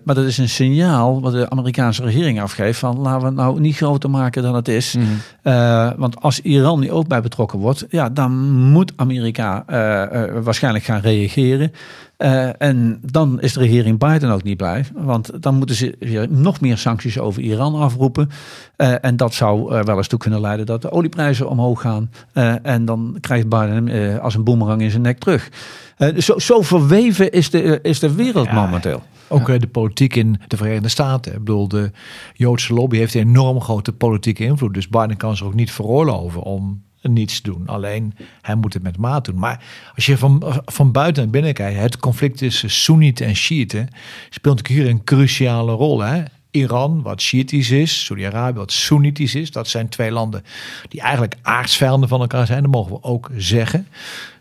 maar 0.03 0.15
dat 0.15 0.25
is 0.25 0.37
een 0.37 0.49
signaal 0.49 1.21
wat 1.21 1.31
de 1.31 1.49
Amerikaanse 1.49 2.03
regering 2.03 2.41
afgeeft 2.41 2.79
van 2.79 2.97
laten 2.99 3.19
we 3.19 3.25
het 3.25 3.35
nou 3.35 3.59
niet 3.59 3.75
groter 3.75 4.09
maken 4.09 4.43
dan 4.43 4.55
het 4.55 4.67
is. 4.67 4.95
Eh, 5.41 5.91
want 5.97 6.21
als 6.21 6.41
Iran 6.41 6.79
nu 6.79 6.91
ook 6.91 7.07
bij 7.07 7.21
betrokken 7.21 7.59
wordt, 7.59 7.85
ja, 7.89 8.09
dan 8.09 8.51
moet 8.51 8.93
Amerika 8.95 9.63
eh, 9.67 10.41
waarschijnlijk 10.43 10.85
gaan 10.85 10.99
reageren. 10.99 11.71
Eh, 12.17 12.61
en 12.61 12.99
dan 13.11 13.41
is 13.41 13.53
de 13.53 13.59
regering 13.59 13.99
Biden 13.99 14.29
ook 14.31 14.43
niet 14.43 14.57
blij. 14.57 14.85
Want 14.93 15.31
dan 15.43 15.55
moeten 15.55 15.75
ze 15.75 15.95
weer 15.99 16.27
nog 16.29 16.61
meer 16.61 16.77
sancties 16.77 17.19
over 17.19 17.41
Iran 17.41 17.75
afroepen. 17.75 18.29
Eh, 18.75 18.93
en 19.05 19.17
dat 19.17 19.33
zou 19.33 19.75
er 19.75 19.83
wel 19.85 19.97
eens 19.97 20.07
toe 20.07 20.19
kunnen 20.19 20.41
leiden 20.41 20.65
dat 20.65 20.81
de 20.81 20.91
olieprijzen 20.91 21.49
omhoog 21.49 21.81
gaan. 21.81 22.11
Eh, 22.33 22.55
en 22.65 22.85
dan 22.85 23.17
krijgt 23.21 23.49
Biden 23.49 23.71
hem 23.73 23.87
eh, 23.87 24.19
als 24.19 24.35
een 24.35 24.43
boemerang 24.43 24.81
in 24.81 24.89
zijn 24.89 25.01
nek 25.01 25.19
terug. 25.19 25.49
Eh, 25.97 26.17
zo, 26.17 26.39
zo 26.39 26.61
verweven 26.61 27.31
is 27.31 27.49
de, 27.49 27.61
eh, 27.79 27.91
is 27.91 27.99
de 27.99 28.13
wereld 28.15 28.45
Ja. 28.47 28.53
momenteel. 28.53 29.03
Ook 29.27 29.49
eh, 29.49 29.59
de 29.59 29.67
politiek 29.67 30.15
in 30.15 30.39
de 30.47 30.57
Verenigde 30.57 30.89
Staten. 30.89 31.31
Ik 31.33 31.39
bedoel, 31.39 31.67
de 31.67 31.91
Joodse 32.33 32.73
lobby 32.73 32.97
heeft 32.97 33.13
een 33.13 33.21
enorm 33.21 33.61
grote 33.61 33.93
politieke 33.93 34.43
invloed. 34.43 34.73
Dus 34.73 34.87
Biden 34.89 35.17
kan 35.17 35.37
zich 35.37 35.45
ook 35.45 35.53
niet 35.53 35.71
veroorloven 35.71 36.41
om 36.41 36.83
niets 37.13 37.41
doen. 37.41 37.67
Alleen 37.67 38.13
hij 38.41 38.55
moet 38.55 38.73
het 38.73 38.83
met 38.83 38.97
maat 38.97 39.25
doen. 39.25 39.39
Maar 39.39 39.63
als 39.95 40.05
je 40.05 40.17
van, 40.17 40.61
van 40.65 40.91
buiten 40.91 41.23
naar 41.23 41.31
binnen 41.31 41.53
kijkt, 41.53 41.79
het 41.79 41.97
conflict 41.97 42.37
tussen 42.37 42.69
Soenieten 42.69 43.25
en 43.25 43.35
Shiiten 43.35 43.89
speelt 44.29 44.55
natuurlijk 44.55 44.85
hier 44.85 44.93
een 44.95 45.03
cruciale 45.03 45.71
rol. 45.71 46.01
Hè? 46.01 46.23
Iran, 46.55 47.01
wat 47.01 47.21
Shiïtisch 47.21 47.71
is, 47.71 48.05
Saudi-Arabië, 48.05 48.57
wat 48.57 48.71
Soenitisch 48.71 49.35
is. 49.35 49.51
Dat 49.51 49.67
zijn 49.67 49.89
twee 49.89 50.11
landen 50.11 50.43
die 50.89 51.01
eigenlijk 51.01 51.35
aardsvijanden 51.41 52.09
van 52.09 52.21
elkaar 52.21 52.45
zijn. 52.45 52.61
Dat 52.61 52.71
mogen 52.71 52.91
we 52.91 53.03
ook 53.03 53.31
zeggen. 53.37 53.87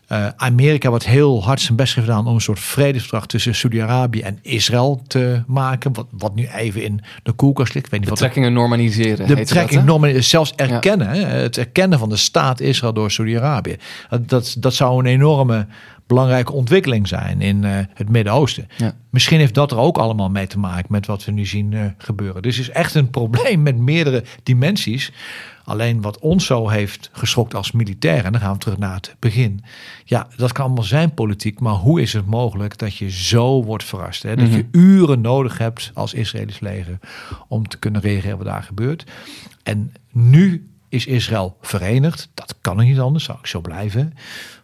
Eh, 0.06 0.26
Amerika 0.36 0.90
wat 0.90 1.04
heel 1.04 1.44
hard 1.44 1.60
zijn 1.60 1.76
best 1.76 1.94
heeft 1.94 2.06
gedaan 2.06 2.26
om 2.26 2.34
een 2.34 2.40
soort 2.40 2.60
vredesverdrag 2.60 3.26
tussen 3.26 3.54
Saudi-Arabië 3.54 4.20
en 4.20 4.38
Israël 4.42 5.02
te 5.06 5.42
maken. 5.46 5.92
Wat, 5.92 6.06
wat 6.10 6.34
nu 6.34 6.48
even 6.54 6.82
in 6.82 7.00
de 7.22 7.32
koelkast 7.32 7.74
ligt. 7.74 7.86
Ik 7.86 7.92
weet 7.92 8.00
niet 8.00 8.08
wat 8.08 8.18
Betrekkingen 8.18 8.52
normaliseren. 8.52 9.16
de 9.16 9.22
heette 9.22 9.34
betrekking 9.34 9.70
dat, 9.70 9.80
hè? 9.80 9.86
normen 9.86 10.24
zelfs 10.24 10.52
erkennen, 10.54 11.08
het 11.28 11.58
erkennen 11.58 11.98
van 11.98 12.08
de 12.08 12.16
staat 12.16 12.60
Israël 12.60 12.92
door 12.92 13.10
Saudi-Arabië. 13.10 13.76
Dat, 14.26 14.56
dat 14.58 14.74
zou 14.74 14.98
een 14.98 15.06
enorme 15.06 15.66
belangrijke 16.06 16.52
ontwikkeling 16.52 17.08
zijn 17.08 17.40
in 17.40 17.64
eh, 17.64 17.78
het 17.94 18.08
Midden-Oosten. 18.08 18.68
Ja. 18.76 18.94
Misschien 19.10 19.38
heeft 19.38 19.54
dat 19.54 19.70
er 19.70 19.78
ook 19.78 19.98
allemaal 19.98 20.30
mee 20.30 20.46
te 20.46 20.58
maken 20.58 20.86
met 20.92 21.06
wat 21.06 21.24
we 21.24 21.32
nu 21.32 21.46
zien 21.46 21.72
eh, 21.72 21.84
gebeuren. 21.98 22.42
Dus 22.42 22.56
het 22.56 22.68
is 22.68 22.74
echt 22.74 22.94
een 22.94 23.10
probleem 23.10 23.62
met 23.62 23.76
meerdere 23.76 24.24
dimensies. 24.42 25.12
Alleen 25.64 26.00
wat 26.00 26.18
ons 26.18 26.46
zo 26.46 26.68
heeft 26.68 27.10
geschokt 27.12 27.54
als 27.54 27.72
militair, 27.72 28.24
en 28.24 28.32
dan 28.32 28.40
gaan 28.40 28.52
we 28.52 28.58
terug 28.58 28.78
naar 28.78 28.94
het 28.94 29.16
begin. 29.18 29.64
Ja, 30.04 30.28
dat 30.36 30.52
kan 30.52 30.64
allemaal 30.64 30.84
zijn 30.84 31.14
politiek, 31.14 31.60
maar 31.60 31.74
hoe 31.74 32.00
is 32.00 32.12
het 32.12 32.26
mogelijk 32.26 32.78
dat 32.78 32.96
je 32.96 33.10
zo 33.10 33.64
wordt 33.64 33.84
verrast? 33.84 34.22
Hè? 34.22 34.36
Dat 34.36 34.52
je 34.52 34.66
uren 34.72 35.20
nodig 35.20 35.58
hebt 35.58 35.90
als 35.94 36.14
Israëlisch 36.14 36.60
leger 36.60 36.98
om 37.48 37.68
te 37.68 37.78
kunnen 37.78 38.00
reageren 38.00 38.36
wat 38.36 38.46
daar 38.46 38.62
gebeurt. 38.62 39.04
En 39.62 39.92
nu 40.12 40.68
is 40.88 41.06
Israël 41.06 41.56
verenigd. 41.60 42.30
Dat 42.34 42.54
kan 42.60 42.76
niet 42.76 42.98
anders, 42.98 43.24
zou 43.24 43.38
ik 43.38 43.46
zo 43.46 43.60
blijven. 43.60 44.14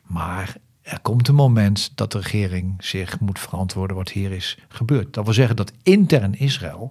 Maar 0.06 0.56
er 0.90 1.00
komt 1.00 1.28
een 1.28 1.34
moment 1.34 1.92
dat 1.94 2.12
de 2.12 2.18
regering 2.18 2.74
zich 2.78 3.20
moet 3.20 3.38
verantwoorden 3.38 3.96
wat 3.96 4.10
hier 4.10 4.32
is 4.32 4.58
gebeurd. 4.68 5.14
Dat 5.14 5.24
wil 5.24 5.34
zeggen 5.34 5.56
dat 5.56 5.72
intern 5.82 6.38
Israël 6.38 6.90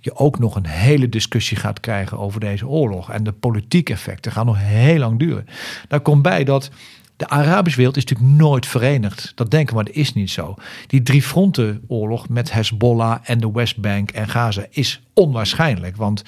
je 0.00 0.16
ook 0.16 0.38
nog 0.38 0.54
een 0.54 0.66
hele 0.66 1.08
discussie 1.08 1.56
gaat 1.56 1.80
krijgen 1.80 2.18
over 2.18 2.40
deze 2.40 2.66
oorlog. 2.66 3.10
En 3.10 3.24
de 3.24 3.32
politieke 3.32 3.92
effecten 3.92 4.32
gaan 4.32 4.46
nog 4.46 4.58
heel 4.58 4.98
lang 4.98 5.18
duren. 5.18 5.46
Daar 5.88 6.00
komt 6.00 6.22
bij 6.22 6.44
dat 6.44 6.70
de 7.16 7.28
Arabische 7.28 7.78
wereld 7.78 7.96
is 7.96 8.04
natuurlijk 8.04 8.38
nooit 8.38 8.66
verenigd. 8.66 9.32
Dat 9.34 9.50
denken 9.50 9.68
we, 9.68 9.74
maar 9.74 9.84
dat 9.84 9.94
is 9.94 10.14
niet 10.14 10.30
zo. 10.30 10.54
Die 10.86 11.02
drie 11.02 11.22
fronten 11.22 11.82
oorlog 11.86 12.28
met 12.28 12.52
Hezbollah 12.52 13.18
en 13.22 13.38
de 13.38 13.52
Westbank 13.52 14.10
en 14.10 14.28
Gaza 14.28 14.66
is 14.70 15.00
onwaarschijnlijk. 15.14 15.96
Want 15.96 16.22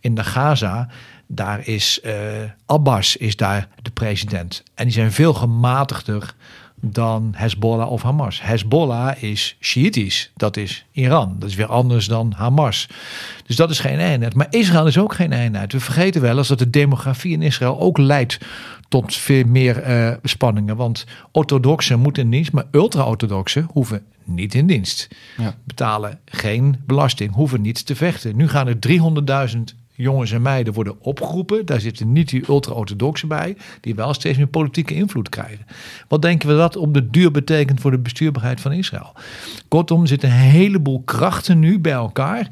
in 0.00 0.14
de 0.14 0.24
Gaza, 0.24 0.88
daar 1.28 1.66
is 1.66 2.00
eh, 2.00 2.14
Abbas 2.66 3.16
is 3.16 3.36
daar 3.36 3.68
de 3.82 3.90
president. 3.90 4.62
En 4.74 4.84
die 4.84 4.92
zijn 4.92 5.12
veel 5.12 5.34
gematigder 5.34 6.34
dan 6.80 7.32
Hezbollah 7.36 7.90
of 7.90 8.02
Hamas. 8.02 8.42
Hezbollah 8.42 9.22
is 9.22 9.56
Shiïtisch, 9.60 10.30
dat 10.36 10.56
is 10.56 10.84
Iran. 10.92 11.36
Dat 11.38 11.48
is 11.48 11.54
weer 11.54 11.66
anders 11.66 12.06
dan 12.06 12.32
Hamas. 12.36 12.88
Dus 13.46 13.56
dat 13.56 13.70
is 13.70 13.80
geen 13.80 13.98
eenheid. 13.98 14.34
Maar 14.34 14.46
Israël 14.50 14.86
is 14.86 14.98
ook 14.98 15.14
geen 15.14 15.32
eenheid. 15.32 15.72
We 15.72 15.80
vergeten 15.80 16.20
wel 16.20 16.38
eens 16.38 16.48
dat 16.48 16.58
de 16.58 16.70
demografie 16.70 17.32
in 17.32 17.42
Israël 17.42 17.80
ook 17.80 17.98
leidt 17.98 18.38
tot 18.88 19.14
veel 19.14 19.44
meer 19.44 19.82
eh, 19.82 20.12
spanningen. 20.22 20.76
Want 20.76 21.04
orthodoxen 21.32 22.00
moeten 22.00 22.22
in 22.22 22.30
dienst, 22.30 22.52
maar 22.52 22.66
ultra-orthodoxen 22.70 23.68
hoeven 23.72 24.02
niet 24.24 24.54
in 24.54 24.66
dienst. 24.66 25.08
Ja. 25.36 25.54
Betalen 25.64 26.20
geen 26.24 26.82
belasting, 26.86 27.34
hoeven 27.34 27.60
niet 27.60 27.86
te 27.86 27.96
vechten. 27.96 28.36
Nu 28.36 28.48
gaan 28.48 28.66
er 28.66 28.76
300.000 29.56 29.58
jongens 30.02 30.32
en 30.32 30.42
meiden 30.42 30.72
worden 30.72 30.96
opgeroepen. 31.00 31.66
Daar 31.66 31.80
zitten 31.80 32.12
niet 32.12 32.28
die 32.28 32.48
ultra-orthodoxen 32.48 33.28
bij, 33.28 33.56
die 33.80 33.94
wel 33.94 34.14
steeds 34.14 34.38
meer 34.38 34.46
politieke 34.46 34.94
invloed 34.94 35.28
krijgen. 35.28 35.66
Wat 36.08 36.22
denken 36.22 36.48
we 36.48 36.54
dat 36.54 36.76
op 36.76 36.94
de 36.94 37.10
duur 37.10 37.30
betekent 37.30 37.80
voor 37.80 37.90
de 37.90 37.98
bestuurbaarheid 37.98 38.60
van 38.60 38.72
Israël? 38.72 39.12
Kortom, 39.68 40.00
er 40.00 40.08
zitten 40.08 40.30
een 40.30 40.36
heleboel 40.36 41.02
krachten 41.04 41.58
nu 41.58 41.78
bij 41.78 41.92
elkaar, 41.92 42.48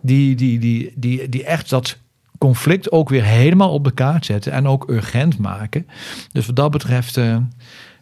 die, 0.00 0.34
die, 0.34 0.58
die, 0.58 0.92
die, 0.96 1.28
die 1.28 1.44
echt 1.44 1.70
dat 1.70 1.98
conflict 2.38 2.92
ook 2.92 3.08
weer 3.08 3.24
helemaal 3.24 3.72
op 3.72 3.84
de 3.84 3.94
kaart 3.94 4.24
zetten 4.24 4.52
en 4.52 4.66
ook 4.66 4.90
urgent 4.90 5.38
maken. 5.38 5.86
Dus 6.32 6.46
wat 6.46 6.56
dat 6.56 6.70
betreft 6.70 7.16
eh, 7.16 7.36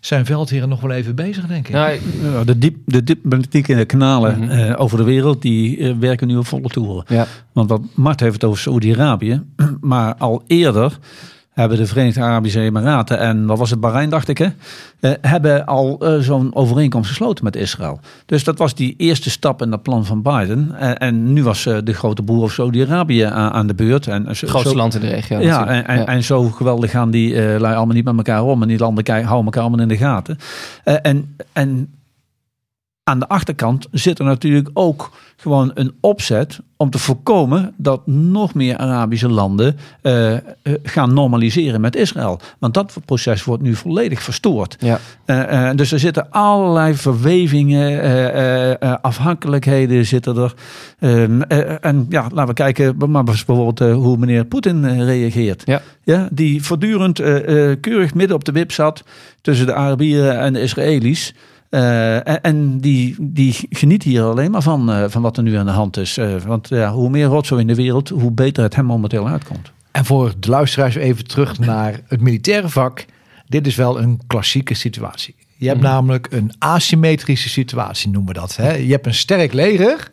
zijn 0.07 0.25
veldheren 0.27 0.69
nog 0.69 0.81
wel 0.81 0.91
even 0.91 1.15
bezig, 1.15 1.47
denk 1.47 1.67
ik. 1.69 1.75
Nou, 1.75 1.99
Ja, 2.23 2.45
de, 2.45 2.59
diep, 2.59 2.77
de 2.85 3.03
diplomatieke 3.05 3.85
kanalen 3.85 4.39
Mhm. 4.39 4.51
eh, 4.51 4.81
over 4.81 4.97
de 4.99 5.05
wereld, 5.05 5.43
die 5.43 5.79
eh, 5.79 5.95
werken 5.99 6.27
nu 6.27 6.37
op 6.37 6.47
volle 6.47 6.69
toeren. 6.69 7.05
ja. 7.09 7.27
Want 7.53 7.69
wat 7.71 7.81
Mart 7.95 8.21
heeft 8.21 8.33
het 8.35 8.45
over 8.45 8.59
Saoedi-Arabië. 8.61 9.43
Maar 9.81 10.15
al 10.15 10.43
eerder 10.47 10.99
hebben 11.53 11.79
de 11.79 11.87
Verenigde 11.87 12.21
Arabische 12.21 12.61
Emiraten 12.61 13.19
en 13.19 13.47
wat 13.47 13.59
was 13.59 13.71
het, 13.71 13.81
Bahrein 13.81 14.11
dacht 14.11 14.29
ik 14.29 14.39
hè, 14.39 14.47
eh, 15.01 15.11
hebben 15.21 15.67
al 15.67 15.99
eh, 16.01 16.19
zo'n 16.19 16.55
overeenkomst 16.55 17.09
gesloten 17.09 17.45
met 17.45 17.57
Israël. 17.57 18.01
Dus 18.27 18.45
dat 18.45 18.59
was 18.59 18.75
die 18.75 18.95
eerste 18.97 19.31
stap 19.31 19.63
in 19.63 19.71
dat 19.71 19.83
plan 19.83 20.05
van 20.05 20.23
Biden. 20.23 20.75
En, 20.79 20.99
en 20.99 21.33
nu 21.33 21.43
was 21.43 21.67
eh, 21.67 21.77
de 21.85 21.93
grote 21.93 22.23
boer 22.23 22.43
of 22.43 22.53
Saudi-Arabië 22.53 23.23
aan, 23.23 23.67
de 23.67 23.75
beurt. 23.75 24.07
En, 24.07 24.23
eh, 24.23 24.29
Het 24.29 24.39
grootste 24.51 24.71
zo- 24.71 24.77
land 24.77 24.95
in 24.95 25.01
de 25.01 25.09
regio. 25.09 25.39
ja, 25.41 25.67
en, 25.67 25.87
en, 25.87 25.99
Ja. 25.99 26.07
en 26.07 26.23
zo 26.25 26.43
geweldig 26.49 26.91
gaan 26.91 27.11
die 27.11 27.35
eh 27.35 27.61
lui 27.61 27.75
allemaal 27.77 27.95
niet 27.95 28.05
met 28.05 28.17
elkaar 28.17 28.43
om. 28.43 28.63
En 28.63 28.69
die 28.69 28.79
landen 28.79 29.05
houden 29.25 29.45
elkaar 29.45 29.63
allemaal 29.63 29.81
in 29.81 29.89
de 29.89 29.97
gaten. 29.97 30.39
Eh, 30.85 30.95
en, 31.03 31.37
en 31.53 31.89
aan 33.05 33.19
de 33.19 33.29
achterkant 33.29 33.87
zit 33.91 34.19
er 34.19 34.25
natuurlijk 34.25 34.71
ook 34.73 35.11
gewoon 35.37 35.71
een 35.75 35.93
opzet 36.01 36.59
om 36.77 36.91
te 36.91 36.99
voorkomen 36.99 37.75
dat 37.77 38.07
nog 38.07 38.55
meer 38.55 38.77
Arabische 38.77 39.29
landen 39.29 39.77
eh, 40.03 40.33
eh, 40.33 40.41
gaan 40.83 41.15
normaliseren 41.15 41.81
met 41.81 41.97
Israël. 41.97 42.41
Want 42.59 42.75
dat 42.75 42.97
proces 43.05 43.45
wordt 43.45 43.63
nu 43.63 43.75
volledig 43.75 44.23
verstoord. 44.23 44.77
Ja. 44.79 44.99
Eh, 45.25 45.71
dus 45.75 45.93
er 45.93 45.99
zitten 45.99 46.31
allerlei 46.31 46.95
verwevingen, 46.95 48.79
afhankelijkheden 49.03 50.07
zitten 50.07 50.37
er. 50.37 50.55
Ehm, 50.99 51.43
eh, 51.43 51.85
en 51.85 52.07
ja, 52.09 52.27
laten 52.33 52.47
we 52.47 52.53
kijken 52.53 53.11
maar 53.11 53.25
bijvoorbeeld 53.25 53.79
hoe 53.79 54.17
meneer 54.17 54.45
Poetin 54.45 55.05
reageert. 55.05 55.63
Ja. 55.65 55.83
Ja, 56.05 56.29
die 56.33 56.63
voortdurend 56.63 57.17
keurig 57.81 58.15
midden 58.15 58.37
op 58.37 58.45
de 58.45 58.53
wip 58.53 58.73
zat 58.73 59.05
tussen 59.41 59.67
de 59.67 59.75
Arabieren 59.75 60.39
en 60.39 60.53
de 60.53 60.61
Israëli's. 60.61 61.35
Eh, 61.73 62.45
en, 62.45 62.79
die, 62.79 63.17
die 63.21 63.57
geniet 63.71 64.03
hier 64.03 64.23
alleen 64.23 64.51
maar 64.51 64.63
van, 64.63 64.93
eh, 64.93 65.05
van 65.09 65.23
wat 65.23 65.37
er 65.37 65.43
nu 65.43 65.57
aan 65.57 65.67
de 65.67 65.73
hand 65.73 65.97
is. 65.97 66.17
Eh, 66.17 66.37
want 66.37 66.69
ja, 66.69 66.93
hoe 66.93 67.11
meer 67.11 67.27
rotzooi 67.27 67.61
in 67.61 67.67
de 67.67 67.75
wereld, 67.75 68.09
hoe 68.09 68.31
beter 68.31 68.63
het 68.63 68.75
hem 68.75 68.85
momenteel 68.85 69.29
uitkomt. 69.29 69.73
En 69.91 70.05
voor 70.05 70.33
de 70.39 70.49
luisteraars 70.49 70.95
even 70.95 71.27
terug 71.27 71.59
naar 71.59 72.01
het 72.07 72.21
militaire 72.21 72.69
vak. 72.69 73.05
Dit 73.47 73.67
is 73.67 73.75
wel 73.75 74.01
een 74.01 74.21
klassieke 74.27 74.75
situatie. 74.75 75.35
Je 75.57 75.69
hebt 75.69 75.81
namelijk 75.81 76.27
een 76.31 76.53
asymmetrische 76.59 77.49
situatie, 77.49 78.11
noemen 78.11 78.35
we 78.35 78.41
dat. 78.41 78.57
Hè? 78.57 78.73
Je 78.73 78.93
hebt 78.93 79.07
een 79.07 79.15
sterk 79.15 79.53
leger, 79.53 80.13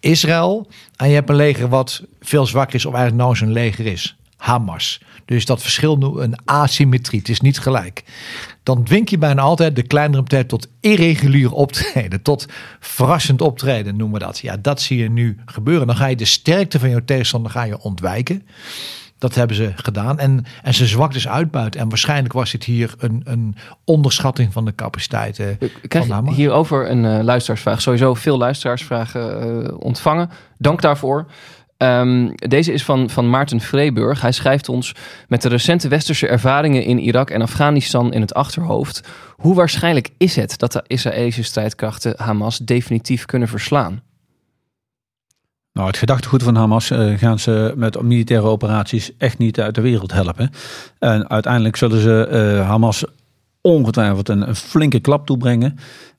Israël. 0.00 0.68
En 0.96 1.08
je 1.08 1.14
hebt 1.14 1.28
een 1.28 1.36
leger 1.36 1.68
wat 1.68 2.02
veel 2.20 2.46
zwakker 2.46 2.74
is, 2.74 2.86
of 2.86 2.94
eigenlijk 2.94 3.22
nou 3.22 3.36
zijn 3.36 3.52
leger 3.52 3.86
is. 3.86 4.16
Hamas. 4.38 5.00
Dus 5.24 5.44
dat 5.44 5.62
verschil 5.62 5.96
nu 5.96 6.06
een 6.20 6.34
asymmetrie. 6.44 7.18
Het 7.18 7.28
is 7.28 7.40
niet 7.40 7.58
gelijk. 7.58 8.04
Dan 8.62 8.84
dwing 8.84 9.10
je 9.10 9.18
bijna 9.18 9.42
altijd 9.42 9.76
de 9.76 9.82
kleinere 9.82 10.22
partij 10.22 10.44
tot 10.44 10.68
irregulier 10.80 11.52
optreden. 11.52 12.22
Tot 12.22 12.46
verrassend 12.80 13.40
optreden 13.40 13.96
noemen 13.96 14.18
we 14.18 14.26
dat. 14.26 14.38
Ja, 14.38 14.56
dat 14.56 14.80
zie 14.80 14.98
je 14.98 15.10
nu 15.10 15.38
gebeuren. 15.46 15.86
Dan 15.86 15.96
ga 15.96 16.06
je 16.06 16.16
de 16.16 16.24
sterkte 16.24 16.78
van 16.78 16.90
je 16.90 17.04
tegenstander 17.04 17.50
ga 17.50 17.62
je 17.62 17.78
ontwijken. 17.80 18.46
Dat 19.18 19.34
hebben 19.34 19.56
ze 19.56 19.72
gedaan. 19.74 20.18
En, 20.18 20.44
en 20.62 20.74
ze 20.74 20.86
zwak 20.86 21.12
dus 21.12 21.28
uitbuiten. 21.28 21.80
En 21.80 21.88
waarschijnlijk 21.88 22.32
was 22.32 22.50
dit 22.50 22.64
hier 22.64 22.94
een, 22.98 23.22
een 23.24 23.56
onderschatting 23.84 24.52
van 24.52 24.64
de 24.64 24.74
capaciteiten 24.74 25.50
Ik 25.60 25.70
van 25.70 25.88
krijg 25.88 26.08
Hamas. 26.08 26.36
hierover 26.36 26.90
een 26.90 27.04
eh, 27.04 27.24
luisteraarsvraag. 27.24 27.80
Sowieso 27.80 28.14
veel 28.14 28.38
luisteraarsvragen 28.38 29.40
eh, 29.66 29.74
ontvangen. 29.78 30.30
Dank 30.58 30.80
daarvoor. 30.80 31.26
Ehm, 31.78 32.30
deze 32.34 32.72
is 32.72 32.84
van, 32.84 33.10
van 33.10 33.30
Maarten 33.30 33.60
Vreeburg. 33.60 34.20
Hij 34.20 34.32
schrijft 34.32 34.68
ons 34.68 34.94
met 35.28 35.42
de 35.42 35.48
recente 35.48 35.88
westerse 35.88 36.26
ervaringen 36.26 36.84
in 36.84 36.98
Irak 36.98 37.30
en 37.30 37.42
Afghanistan 37.42 38.12
in 38.12 38.20
het 38.20 38.34
achterhoofd. 38.34 39.08
Hoe 39.36 39.54
waarschijnlijk 39.54 40.10
is 40.16 40.36
het 40.36 40.58
dat 40.58 40.72
de 40.72 40.84
Israëlische 40.86 41.42
strijdkrachten 41.42 42.14
Hamas 42.16 42.58
definitief 42.58 43.24
kunnen 43.24 43.48
verslaan? 43.48 44.02
Nou, 45.72 45.86
het 45.86 45.98
gedachtegoed 45.98 46.42
van 46.42 46.54
Hamas 46.54 46.90
eh, 46.90 47.18
gaan 47.18 47.38
ze 47.38 47.72
met 47.76 48.02
militaire 48.02 48.46
operaties 48.46 49.16
echt 49.16 49.38
niet 49.38 49.60
uit 49.60 49.74
de 49.74 49.80
wereld 49.80 50.12
helpen. 50.12 50.50
En 50.98 51.28
uiteindelijk 51.28 51.76
zullen 51.76 52.00
ze 52.00 52.26
eh, 52.26 52.68
Hamas 52.68 53.04
ongetwijfeld 53.60 54.28
een, 54.28 54.48
een 54.48 54.56
flinke 54.56 55.00
klap 55.00 55.26
toebrengen. 55.26 55.78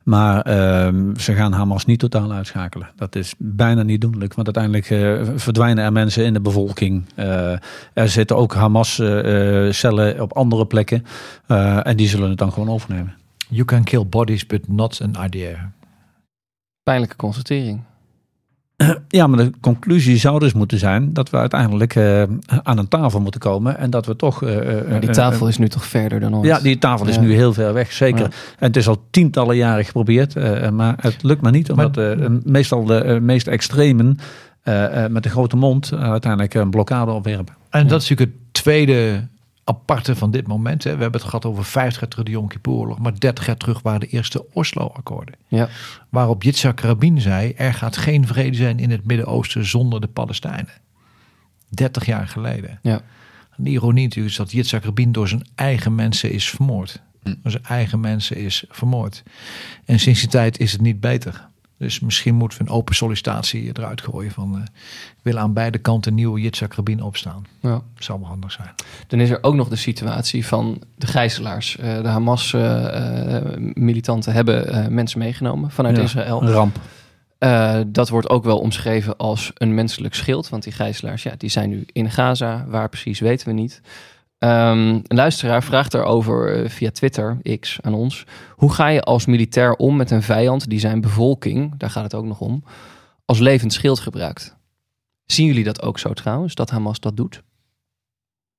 Maar 0.09 0.41
ehm, 0.41 1.15
ze 1.15 1.33
gaan 1.33 1.51
Hamas 1.51 1.85
niet 1.85 1.99
totaal 1.99 2.31
uitschakelen. 2.31 2.89
Dat 2.95 3.15
is 3.15 3.33
bijna 3.37 3.83
niet 3.83 4.01
doenlijk. 4.01 4.33
Want 4.33 4.55
uiteindelijk 4.55 4.89
eh, 4.89 5.35
verdwijnen 5.35 5.83
er 5.83 5.91
mensen 5.91 6.25
in 6.25 6.33
de 6.33 6.41
bevolking. 6.41 7.05
Eh, 7.15 7.51
er 7.93 8.09
zitten 8.09 8.37
ook 8.37 8.53
Hamas-cellen 8.53 10.21
op 10.21 10.33
andere 10.33 10.65
plekken. 10.65 11.05
Eh, 11.47 11.87
en 11.87 11.97
die 11.97 12.07
zullen 12.07 12.29
het 12.29 12.37
dan 12.37 12.51
gewoon 12.51 12.69
overnemen. 12.69 13.15
You 13.49 13.65
can 13.65 13.83
kill 13.83 14.05
bodies, 14.05 14.45
but 14.45 14.67
not 14.67 15.01
an 15.01 15.25
idea. 15.25 15.71
Pijnlijke 16.83 17.15
constatering. 17.15 17.81
Ja, 19.07 19.27
maar 19.27 19.37
de 19.37 19.51
conclusie 19.61 20.17
zou 20.17 20.39
dus 20.39 20.53
moeten 20.53 20.77
zijn 20.77 21.13
dat 21.13 21.29
we 21.29 21.37
uiteindelijk 21.37 21.95
eh, 21.95 22.23
aan 22.63 22.77
een 22.77 22.87
tafel 22.87 23.19
moeten 23.21 23.39
komen. 23.39 23.77
En 23.77 23.89
dat 23.89 24.05
we 24.05 24.15
toch. 24.15 24.43
eh, 24.43 24.55
Maar 24.89 24.99
die 24.99 25.09
eh, 25.09 25.15
tafel 25.15 25.47
is 25.47 25.57
nu 25.57 25.67
toch 25.69 25.85
verder 25.85 26.19
dan 26.19 26.35
ooit? 26.35 26.45
Ja, 26.45 26.59
die 26.59 26.77
tafel 26.77 27.07
is 27.07 27.15
Ja. 27.15 27.21
nu 27.21 27.33
heel 27.33 27.53
ver 27.53 27.73
weg, 27.73 27.91
zeker. 27.91 28.19
Ja. 28.19 28.25
En 28.59 28.67
het 28.67 28.75
is 28.75 28.87
al 28.87 29.03
tientallen 29.11 29.55
jaren 29.55 29.85
geprobeerd, 29.85 30.35
eh, 30.35 30.69
maar 30.69 30.95
het 31.01 31.23
lukt 31.23 31.41
maar 31.41 31.51
niet. 31.51 31.71
Omdat 31.71 31.97
eh, 31.97 32.11
meestal 32.43 32.85
de 32.85 32.95
eh, 33.03 33.19
meest 33.19 33.47
extremen 33.47 34.17
eh, 34.63 35.03
eh, 35.03 35.11
met 35.11 35.23
de 35.23 35.29
grote 35.29 35.55
mond 35.55 35.91
eh, 35.91 35.99
uiteindelijk 36.11 36.53
een 36.53 36.69
blokkade 36.69 37.11
opwerpen. 37.11 37.55
En 37.69 37.87
dat 37.87 38.01
is 38.01 38.09
natuurlijk 38.09 38.37
het 38.43 38.53
tweede 38.63 39.27
aparte 39.69 40.15
van 40.15 40.31
dit 40.31 40.47
moment. 40.47 40.83
Hè. 40.83 40.95
We 40.95 41.01
hebben 41.01 41.19
het 41.19 41.29
gehad 41.29 41.45
over 41.45 41.65
50 41.65 41.99
jaar 41.99 42.09
terug 42.09 42.25
de 42.25 42.31
Yom 42.31 42.47
Kippur-oorlog. 42.47 42.99
Maar 42.99 43.19
30 43.19 43.45
jaar 43.45 43.57
terug 43.57 43.81
waren 43.81 43.99
de 43.99 44.07
eerste 44.07 44.45
Oslo-akkoorden. 44.53 45.35
Ja. 45.47 45.69
Waarop 46.09 46.43
Yitzhak 46.43 46.79
Rabin 46.79 47.21
zei, 47.21 47.53
er 47.57 47.73
gaat 47.73 47.97
geen 47.97 48.27
vrede 48.27 48.57
zijn 48.57 48.79
in 48.79 48.91
het 48.91 49.05
Midden-Oosten 49.05 49.65
zonder 49.65 50.01
de 50.01 50.07
Palestijnen. 50.07 50.73
30 51.69 52.05
jaar 52.05 52.27
geleden. 52.27 52.79
Ja. 52.81 53.01
De 53.55 53.69
ironie 53.69 54.03
natuurlijk 54.03 54.31
is 54.31 54.37
dat 54.37 54.51
Yitzhak 54.51 54.83
Rabin 54.83 55.11
door 55.11 55.27
zijn 55.27 55.47
eigen 55.55 55.95
mensen 55.95 56.31
is 56.31 56.49
vermoord. 56.49 57.01
Door 57.23 57.51
zijn 57.51 57.63
eigen 57.63 57.99
mensen 57.99 58.35
is 58.35 58.63
vermoord. 58.69 59.23
En 59.85 59.99
sinds 59.99 60.19
die 60.19 60.29
tijd 60.29 60.59
is 60.59 60.71
het 60.71 60.81
niet 60.81 60.99
beter. 60.99 61.48
Dus 61.79 61.99
misschien 61.99 62.35
moeten 62.35 62.57
we 62.57 62.63
een 62.63 62.71
open 62.71 62.95
sollicitatie 62.95 63.71
eruit 63.73 64.01
gooien 64.01 64.31
van... 64.31 64.55
eh 64.55 64.61
willen 65.21 65.41
aan 65.41 65.53
beide 65.53 65.77
kanten 65.77 66.13
nieuwe 66.13 66.41
Yitzhak 66.41 66.73
Rabin 66.73 67.01
opstaan. 67.01 67.45
Ja. 67.59 67.69
Dat 67.69 68.03
zou 68.03 68.19
wel 68.19 68.27
handig 68.27 68.51
zijn. 68.51 68.69
Dan 69.07 69.19
is 69.19 69.29
er 69.29 69.37
ook 69.41 69.55
nog 69.55 69.69
de 69.69 69.75
situatie 69.75 70.45
van 70.45 70.81
de 70.95 71.07
gijzelaars. 71.07 71.77
Eh, 71.77 72.01
de 72.01 72.07
Hamas-militanten 72.07 74.33
hebben 74.33 74.67
eh, 74.67 74.87
mensen 74.87 75.19
meegenomen 75.19 75.71
vanuit 75.71 75.97
Ja, 75.97 76.03
Israël. 76.03 76.41
Een 76.41 76.51
ramp. 76.51 76.79
Eh, 77.37 77.79
dat 77.87 78.09
wordt 78.09 78.29
ook 78.29 78.43
wel 78.43 78.59
omschreven 78.59 79.17
als 79.17 79.51
een 79.53 79.73
menselijk 79.73 80.15
schild. 80.15 80.49
Want 80.49 80.63
die 80.63 80.73
gijzelaars, 80.73 81.23
ja, 81.23 81.33
die 81.37 81.49
zijn 81.49 81.69
nu 81.69 81.85
in 81.91 82.11
Gaza. 82.11 82.65
Waar 82.67 82.89
precies 82.89 83.19
weten 83.19 83.47
we 83.47 83.53
niet. 83.53 83.81
Ehm, 84.39 84.89
een 85.07 85.15
luisteraar 85.15 85.63
vraagt 85.63 85.91
daarover 85.91 86.53
eh, 86.55 86.69
via 86.69 86.91
Twitter, 86.91 87.37
X, 87.59 87.77
aan 87.81 87.93
ons. 87.93 88.25
Hoe 88.55 88.73
ga 88.73 88.87
je 88.87 89.01
als 89.01 89.25
militair 89.25 89.73
om 89.73 89.95
met 89.95 90.11
een 90.11 90.23
vijand 90.23 90.69
die 90.69 90.79
zijn 90.79 91.01
bevolking, 91.01 91.73
daar 91.77 91.89
gaat 91.89 92.03
het 92.03 92.13
ook 92.13 92.25
nog 92.25 92.39
om, 92.39 92.63
als 93.25 93.39
levend 93.39 93.73
schild 93.73 93.99
gebruikt? 93.99 94.57
Zien 95.25 95.45
jullie 95.45 95.63
dat 95.63 95.81
ook 95.81 95.99
zo 95.99 96.13
trouwens, 96.13 96.55
dat 96.55 96.69
Hamas 96.69 96.99
dat 96.99 97.17
doet? 97.17 97.43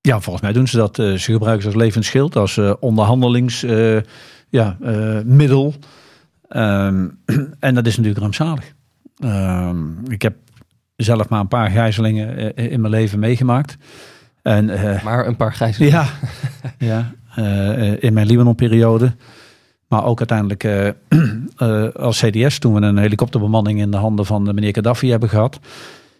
Ja, 0.01 0.19
volgens 0.19 0.43
mij 0.43 0.53
doen 0.53 0.67
ze 0.67 0.77
dat. 0.77 0.99
eh, 0.99 1.13
ze 1.13 1.31
gebruiken 1.31 1.61
ze 1.61 1.67
als 1.67 1.77
levend 1.83 2.05
schild, 2.05 2.35
als 2.35 2.57
eh, 2.57 2.73
onderhandelingsmiddel. 2.79 4.03
ja, 4.49 4.77
eh. 4.81 5.73
Ehm, 6.47 7.07
en 7.59 7.75
dat 7.75 7.87
is 7.87 7.95
natuurlijk 7.97 8.21
rampzalig. 8.21 8.73
Ehm, 9.17 10.11
ik 10.11 10.21
heb 10.21 10.35
zelf 10.95 11.29
maar 11.29 11.39
een 11.39 11.47
paar 11.47 11.69
gijzelingen 11.69 12.55
in 12.55 12.81
mijn 12.81 12.93
leven 12.93 13.19
meegemaakt. 13.19 13.77
En 14.41 14.69
eh, 14.69 15.03
Maar 15.03 15.27
een 15.27 15.35
paar 15.35 15.53
gijzelaars. 15.53 15.91
ja, 15.91 16.07
ja 16.87 17.11
eh, 17.35 18.03
in 18.03 18.13
mijn 18.13 18.27
Libanon-periode. 18.27 19.13
Maar 19.87 20.05
ook 20.05 20.17
uiteindelijk 20.17 20.63
eh, 20.63 21.89
als 22.07 22.19
CDS, 22.19 22.59
toen 22.59 22.73
we 22.73 22.81
een 22.81 22.97
helikopterbemanning 22.97 23.79
in 23.79 23.91
de 23.91 23.97
handen 23.97 24.25
van 24.25 24.45
de 24.45 24.53
meneer 24.53 24.73
Gaddafi 24.73 25.09
hebben 25.09 25.29
gehad. 25.29 25.59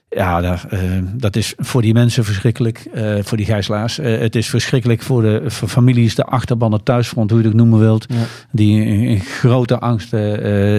Ja, 0.10 0.42
dat, 0.42 0.66
eh, 0.70 0.80
dat 1.14 1.36
is 1.36 1.54
voor 1.58 1.82
die 1.82 1.94
mensen 1.94 2.24
verschrikkelijk, 2.24 2.90
voor 3.22 3.38
die 3.38 3.46
gijzelaars. 3.46 3.98
Het 3.98 4.36
is 4.36 4.50
verschrikkelijk 4.50 5.02
voor 5.02 5.22
de 5.22 5.44
voor 5.46 5.68
families, 5.68 6.16
de 6.16 6.26
achterban, 6.26 6.72
het 6.72 6.86
thuisfront, 6.86 7.30
hoe 7.30 7.40
je 7.40 7.46
het 7.46 7.54
ook 7.54 7.62
noemen 7.62 7.80
wilt. 7.80 8.06
Ja. 8.10 8.24
Die 8.52 8.86
in, 8.86 9.02
in 9.02 9.20
grote 9.20 9.80
angst 9.80 10.10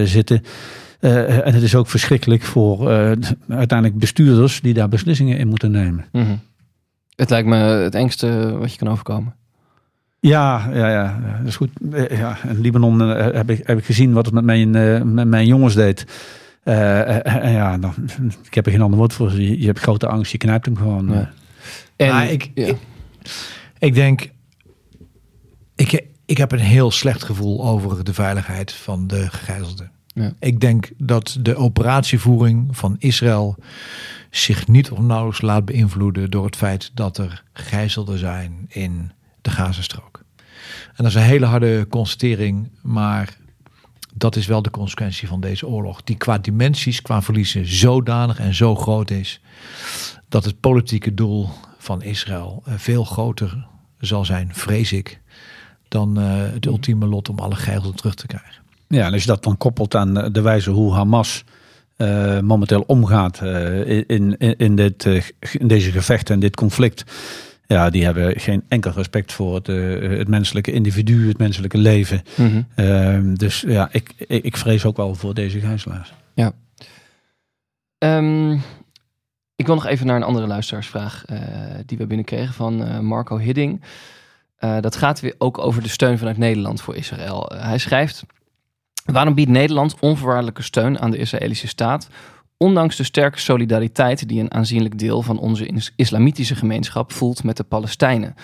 zitten. 0.03 0.43
En 0.99 1.53
het 1.53 1.63
is 1.63 1.75
ook 1.75 1.87
verschrikkelijk 1.87 2.43
voor 2.43 2.89
uiteindelijk 3.47 3.99
bestuurders 3.99 4.61
die 4.61 4.73
daar 4.73 4.89
beslissingen 4.89 5.37
in 5.37 5.47
moeten 5.47 5.71
nemen. 5.71 6.05
Mhm. 6.11 6.33
Het 7.15 7.29
lijkt 7.29 7.47
me 7.47 7.55
het 7.55 7.95
engste 7.95 8.57
wat 8.57 8.71
je 8.71 8.77
kan 8.77 8.89
overkomen. 8.89 9.35
Ja, 10.19 10.69
ja, 10.73 10.89
ja, 10.89 11.19
dat 11.37 11.47
is 11.47 11.55
goed. 11.55 11.69
Eh, 11.91 12.17
Ja, 12.17 12.37
in 12.47 12.59
Libanon 12.59 13.01
eh, 13.01 13.33
heb 13.33 13.49
ik, 13.49 13.67
heb 13.67 13.77
ik 13.77 13.85
gezien 13.85 14.13
wat 14.13 14.25
het 14.25 14.33
met 14.33 14.43
mijn, 14.43 14.75
eh, 14.75 15.01
met 15.01 15.27
mijn 15.27 15.47
jongens 15.47 15.75
deed. 15.75 16.05
En 16.63 17.51
ja, 17.51 17.77
dan, 17.77 17.93
ik 18.43 18.53
heb 18.53 18.65
er 18.65 18.71
geen 18.71 18.81
ander 18.81 18.99
woord 18.99 19.13
voor. 19.13 19.31
Je, 19.31 19.59
je 19.59 19.65
hebt 19.65 19.79
grote 19.79 20.07
angst, 20.07 20.31
je 20.31 20.37
knijpt 20.37 20.65
hem 20.65 20.77
gewoon. 20.77 21.09
Ja. 21.09 21.31
En, 21.95 22.07
Maar 22.07 22.31
ik, 22.31 22.51
ja. 22.53 22.65
ik, 22.65 22.77
ik 23.79 23.93
denk, 23.93 24.29
ik, 25.75 26.05
ik 26.25 26.37
heb 26.37 26.51
een 26.51 26.59
heel 26.59 26.91
slecht 26.91 27.23
gevoel 27.23 27.65
over 27.65 28.03
de 28.03 28.13
veiligheid 28.13 28.73
van 28.73 29.07
de 29.07 29.29
gegijzelden. 29.29 29.91
Ja. 30.13 30.33
Ik 30.39 30.59
denk 30.59 30.91
dat 30.97 31.37
de 31.41 31.55
operatievoering 31.55 32.77
van 32.77 32.95
Israël 32.99 33.55
zich 34.29 34.67
niet 34.67 34.91
of 34.91 34.99
nauwelijks 34.99 35.41
laat 35.41 35.65
beïnvloeden 35.65 36.31
door 36.31 36.45
het 36.45 36.55
feit 36.55 36.91
dat 36.93 37.17
er 37.17 37.43
gijzelden 37.53 38.17
zijn 38.17 38.65
in 38.67 39.11
de 39.41 39.49
Gazastrook. 39.49 40.23
En 40.87 41.03
dat 41.03 41.05
is 41.05 41.15
een 41.15 41.21
hele 41.21 41.45
harde 41.45 41.87
constatering, 41.89 42.69
maar 42.81 43.37
dat 44.13 44.35
is 44.35 44.45
wel 44.45 44.61
de 44.61 44.69
consequentie 44.69 45.27
van 45.27 45.41
deze 45.41 45.67
oorlog. 45.67 46.03
Die 46.03 46.17
qua 46.17 46.37
dimensies, 46.37 47.01
qua 47.01 47.21
verliezen 47.21 47.67
zodanig 47.67 48.39
en 48.39 48.53
zo 48.53 48.75
groot 48.75 49.09
is 49.09 49.41
dat 50.29 50.45
het 50.45 50.59
politieke 50.59 51.13
doel 51.13 51.49
van 51.77 52.01
Israël 52.01 52.63
eh, 52.65 52.73
veel 52.77 53.03
groter 53.03 53.67
zal 53.99 54.25
zijn, 54.25 54.49
vrees 54.53 54.93
ik, 54.93 55.21
dan 55.87 56.19
eh, 56.19 56.25
het 56.35 56.65
ultieme 56.65 57.05
lot 57.05 57.29
om 57.29 57.39
alle 57.39 57.55
gijzelden 57.55 57.95
terug 57.95 58.15
te 58.15 58.27
krijgen. 58.27 58.62
Ja, 58.93 59.05
en 59.05 59.13
als 59.13 59.21
je 59.21 59.27
dat 59.27 59.43
dan 59.43 59.57
koppelt 59.57 59.95
aan 59.95 60.13
de 60.13 60.41
wijze 60.41 60.69
hoe 60.69 60.93
Hamas 60.93 61.43
eh, 61.97 62.39
momenteel 62.39 62.83
omgaat 62.87 63.41
eh, 63.41 63.87
in, 63.87 64.37
in, 64.37 64.57
in, 64.57 64.75
dit, 64.75 65.05
eh, 65.05 65.23
in 65.51 65.67
deze 65.67 65.91
gevechten 65.91 66.33
en 66.33 66.39
dit 66.39 66.55
conflict. 66.55 67.03
Ja, 67.67 67.89
die 67.89 68.03
hebben 68.03 68.39
geen 68.39 68.63
enkel 68.67 68.91
respect 68.91 69.31
voor 69.31 69.55
het, 69.55 69.69
eh, 69.69 70.17
het 70.17 70.27
menselijke 70.27 70.71
individu, 70.71 71.27
het 71.27 71.37
menselijke 71.37 71.77
leven. 71.77 72.21
Mhm. 72.35 72.61
Ehm, 72.75 73.33
dus 73.33 73.63
ja, 73.67 73.89
ik, 73.91 74.13
ik, 74.17 74.43
ik 74.43 74.57
vrees 74.57 74.85
ook 74.85 74.97
wel 74.97 75.15
voor 75.15 75.33
deze 75.33 75.59
gijzelaars. 75.59 76.13
Ehm, 78.03 78.51
ik 79.55 79.65
wil 79.65 79.75
nog 79.75 79.85
even 79.85 80.05
naar 80.05 80.15
een 80.15 80.23
andere 80.23 80.47
luisteraarsvraag 80.47 81.25
eh, 81.25 81.37
die 81.85 81.97
we 81.97 82.07
binnenkregen 82.07 82.53
van 82.53 82.83
eh, 82.83 82.99
Marco 82.99 83.37
Hidding. 83.37 83.81
Eh, 84.55 84.79
dat 84.79 84.95
gaat 84.95 85.19
weer 85.19 85.35
ook 85.37 85.57
over 85.57 85.81
de 85.81 85.89
steun 85.89 86.17
vanuit 86.17 86.37
Nederland 86.37 86.81
voor 86.81 86.95
Israël. 86.95 87.49
Eh, 87.49 87.65
hij 87.65 87.77
schrijft: 87.77 88.23
Waarom 89.05 89.33
biedt 89.33 89.49
Nederland 89.49 89.95
onvoorwaardelijke 89.99 90.61
steun 90.61 90.99
aan 90.99 91.11
de 91.11 91.17
Israëlische 91.17 91.67
staat, 91.67 92.07
ondanks 92.57 92.95
de 92.95 93.03
sterke 93.03 93.39
solidariteit 93.39 94.27
die 94.27 94.39
een 94.39 94.53
aanzienlijk 94.53 94.99
deel 94.99 95.21
van 95.21 95.39
onze 95.39 95.65
is- 95.65 95.93
islamitische 95.95 96.55
gemeenschap 96.55 97.11
voelt 97.11 97.43
met 97.43 97.57
de 97.57 97.63
Palestijnen? 97.63 98.35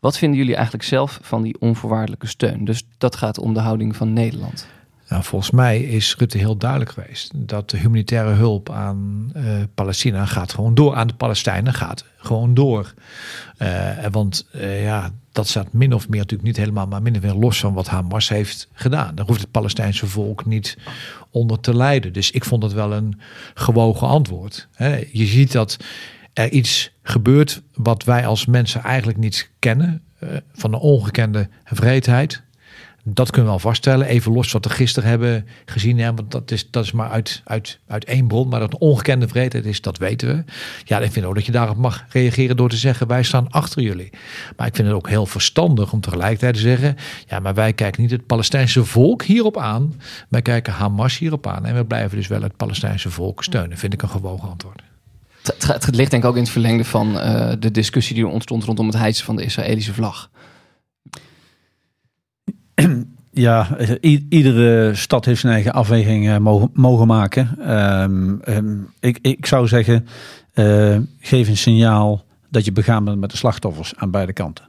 Wat 0.00 0.18
vinden 0.18 0.38
jullie 0.38 0.54
eigenlijk 0.54 0.84
zelf 0.84 1.18
van 1.22 1.42
die 1.42 1.60
onvoorwaardelijke 1.60 2.26
steun? 2.26 2.64
Dus 2.64 2.82
dat 2.98 3.16
gaat 3.16 3.38
om 3.38 3.54
de 3.54 3.60
houding 3.60 3.96
van 3.96 4.12
Nederland. 4.12 4.66
Nou, 5.08 5.22
volgens 5.22 5.50
mij 5.50 5.82
is 5.82 6.16
Rutte 6.18 6.38
heel 6.38 6.56
duidelijk 6.56 6.90
geweest 6.90 7.30
dat 7.34 7.70
de 7.70 7.76
humanitaire 7.76 8.30
hulp 8.30 8.70
aan 8.70 9.30
eh, 9.34 9.44
Palestina 9.74 10.26
gaat 10.26 10.52
gewoon 10.52 10.74
door. 10.74 10.94
Aan 10.94 11.06
de 11.06 11.14
Palestijnen 11.14 11.74
gaat 11.74 12.04
gewoon 12.16 12.54
door. 12.54 12.94
Eh, 13.56 14.06
want 14.10 14.46
eh, 14.52 14.82
ja, 14.82 15.10
dat 15.32 15.48
staat 15.48 15.72
min 15.72 15.92
of 15.92 16.08
meer 16.08 16.20
natuurlijk 16.20 16.48
niet 16.48 16.56
helemaal, 16.56 16.86
maar 16.86 17.02
min 17.02 17.16
of 17.16 17.22
meer 17.22 17.34
los 17.34 17.58
van 17.58 17.74
wat 17.74 17.86
Hamas 17.86 18.28
heeft 18.28 18.68
gedaan. 18.72 19.14
Daar 19.14 19.26
hoeft 19.26 19.40
het 19.40 19.50
Palestijnse 19.50 20.06
volk 20.06 20.44
niet 20.46 20.78
onder 21.30 21.60
te 21.60 21.76
lijden. 21.76 22.12
Dus 22.12 22.30
ik 22.30 22.44
vond 22.44 22.62
het 22.62 22.72
wel 22.72 22.92
een 22.92 23.20
gewogen 23.54 24.08
antwoord. 24.08 24.68
Hè. 24.74 25.04
Je 25.12 25.26
ziet 25.26 25.52
dat 25.52 25.76
er 26.32 26.50
iets 26.50 26.92
gebeurt 27.02 27.62
wat 27.74 28.04
wij 28.04 28.26
als 28.26 28.46
mensen 28.46 28.82
eigenlijk 28.82 29.18
niet 29.18 29.50
kennen. 29.58 30.00
van 30.52 30.72
een 30.72 30.80
ongekende 30.80 31.48
vreedheid. 31.64 32.42
Dat 33.08 33.30
kunnen 33.30 33.50
we 33.50 33.56
al 33.56 33.62
vaststellen. 33.62 34.06
Even 34.06 34.32
los 34.32 34.52
wat 34.52 34.64
we 34.64 34.70
gisteren 34.70 35.08
hebben 35.08 35.46
gezien. 35.64 35.98
Hè, 35.98 36.14
want 36.14 36.30
dat 36.30 36.50
is, 36.50 36.70
dat 36.70 36.84
is 36.84 36.92
maar 36.92 37.10
uit, 37.10 37.42
uit, 37.44 37.78
uit 37.86 38.04
één 38.04 38.26
bron. 38.26 38.48
Maar 38.48 38.60
dat 38.60 38.78
ongekende 38.78 39.28
vreedheid 39.28 39.64
is, 39.64 39.80
dat 39.80 39.98
weten 39.98 40.28
we. 40.28 40.44
Ja, 40.84 40.98
ik 40.98 41.12
vind 41.12 41.26
ook 41.26 41.34
dat 41.34 41.46
je 41.46 41.52
daarop 41.52 41.76
mag 41.76 42.04
reageren 42.08 42.56
door 42.56 42.68
te 42.68 42.76
zeggen... 42.76 43.06
wij 43.06 43.22
staan 43.22 43.50
achter 43.50 43.82
jullie. 43.82 44.10
Maar 44.56 44.66
ik 44.66 44.74
vind 44.74 44.88
het 44.88 44.96
ook 44.96 45.08
heel 45.08 45.26
verstandig 45.26 45.92
om 45.92 46.00
tegelijkertijd 46.00 46.54
te 46.54 46.60
zeggen... 46.60 46.96
ja, 47.26 47.40
maar 47.40 47.54
wij 47.54 47.72
kijken 47.72 48.02
niet 48.02 48.10
het 48.10 48.26
Palestijnse 48.26 48.84
volk 48.84 49.22
hierop 49.22 49.58
aan. 49.58 50.00
Wij 50.28 50.42
kijken 50.42 50.72
Hamas 50.72 51.18
hierop 51.18 51.46
aan. 51.46 51.66
En 51.66 51.74
we 51.74 51.84
blijven 51.84 52.16
dus 52.16 52.26
wel 52.26 52.42
het 52.42 52.56
Palestijnse 52.56 53.10
volk 53.10 53.44
steunen. 53.44 53.78
Vind 53.78 53.92
ik 53.92 54.02
een 54.02 54.08
gewogen 54.08 54.48
antwoord. 54.48 54.82
Het 55.66 55.96
ligt 55.96 56.10
denk 56.10 56.22
ik 56.22 56.28
ook 56.28 56.36
in 56.36 56.42
het 56.42 56.50
verlengde 56.50 56.84
van 56.84 57.20
eh, 57.20 57.52
de 57.58 57.70
discussie 57.70 58.14
die 58.14 58.24
er 58.24 58.30
ontstond 58.30 58.64
rondom 58.64 58.86
het 58.86 58.96
hijsen 58.96 59.24
van 59.24 59.36
de 59.36 59.44
Israëlische 59.44 59.94
vlag. 59.94 60.30
Ja, 63.38 63.68
iedere 64.28 64.94
stad 64.94 65.24
heeft 65.24 65.40
zijn 65.40 65.52
eigen 65.52 65.72
afweging 65.72 66.28
eh, 66.28 66.36
mogen, 66.36 66.70
mogen 66.72 67.06
maken. 67.06 67.58
Ehm, 67.60 68.40
ehm, 68.40 68.78
ik, 69.00 69.18
ik 69.22 69.46
zou 69.46 69.68
zeggen, 69.68 70.06
eh, 70.52 70.96
geef 71.20 71.48
een 71.48 71.56
signaal 71.56 72.24
dat 72.50 72.64
je 72.64 72.72
begaan 72.72 73.04
bent 73.04 73.18
met 73.20 73.30
de 73.30 73.36
slachtoffers 73.36 73.96
aan 73.96 74.10
beide 74.10 74.32
kanten. 74.32 74.64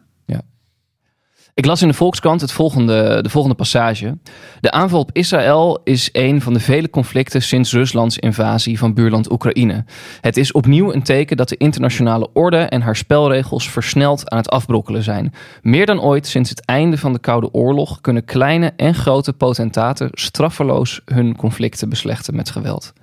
Ik 1.57 1.65
las 1.65 1.81
in 1.81 1.87
de 1.87 1.93
Volkskrant 1.93 2.41
het 2.41 2.51
volgende, 2.51 3.21
de 3.21 3.29
volgende 3.29 3.55
passage. 3.55 4.17
De 4.59 4.71
aanval 4.71 4.99
op 4.99 5.09
Israël 5.13 5.81
is 5.83 6.09
een 6.11 6.41
van 6.41 6.53
de 6.53 6.59
vele 6.59 6.89
conflicten 6.89 7.41
sinds 7.41 7.73
Ruslands 7.73 8.17
invasie 8.17 8.77
van 8.77 8.93
buurland 8.93 9.31
Oekraïne. 9.31 9.85
Het 10.21 10.37
is 10.37 10.51
opnieuw 10.51 10.93
een 10.93 11.03
teken 11.03 11.37
dat 11.37 11.49
de 11.49 11.57
internationale 11.57 12.29
orde 12.33 12.57
en 12.57 12.81
haar 12.81 12.95
spelregels 12.95 13.69
versneld 13.69 14.29
aan 14.29 14.37
het 14.37 14.49
afbrokkelen 14.49 15.03
zijn. 15.03 15.33
Meer 15.61 15.85
dan 15.85 16.01
ooit 16.01 16.27
sinds 16.27 16.49
het 16.49 16.65
einde 16.65 16.97
van 16.97 17.13
de 17.13 17.19
Koude 17.19 17.53
Oorlog 17.53 18.01
kunnen 18.01 18.25
kleine 18.25 18.73
en 18.75 18.95
grote 18.95 19.33
potentaten 19.33 20.09
straffeloos 20.11 21.01
hun 21.05 21.35
conflicten 21.35 21.89
beslechten 21.89 22.35
met 22.35 22.49
geweld. 22.49 22.93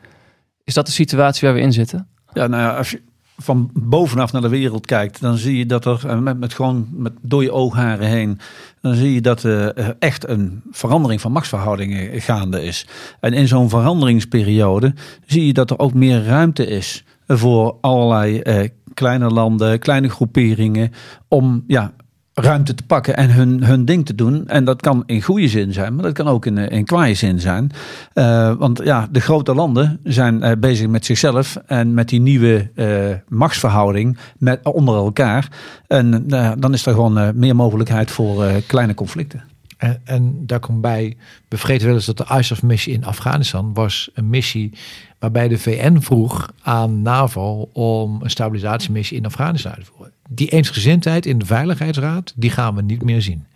Is 0.65 0.75
dat 0.75 0.87
de 0.87 0.93
situatie 0.93 1.49
waar 1.49 1.57
we 1.57 1.63
in 1.63 1.73
zitten? 1.73 2.09
Ja, 2.33 2.47
nou 2.47 2.63
ja, 2.63 2.77
als 2.77 2.91
je, 2.91 3.03
van 3.37 3.71
bovenaf 3.73 4.33
naar 4.33 4.43
de 4.43 4.49
wereld 4.49 4.87
kijkt, 4.87 5.21
dan 5.21 5.37
zie 5.37 5.59
je 5.59 5.67
dat 5.67 5.85
er 5.85 6.01
eh, 6.07 6.19
met, 6.19 6.55
gewoon 6.55 6.89
met 6.91 7.13
door 7.21 7.43
je 7.43 7.53
oogharen 7.53 8.07
heen, 8.07 8.39
dan 8.81 8.95
zie 8.95 9.15
je 9.15 9.21
dat 9.21 9.45
eh, 9.45 9.79
er 9.79 9.97
echt 9.99 10.29
een 10.29 10.63
verandering 10.71 11.21
van 11.21 11.33
machtsverhoudingen 11.33 12.21
gaande 12.21 12.63
is. 12.63 12.87
En 13.21 13.33
in 13.33 13.49
zo'n 13.49 13.69
veranderingsperiode 13.69 14.95
zie 15.27 15.47
je 15.47 15.53
dat 15.53 15.71
er 15.71 15.79
ook 15.79 15.95
meer 15.95 16.25
ruimte 16.25 16.67
is 16.67 17.05
voor 17.27 17.77
allerlei 17.81 18.41
eh, 18.41 18.69
kleine 18.95 19.29
landen, 19.29 19.79
kleine 19.79 20.09
groeperingen, 20.09 20.93
om 21.29 21.65
ja, 21.67 21.93
ruimte 22.35 22.75
te 22.75 22.83
pakken 22.83 23.17
en 23.17 23.31
hun, 23.31 23.65
hun 23.65 23.85
ding 23.85 24.07
te 24.07 24.15
doen. 24.15 24.49
En 24.49 24.65
dat 24.65 24.81
kan 24.81 25.03
in 25.07 25.23
goede 25.23 25.49
zin 25.49 25.73
zijn, 25.73 25.95
maar 25.95 26.05
dat 26.05 26.13
kan 26.13 26.29
ook 26.29 26.47
in, 26.47 26.59
eh, 26.59 26.77
in 26.77 26.85
kwaaie 26.85 27.15
zin 27.15 27.41
zijn. 27.41 27.71
Uh, 28.15 28.53
want 28.53 28.81
ja, 28.85 29.09
de 29.11 29.21
grote 29.21 29.55
landen 29.55 30.01
zijn 30.05 30.45
uh, 30.45 30.53
bezig 30.59 30.89
met 30.89 31.05
zichzelf 31.05 31.57
en 31.67 31.95
met 31.95 32.09
die 32.09 32.21
nieuwe 32.21 32.71
uh, 32.75 32.87
machtsverhouding 33.29 34.19
met, 34.39 34.61
onder 34.63 34.95
elkaar. 34.95 35.49
En 35.87 36.29
dan 36.59 36.73
is 36.73 36.87
er 36.87 36.93
gewoon 36.93 37.39
meer 37.39 37.57
mogelijkheid 37.57 38.11
voor 38.11 38.45
kleine 38.67 38.95
conflicten. 38.95 39.54
En, 39.77 40.01
en, 40.05 40.47
daar 40.47 40.61
komt 40.61 40.81
bij, 40.81 41.17
we 41.49 41.57
vergeten 41.57 41.87
wel 41.87 41.95
eens 41.97 42.07
dat 42.07 42.17
de 42.17 42.37
ISAF-missie 42.39 42.93
in 42.93 43.05
Afghanistan 43.05 43.75
was 43.75 44.11
een 44.15 44.29
missie 44.29 44.73
waarbij 45.19 45.49
de 45.49 45.59
VN 45.59 45.99
vroeg 45.99 46.53
aan 46.63 47.03
NAVO 47.03 47.69
om 47.73 48.23
een 48.23 48.31
stabilisatiemissie 48.31 49.17
in 49.17 49.25
Afghanistan 49.25 49.73
uit 49.73 49.85
te 49.85 49.91
voeren 49.95 50.13
die 50.29 50.49
eensgezindheid 50.49 51.27
in 51.27 51.39
de 51.39 51.47
Veiligheidsraad, 51.47 52.33
die 52.37 52.51
gaan 52.51 52.75
we 52.75 52.83
niet 52.83 53.03
meer 53.03 53.23
zien. 53.23 53.47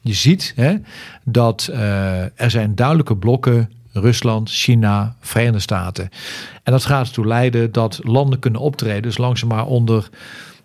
Je 0.00 0.12
ziet 0.12 0.52
hè, 0.56 0.74
dat 1.24 1.68
uh, 1.70 2.40
er 2.40 2.50
zijn 2.50 2.74
duidelijke 2.74 3.16
blokken 3.16 3.70
Rusland, 3.92 4.50
China, 4.50 5.16
Verenigde 5.20 5.58
Staten. 5.58 6.08
En 6.62 6.72
dat 6.72 6.84
gaat 6.84 7.06
ertoe 7.06 7.26
leiden 7.26 7.72
dat 7.72 8.00
landen 8.02 8.38
kunnen 8.38 8.60
optreden, 8.60 9.02
dus 9.02 9.18
langzaam 9.18 9.60
onder 9.60 10.08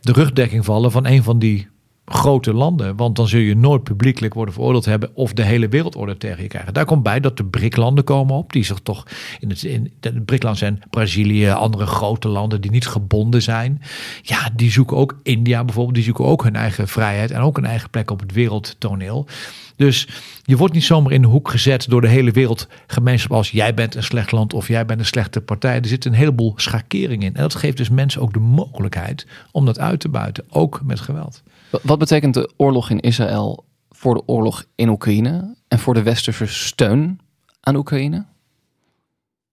de 0.01 0.12
rugdekking 0.12 0.66
vallen 0.66 0.91
van 0.91 1.06
een 1.06 1.24
van 1.24 1.39
die 1.39 1.68
grote 2.06 2.54
landen. 2.54 2.95
Want 2.95 3.16
dan 3.16 3.28
zul 3.28 3.39
je 3.39 3.56
nooit 3.56 3.84
publiekelijk 3.84 4.34
worden 4.34 4.54
veroordeeld 4.54 4.86
hebben 4.86 5.16
of 5.16 5.34
de 5.34 5.43
hele 5.43 5.68
wereldorde 5.68 6.18
tegen 6.18 6.41
je 6.41 6.47
krijgen. 6.47 6.74
Daar 6.74 6.86
komt 6.86 7.04
bij 7.04 7.20
dat 7.20 7.38
de 7.38 7.45
BRIC-landen 7.45 8.04
komen 8.04 8.36
op. 8.36 8.54
Die 8.54 8.64
zich 8.64 8.80
toch 8.80 9.08
in 9.39 9.49
het, 9.49 9.64
in 9.64 9.91
de 9.99 10.22
BRIC-landen 10.22 10.60
zijn 10.60 10.82
Brazilië, 10.89 11.49
andere 11.49 11.86
grote 11.86 12.28
landen 12.28 12.62
die 12.62 12.72
niet 12.72 12.88
gebonden 12.88 13.41
zijn. 13.41 13.82
Ja, 14.22 14.49
die 14.56 14.72
zoeken 14.72 14.97
ook 14.97 15.20
India 15.24 15.64
bijvoorbeeld, 15.64 15.95
die 15.95 16.04
zoeken 16.04 16.26
ook 16.26 16.43
hun 16.43 16.56
eigen 16.56 16.88
vrijheid 16.88 17.32
en 17.32 17.41
ook 17.41 17.58
een 17.58 17.66
eigen 17.66 17.89
plek 17.89 18.12
op 18.12 18.20
het 18.20 18.32
wereldtoneel. 18.32 19.28
Dus 19.76 20.08
je 20.43 20.58
wordt 20.58 20.74
niet 20.74 20.84
zomaar 20.84 21.12
in 21.12 21.22
de 21.22 21.28
hoek 21.28 21.49
gezet 21.49 21.89
door 21.89 22.01
de 22.01 22.08
hele 22.08 22.32
wereldgemeenschap 22.32 23.32
als 23.32 23.51
jij 23.51 23.74
bent 23.74 23.95
een 23.95 24.04
slecht 24.04 24.32
land 24.32 24.54
of 24.54 24.68
jij 24.68 24.86
bent 24.86 24.99
een 24.99 25.06
slechte 25.06 25.41
partij. 25.41 25.76
Er 25.80 25.88
zit 25.88 26.06
een 26.06 26.14
heleboel 26.14 26.54
schakering 26.56 27.24
in. 27.24 27.36
En 27.36 27.41
dat 27.41 27.56
geeft 27.56 27.78
dus 27.78 27.89
mensen 27.89 28.22
ook 28.22 28.34
de 28.34 28.39
mogelijkheid 28.39 29.28
om 29.51 29.66
dat 29.66 29.80
uit 29.80 29.99
te 29.99 30.10
buiten, 30.10 30.45
ook 30.49 30.82
met 30.84 30.99
geweld. 30.99 31.43
Wat 31.82 31.99
betekent 31.99 32.34
de 32.34 32.49
oorlog 32.57 32.89
in 32.89 32.99
Israël 32.99 33.65
voor 33.89 34.13
de 34.13 34.24
oorlog 34.26 34.65
in 34.76 34.89
Oekraïne 34.89 35.55
en 35.67 35.80
voor 35.80 35.93
de 35.93 36.03
westerse 36.03 36.47
steun 36.47 37.19
aan 37.59 37.76
Oekraïne? 37.76 38.26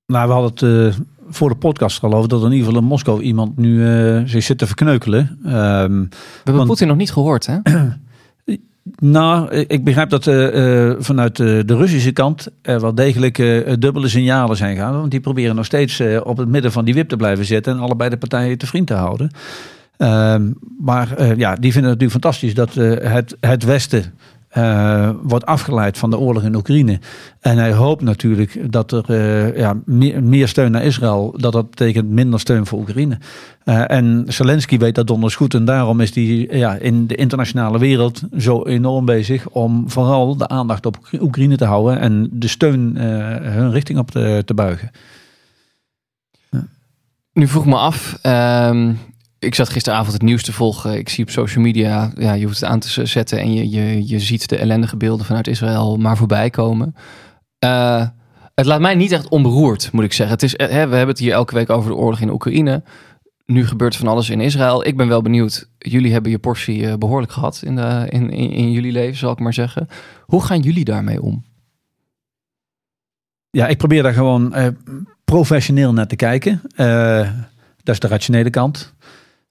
Nou, 0.06 0.26
we 0.26 0.32
hadden 0.32 0.50
het 0.50 0.62
uh, 0.62 1.04
voor 1.28 1.48
de 1.48 1.56
podcast 1.56 2.02
over 2.02 2.28
dat 2.28 2.44
in 2.44 2.52
ieder 2.52 2.66
geval 2.66 2.80
in 2.80 2.86
Moskou 2.86 3.22
iemand 3.22 3.56
nu 3.56 3.86
uh, 3.86 4.22
zich 4.24 4.42
zit 4.42 4.58
te 4.58 4.66
verkneukelen. 4.66 5.38
Um, 5.44 6.08
we 6.08 6.16
hebben 6.44 6.66
Poetin 6.66 6.88
nog 6.88 6.96
niet 6.96 7.12
gehoord, 7.12 7.46
hè? 7.46 7.58
Nou, 8.98 9.50
ik 9.54 9.84
begrijp 9.84 10.10
dat 10.10 10.26
uh, 10.26 10.92
vanuit 10.98 11.36
de 11.36 11.64
Russische 11.66 12.12
kant 12.12 12.48
er 12.62 12.80
wel 12.80 12.94
degelijk 12.94 13.36
dubbele 13.78 14.08
signalen 14.08 14.56
zijn 14.56 14.76
gaan. 14.76 14.92
Want 14.92 15.10
die 15.10 15.20
proberen 15.20 15.56
nog 15.56 15.64
steeds 15.64 16.02
op 16.22 16.36
het 16.36 16.48
midden 16.48 16.72
van 16.72 16.84
die 16.84 16.94
wip 16.94 17.08
te 17.08 17.16
blijven 17.16 17.44
zitten 17.44 17.72
en 17.72 17.80
allebei 17.80 18.10
de 18.10 18.16
partijen 18.16 18.58
te 18.58 18.66
vriend 18.66 18.86
te 18.86 18.94
houden. 18.94 19.30
Ehm, 20.00 20.50
maar 20.78 21.20
uh, 21.20 21.36
ja, 21.36 21.54
die 21.54 21.72
vinden 21.72 21.90
het 21.90 22.00
natuurlijk 22.00 22.10
fantastisch 22.10 22.54
dat 22.54 22.76
uh, 22.76 23.12
het, 23.12 23.36
het 23.40 23.64
Westen 23.64 24.04
uh, 24.56 25.10
wordt 25.22 25.46
afgeleid 25.46 25.98
van 25.98 26.10
de 26.10 26.18
oorlog 26.18 26.42
in 26.42 26.54
Oekraïne. 26.54 26.98
En 27.40 27.56
hij 27.58 27.72
hoopt 27.72 28.02
natuurlijk 28.02 28.72
dat 28.72 28.92
er 28.92 29.58
ja, 29.58 29.76
meer, 29.84 30.48
steun 30.48 30.70
naar 30.70 30.82
Israël, 30.82 31.34
dat 31.36 31.52
dat 31.52 31.70
betekent 31.70 32.08
minder 32.08 32.40
steun 32.40 32.66
voor 32.66 32.78
Oekraïne. 32.78 33.18
en 33.64 34.24
Zelensky 34.28 34.78
weet 34.78 34.94
dat 34.94 35.06
donders 35.06 35.34
goed 35.34 35.54
en 35.54 35.64
daarom 35.64 36.00
is 36.00 36.14
hij 36.14 36.48
ja, 36.50 36.74
in 36.74 37.06
de 37.06 37.14
internationale 37.14 37.78
wereld 37.78 38.22
zo 38.38 38.64
enorm 38.64 39.04
bezig 39.04 39.48
om 39.48 39.90
vooral 39.90 40.36
de 40.36 40.48
aandacht 40.48 40.86
op 40.86 40.98
Oekraïne 41.20 41.56
te 41.56 41.64
houden 41.64 42.00
en 42.00 42.28
de 42.32 42.48
steun 42.48 42.96
hun 43.42 43.70
richting 43.70 43.98
op 43.98 44.10
te, 44.10 44.52
buigen. 44.54 44.90
Nu 47.32 47.46
vroeg 47.46 47.66
me 47.66 47.76
af, 47.76 48.18
um, 48.22 48.98
ik 49.40 49.54
zat 49.54 49.68
gisteravond 49.68 50.12
het 50.12 50.22
nieuws 50.22 50.42
te 50.42 50.52
volgen. 50.52 50.98
Ik 50.98 51.08
zie 51.08 51.24
op 51.24 51.30
social 51.30 51.64
media, 51.64 52.12
ja, 52.16 52.32
je 52.32 52.44
hoeft 52.44 52.60
het 52.60 52.68
aan 52.68 52.78
te 52.78 53.06
zetten 53.06 53.38
en 53.38 53.54
je, 53.54 53.70
je, 53.70 54.08
je 54.08 54.20
ziet 54.20 54.48
de 54.48 54.56
ellendige 54.56 54.96
beelden 54.96 55.26
vanuit 55.26 55.46
Israël 55.46 55.96
maar 55.96 56.16
voorbij 56.16 56.50
komen. 56.50 56.94
Uh, 57.64 58.06
het 58.54 58.66
laat 58.66 58.80
mij 58.80 58.94
niet 58.94 59.12
echt 59.12 59.28
onberoerd, 59.28 59.92
moet 59.92 60.04
ik 60.04 60.12
zeggen. 60.12 60.34
Het 60.34 60.44
is, 60.44 60.54
hè, 60.56 60.66
we 60.66 60.96
hebben 60.96 61.08
het 61.08 61.18
hier 61.18 61.32
elke 61.32 61.54
week 61.54 61.70
over 61.70 61.90
de 61.90 61.96
oorlog 61.96 62.20
in 62.20 62.30
Oekraïne. 62.30 62.82
Nu 63.46 63.66
gebeurt 63.66 63.96
van 63.96 64.08
alles 64.08 64.30
in 64.30 64.40
Israël. 64.40 64.86
Ik 64.86 64.96
ben 64.96 65.08
wel 65.08 65.22
benieuwd. 65.22 65.68
Jullie 65.78 66.12
hebben 66.12 66.30
je 66.30 66.38
portie 66.38 66.82
uh, 66.82 66.94
behoorlijk 66.94 67.32
gehad 67.32 67.60
in, 67.64 67.76
de, 67.76 68.06
in, 68.08 68.30
in, 68.30 68.50
in, 68.50 68.72
jullie 68.72 68.92
leven, 68.92 69.16
zal 69.16 69.32
ik 69.32 69.38
maar 69.38 69.54
zeggen. 69.54 69.88
Hoe 70.24 70.42
gaan 70.42 70.60
jullie 70.60 70.84
daarmee 70.84 71.22
om? 71.22 71.44
Ja, 73.50 73.66
ik 73.66 73.78
probeer 73.78 74.02
daar 74.02 74.12
gewoon 74.12 74.54
professioneel 75.24 75.92
naar 75.92 76.06
te 76.06 76.16
kijken. 76.16 76.60
dat 77.82 77.94
is 77.94 78.00
de 78.00 78.08
rationele 78.08 78.50
kant. 78.50 78.94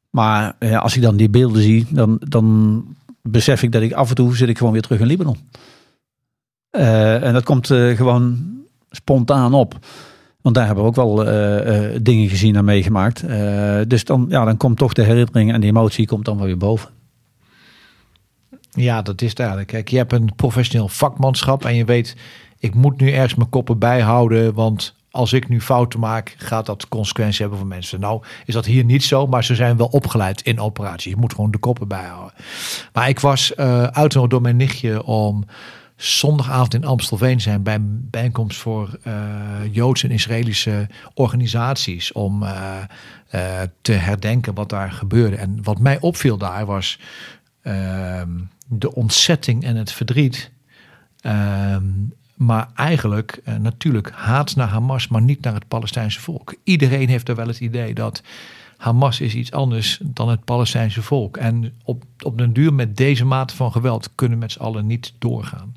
Maar 0.09 0.55
ja, 0.59 0.77
als 0.77 0.95
ik 0.95 1.01
dan 1.01 1.17
die 1.17 1.29
beelden 1.29 1.61
zie, 1.61 1.87
dan, 1.89 2.21
dan 2.27 2.85
besef 3.21 3.63
ik 3.63 3.71
dat 3.71 3.81
ik 3.81 3.93
af 3.93 4.09
en 4.09 4.15
toe 4.15 4.35
zit 4.35 4.49
ik 4.49 4.57
gewoon 4.57 4.73
weer 4.73 4.81
terug 4.81 4.99
in 4.99 5.07
Libanon. 5.07 5.37
Uh, 6.71 7.23
en 7.23 7.33
dat 7.33 7.43
komt 7.43 7.69
uh, 7.69 7.95
gewoon 7.95 8.57
spontaan 8.89 9.53
op. 9.53 9.85
Want 10.41 10.55
daar 10.55 10.65
hebben 10.65 10.83
we 10.83 10.89
ook 10.89 10.95
wel 10.95 11.15
dingen 12.01 12.29
gezien 12.29 12.55
en 12.55 12.65
meegemaakt. 12.65 13.23
dus 13.89 14.03
dan, 14.03 14.25
ja, 14.29 14.45
dan 14.45 14.57
komt 14.57 14.77
toch 14.77 14.93
de 14.93 15.03
herinnering 15.03 15.53
en 15.53 15.61
de 15.61 15.67
emotie 15.67 16.07
komt 16.07 16.25
dan 16.25 16.37
wel 16.37 16.45
weer 16.45 16.57
boven. 16.57 16.89
Ja, 18.71 19.01
dat 19.01 19.21
is 19.21 19.33
duidelijk. 19.33 19.67
Kijk, 19.67 19.87
je 19.87 19.97
hebt 19.97 20.13
een 20.13 20.35
professioneel 20.35 20.87
vakmanschap 20.87 21.65
en 21.65 21.75
je 21.75 21.85
weet, 21.85 22.15
ik 22.59 22.73
moet 22.73 22.99
nu 22.99 23.11
ergens 23.11 23.35
mijn 23.35 23.49
koppen 23.49 23.77
bijhouden, 23.77 24.53
want 24.53 24.95
als 25.11 25.33
ik 25.33 25.49
nu 25.49 25.61
fouten 25.61 25.99
maak, 25.99 26.35
gaat 26.37 26.65
dat 26.65 26.87
consequenties 26.87 27.39
hebben 27.39 27.57
voor 27.57 27.67
mensen. 27.67 27.99
Nou, 27.99 28.23
is 28.45 28.53
dat 28.53 28.65
hier 28.65 28.83
niet 28.83 29.03
zo, 29.03 29.27
maar 29.27 29.43
ze 29.43 29.55
zijn 29.55 29.77
wel 29.77 29.87
opgeleid 29.87 30.41
in 30.41 30.59
operatie. 30.59 31.11
Je 31.11 31.17
moet 31.17 31.33
gewoon 31.33 31.51
de 31.51 31.57
koppen 31.57 31.87
bijhouden. 31.87 32.33
Maar 32.93 33.09
ik 33.09 33.19
was 33.19 33.51
uh, 33.55 33.83
uitgenodigd 33.83 34.31
door 34.31 34.41
mijn 34.41 34.57
nichtje 34.57 35.03
om 35.03 35.43
zondagavond 35.95 36.73
in 36.73 36.85
Amstelveen 36.85 37.41
zijn 37.41 37.63
bij 37.63 37.75
een 37.75 38.07
bijeenkomst 38.09 38.57
voor 38.57 38.99
uh, 39.07 39.13
Joodse 39.71 40.07
en 40.07 40.13
Israëlische 40.13 40.87
organisaties 41.13 42.11
om 42.11 42.43
uh, 42.43 42.81
te 43.81 43.91
herdenken 43.91 44.53
wat 44.53 44.69
daar 44.69 44.91
gebeurde. 44.91 45.35
En 45.35 45.63
wat 45.63 45.79
mij 45.79 45.99
opviel 45.99 46.37
daar 46.37 46.65
was 46.65 46.99
ehm, 47.61 48.29
de 48.67 48.95
ontzetting 48.95 49.63
en 49.63 49.75
het 49.75 49.91
verdriet 49.91 50.51
ehm, 51.21 51.83
maar 52.39 52.67
eigenlijk 52.75 53.41
uh, 53.45 53.55
natuurlijk 53.55 54.11
haat 54.11 54.55
naar 54.55 54.67
Hamas, 54.67 55.07
maar 55.07 55.21
niet 55.21 55.41
naar 55.41 55.53
het 55.53 55.67
Palestijnse 55.67 56.19
volk. 56.19 56.55
Iedereen 56.63 57.09
heeft 57.09 57.29
er 57.29 57.35
wel 57.35 57.47
het 57.47 57.59
idee 57.59 57.93
dat 57.93 58.21
Hamas 58.77 59.21
is 59.21 59.35
iets 59.35 59.51
anders 59.51 59.99
dan 60.03 60.29
het 60.29 60.45
Palestijnse 60.45 61.01
volk. 61.01 61.37
En 61.37 61.73
op, 61.83 62.03
op 62.19 62.37
den 62.37 62.53
duur 62.53 62.73
met 62.73 62.97
deze 62.97 63.25
mate 63.25 63.55
van 63.55 63.71
geweld 63.71 64.09
kunnen 64.15 64.37
met 64.37 64.51
z'n 64.51 64.59
allen 64.59 64.85
niet 64.85 65.13
doorgaan. 65.17 65.75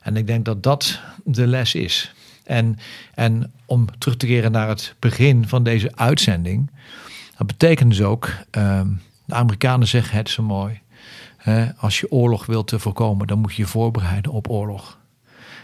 En 0.00 0.16
ik 0.16 0.26
denk 0.26 0.44
dat 0.44 0.62
dat 0.62 1.00
de 1.24 1.46
les 1.46 1.74
is. 1.74 2.14
En, 2.44 2.78
en 3.14 3.52
om 3.64 3.86
terug 3.98 4.16
te 4.16 4.26
keren 4.26 4.52
naar 4.52 4.68
het 4.68 4.94
begin 4.98 5.48
van 5.48 5.62
deze 5.62 5.96
uitzending. 5.96 6.70
Dat 7.36 7.46
betekent 7.46 7.90
dus 7.90 8.02
ook, 8.02 8.26
uh, 8.58 8.80
de 9.24 9.34
Amerikanen 9.34 9.88
zeggen 9.88 10.16
het 10.16 10.30
zo 10.30 10.42
mooi. 10.42 10.80
Hè, 11.36 11.74
als 11.74 12.00
je 12.00 12.10
oorlog 12.10 12.46
wilt 12.46 12.72
voorkomen, 12.76 13.26
dan 13.26 13.38
moet 13.38 13.54
je 13.54 13.62
je 13.62 13.68
voorbereiden 13.68 14.32
op 14.32 14.50
oorlog. 14.50 14.97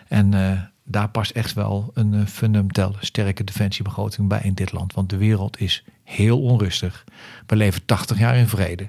En 0.09 0.35
uh, 0.35 0.61
daar 0.85 1.09
past 1.09 1.31
echt 1.31 1.53
wel 1.53 1.91
een 1.95 2.13
uh, 2.13 2.27
fundamenteel 2.27 2.97
sterke 3.01 3.45
defensiebegroting 3.45 4.29
bij 4.29 4.41
in 4.43 4.55
dit 4.55 4.73
land. 4.73 4.95
Want 4.95 5.11
de 5.11 5.17
wereld 5.17 5.61
is 5.61 5.85
heel 6.05 6.43
onrustig. 6.43 7.05
We 7.47 7.57
leven 7.57 7.85
80 7.85 8.19
jaar 8.19 8.37
in 8.37 8.49
vrede. 8.49 8.89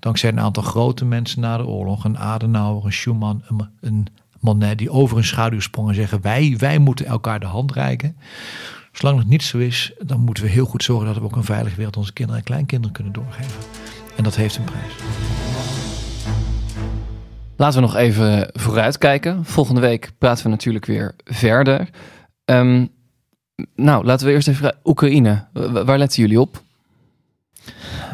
Dankzij 0.00 0.30
een 0.30 0.40
aantal 0.40 0.62
grote 0.62 1.04
mensen 1.04 1.40
na 1.40 1.56
de 1.56 1.66
oorlog. 1.66 2.04
Een 2.04 2.18
Adenauer, 2.18 2.84
een 2.84 2.92
Schuman, 2.92 3.42
een, 3.48 3.68
een 3.80 4.06
Monet 4.40 4.78
die 4.78 4.90
over 4.90 5.16
een 5.16 5.24
schaduw 5.24 5.60
sprongen 5.60 5.90
en 5.90 5.96
zeggen 5.96 6.20
wij, 6.20 6.54
wij 6.58 6.78
moeten 6.78 7.06
elkaar 7.06 7.40
de 7.40 7.46
hand 7.46 7.72
reiken. 7.72 8.16
Zolang 8.92 9.18
het 9.18 9.28
niet 9.28 9.42
zo 9.42 9.58
is, 9.58 9.92
dan 9.98 10.20
moeten 10.20 10.44
we 10.44 10.50
heel 10.50 10.66
goed 10.66 10.82
zorgen 10.82 11.06
dat 11.06 11.16
we 11.16 11.22
ook 11.22 11.36
een 11.36 11.44
veilige 11.44 11.76
wereld 11.76 11.96
onze 11.96 12.12
kinderen 12.12 12.40
en 12.40 12.46
kleinkinderen 12.46 12.94
kunnen 12.94 13.12
doorgeven. 13.12 13.60
En 14.16 14.24
dat 14.24 14.36
heeft 14.36 14.56
een 14.56 14.64
prijs. 14.64 14.92
Laten 17.56 17.80
we 17.80 17.86
nog 17.86 17.96
even 17.96 18.50
vooruitkijken. 18.52 19.44
Volgende 19.44 19.80
week 19.80 20.10
praten 20.18 20.44
we 20.44 20.50
natuurlijk 20.50 20.86
weer 20.86 21.14
verder. 21.24 21.88
Um, 22.44 22.88
nou, 23.76 24.04
laten 24.04 24.26
we 24.26 24.32
eerst 24.32 24.48
even 24.48 24.76
Oekraïne. 24.84 25.44
Waar 25.84 25.98
letten 25.98 26.22
jullie 26.22 26.40
op? 26.40 26.62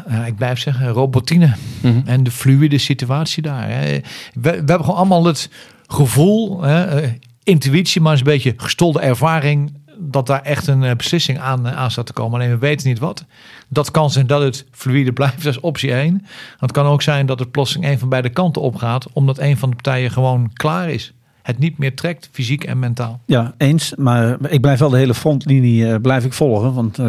Ja, 0.09 0.25
ik 0.25 0.35
blijf 0.35 0.59
zeggen, 0.59 0.87
robotine 0.87 1.55
Mhm. 1.81 2.01
en 2.05 2.23
de 2.23 2.31
fluïde 2.31 2.77
situatie 2.77 3.41
daar. 3.43 3.69
Hè. 3.69 3.85
We, 3.89 4.01
we 4.33 4.47
hebben 4.49 4.79
gewoon 4.79 4.95
allemaal 4.95 5.25
het 5.25 5.49
gevoel, 5.87 6.61
hè, 6.61 6.83
eh, 7.01 7.09
intuïtie, 7.43 8.01
maar 8.01 8.11
eens 8.11 8.19
een 8.21 8.25
beetje 8.27 8.53
gestolde 8.57 8.99
ervaring 8.99 9.73
dat 10.01 10.27
daar 10.27 10.41
echt 10.41 10.67
een 10.67 10.83
eh, 10.83 10.95
beslissing 10.95 11.39
aan, 11.39 11.67
eh, 11.67 11.77
aan 11.77 11.91
staat 11.91 12.05
te 12.05 12.13
komen. 12.13 12.39
Alleen 12.39 12.51
we 12.51 12.57
weten 12.57 12.87
niet 12.87 12.99
wat. 12.99 13.25
Dat 13.67 13.91
kan 13.91 14.11
zijn 14.11 14.27
dat 14.27 14.41
het 14.41 14.65
fluïde 14.71 15.13
blijft, 15.13 15.35
dat 15.43 15.53
is 15.53 15.59
optie 15.59 15.93
1. 15.93 16.25
Het 16.57 16.71
kan 16.71 16.85
ook 16.85 17.01
zijn 17.01 17.25
dat 17.25 17.39
het 17.39 17.51
plotseling 17.51 17.91
een 17.91 17.99
van 17.99 18.09
beide 18.09 18.29
kanten 18.29 18.61
opgaat, 18.61 19.07
omdat 19.13 19.39
een 19.39 19.57
van 19.57 19.69
de 19.69 19.75
partijen 19.75 20.11
gewoon 20.11 20.53
klaar 20.53 20.89
is. 20.89 21.13
Het 21.43 21.59
niet 21.59 21.77
meer 21.77 21.95
trekt, 21.95 22.29
fysiek 22.31 22.63
en 22.63 22.79
mentaal. 22.79 23.19
Ja, 23.25 23.53
eens. 23.57 23.93
Maar 23.95 24.37
ik 24.49 24.61
blijf 24.61 24.79
wel 24.79 24.89
de 24.89 24.97
hele 24.97 25.13
frontlinie 25.13 25.87
eh, 25.87 26.01
blijf 26.01 26.25
ik 26.25 26.33
volgen. 26.33 26.73
Want 26.73 26.99
eh, 26.99 27.05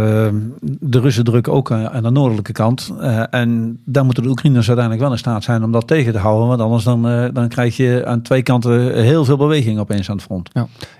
de 0.81 1.01
Russen 1.01 1.25
drukken 1.25 1.53
ook 1.53 1.71
eh, 1.71 1.85
aan 1.85 2.03
de 2.03 2.11
noordelijke 2.11 2.53
kant. 2.53 2.93
Eh, 3.01 3.23
en 3.31 3.81
daar 3.85 4.05
moeten 4.05 4.23
de 4.23 4.29
Oekraïners 4.29 4.67
uiteindelijk 4.67 5.05
wel 5.07 5.15
in 5.15 5.21
staat 5.23 5.45
zijn 5.45 5.65
om 5.65 5.73
dat 5.73 5.87
tegen 5.87 6.13
te 6.13 6.19
houden. 6.19 6.49
Want 6.49 6.61
anders 6.61 6.85
dan, 6.85 7.09
eh, 7.09 7.29
dan 7.33 7.49
krijg 7.49 7.77
je 7.77 8.03
aan 8.07 8.23
twee 8.23 8.43
kanten 8.43 9.03
heel 9.03 9.25
veel 9.25 9.37
beweging 9.37 9.79
opeens 9.79 10.11
aan 10.11 10.17
het 10.17 10.25
front. 10.25 10.51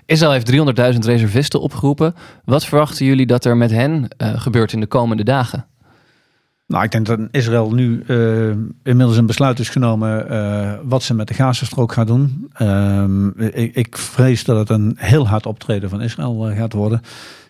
Israël 0.05 0.31
heeft 0.31 0.45
300.000 0.45 1.05
reservisten 1.05 1.61
opgeroepen. 1.61 2.15
Wat 2.45 2.65
verwachten 2.65 3.05
jullie 3.05 3.25
dat 3.25 3.45
er 3.45 3.57
met 3.57 3.71
hen 3.71 4.07
eh, 4.17 4.33
gebeurt 4.35 4.73
in 4.73 4.79
de 4.79 4.87
komende 4.87 5.23
dagen? 5.23 5.65
Nou, 6.67 6.83
ik 6.83 6.91
denk 6.91 7.05
dat 7.05 7.19
Israël 7.31 7.71
nu 7.71 8.03
eh, 8.07 8.49
inmiddels 8.83 9.17
een 9.17 9.25
besluit 9.25 9.59
is 9.59 9.69
genomen 9.69 10.29
eh, 10.29 10.73
wat 10.83 11.03
ze 11.03 11.13
met 11.13 11.27
de 11.27 11.33
Gazastrook 11.33 11.91
gaat 11.91 12.07
doen. 12.07 12.49
Ehm, 12.53 13.29
ik, 13.53 13.97
vrees 13.97 14.43
dat 14.43 14.57
het 14.57 14.69
een 14.69 14.95
heel 14.99 15.27
hard 15.27 15.45
optreden 15.45 15.89
van 15.89 16.01
Israël 16.01 16.49
eh, 16.49 16.57
gaat 16.57 16.73
worden. 16.73 17.01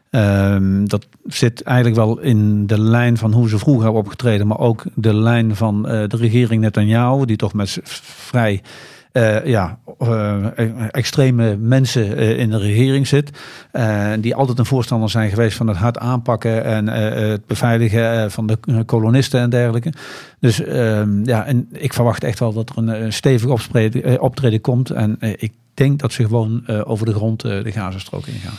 Ehm, 0.09 0.85
dat 0.85 1.07
zit 1.25 1.61
eigenlijk 1.61 1.97
wel 1.97 2.19
in 2.19 2.67
de 2.67 2.79
lijn 2.79 3.17
van 3.17 3.33
hoe 3.33 3.49
ze 3.49 3.57
vroeger 3.57 3.83
hebben 3.83 4.01
opgetreden, 4.01 4.47
maar 4.47 4.59
ook 4.59 4.83
de 4.95 5.13
lijn 5.13 5.55
van 5.55 5.83
de 5.83 6.17
regering 6.17 6.61
Netanyahu, 6.61 7.25
die 7.25 7.37
toch 7.37 7.53
met 7.53 7.79
vrij 7.83 8.61
eh, 9.13 9.45
ja, 9.45 9.79
eh, 9.99 10.87
extreme 10.91 11.57
mensen 11.57 12.17
eh, 12.17 12.39
in 12.39 12.49
de 12.49 12.57
regering 12.57 13.07
zit. 13.07 13.29
Die 14.19 14.35
altijd 14.35 14.59
een 14.59 14.65
voorstander 14.65 15.09
zijn 15.09 15.29
geweest 15.29 15.57
van 15.57 15.67
het 15.67 15.77
hard 15.77 15.97
aanpakken 15.97 16.63
en 16.63 16.87
het 16.87 17.45
beveiligen 17.45 18.31
van 18.31 18.47
de 18.47 18.83
kolonisten 18.85 19.39
en 19.39 19.49
dergelijke. 19.49 19.93
Dus 20.39 20.63
ehm, 20.63 21.25
ja, 21.25 21.45
en 21.45 21.67
ik 21.71 21.93
verwacht 21.93 22.23
echt 22.23 22.39
wel 22.39 22.53
dat 22.53 22.69
er 22.69 22.77
een, 22.77 23.13
stevig 23.13 23.49
optreden, 23.49 24.21
optreden 24.21 24.61
komt. 24.61 24.89
En 24.89 25.17
ik 25.19 25.53
denk 25.73 25.99
dat 25.99 26.13
ze 26.13 26.23
gewoon 26.23 26.67
over 26.67 27.05
de 27.05 27.13
grond 27.13 27.41
de 27.41 27.71
Gazastrook 27.71 28.27
ingaan. 28.27 28.57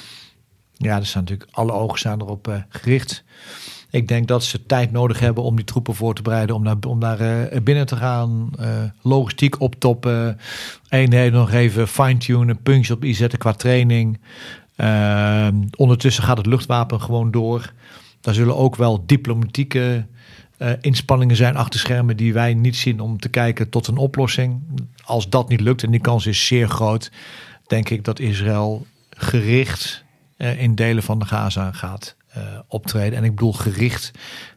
Ja, 0.72 0.96
er 0.96 1.06
staan 1.06 1.22
natuurlijk 1.22 1.50
alle 1.52 1.72
ogen 1.72 1.98
zijn 1.98 2.20
erop 2.20 2.64
gericht. 2.68 3.24
Ik 3.94 4.08
denk 4.08 4.28
dat 4.28 4.44
ze 4.44 4.66
tijd 4.66 4.92
nodig 4.92 5.20
hebben 5.20 5.42
om 5.42 5.56
die 5.56 5.64
troepen 5.64 5.94
voor 5.94 6.14
te 6.14 6.22
bereiden, 6.22 6.56
om 6.56 6.64
daar, 6.64 6.76
om 6.88 7.00
daar 7.00 7.20
eh, 7.20 7.60
binnen 7.62 7.86
te 7.86 7.96
gaan, 7.96 8.50
eh, 8.58 8.68
logistiek 9.02 9.60
optoppen, 9.60 10.38
eenheden 10.88 11.32
nog 11.32 11.52
even 11.52 11.88
fine-tunen, 11.88 12.62
puntjes 12.62 12.90
op 12.90 13.04
inzetten 13.04 13.38
qua 13.38 13.52
training. 13.52 14.20
Eh, 14.76 15.48
ondertussen 15.76 16.24
gaat 16.24 16.36
het 16.36 16.46
luchtwapen 16.46 17.00
gewoon 17.00 17.30
door. 17.30 17.72
Daar 18.20 18.34
zullen 18.34 18.56
ook 18.56 18.76
wel 18.76 19.06
diplomatieke 19.06 20.06
eh, 20.56 20.70
inspanningen 20.80 21.36
zijn 21.36 21.56
achter 21.56 21.80
schermen 21.80 22.16
die 22.16 22.32
wij 22.32 22.54
niet 22.54 22.76
zien 22.76 23.00
om 23.00 23.18
te 23.18 23.28
kijken 23.28 23.68
tot 23.68 23.86
een 23.86 23.96
oplossing. 23.96 24.60
Als 25.04 25.28
dat 25.28 25.48
niet 25.48 25.60
lukt, 25.60 25.82
en 25.82 25.90
die 25.90 26.00
kans 26.00 26.26
is 26.26 26.46
zeer 26.46 26.68
groot, 26.68 27.10
denk 27.66 27.88
ik 27.88 28.04
dat 28.04 28.18
Israël 28.18 28.86
gericht 29.10 30.04
in 30.36 30.74
delen 30.74 31.02
van 31.02 31.18
de 31.18 31.24
Gaza 31.24 31.72
gaat 31.72 32.16
optreden. 32.68 33.18
En 33.18 33.24
ik 33.24 33.30
bedoel 33.34 33.52
gericht, 33.52 34.10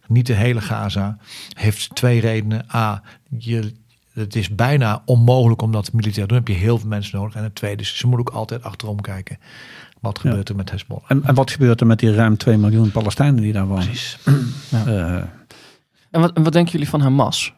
niet 0.08 0.26
de 0.28 0.34
hele 0.34 0.62
Gaza. 0.62 1.18
Heeft 1.54 1.96
twee 1.96 2.20
redenen. 2.20 2.66
A, 2.76 3.02
je, 3.38 3.74
het 4.14 4.36
is 4.36 4.56
bijna 4.56 5.02
onmogelijk 5.06 5.62
om 5.62 5.72
dat 5.72 5.94
militair 5.94 6.28
te 6.28 6.34
doen. 6.34 6.44
Dan 6.44 6.48
heb 6.48 6.48
je 6.48 6.66
heel 6.66 6.78
veel 6.80 6.90
mensen 6.90 7.18
nodig. 7.20 7.36
En 7.36 7.44
het 7.44 7.56
tweede 7.56 7.82
is, 7.82 7.98
ze 7.98 8.08
moeten 8.08 8.28
ook 8.28 8.34
altijd 8.36 8.64
achterom 8.64 9.02
kijken. 9.02 9.38
Wat 10.02 10.20
Ja. 10.24 10.30
gebeurt 10.30 10.50
er 10.50 10.56
met 10.56 10.72
Hezbollah? 10.72 11.04
En, 11.08 11.24
en 11.24 11.36
wat 11.36 11.52
gebeurt 11.52 11.82
er 11.82 11.88
met 11.88 12.00
die 12.00 12.14
ruim 12.14 12.38
2 12.38 12.58
miljoen 12.58 12.92
Palestijnen 12.92 13.42
die 13.42 13.54
daar 13.54 13.68
wonen? 13.68 13.86
Precies. 13.86 14.18
Eh, 14.72 15.16
En 16.12 16.22
wat, 16.22 16.34
en 16.34 16.44
wat 16.44 16.54
denken 16.54 16.72
jullie 16.72 16.90
van 16.90 17.02
Hamas? 17.02 17.54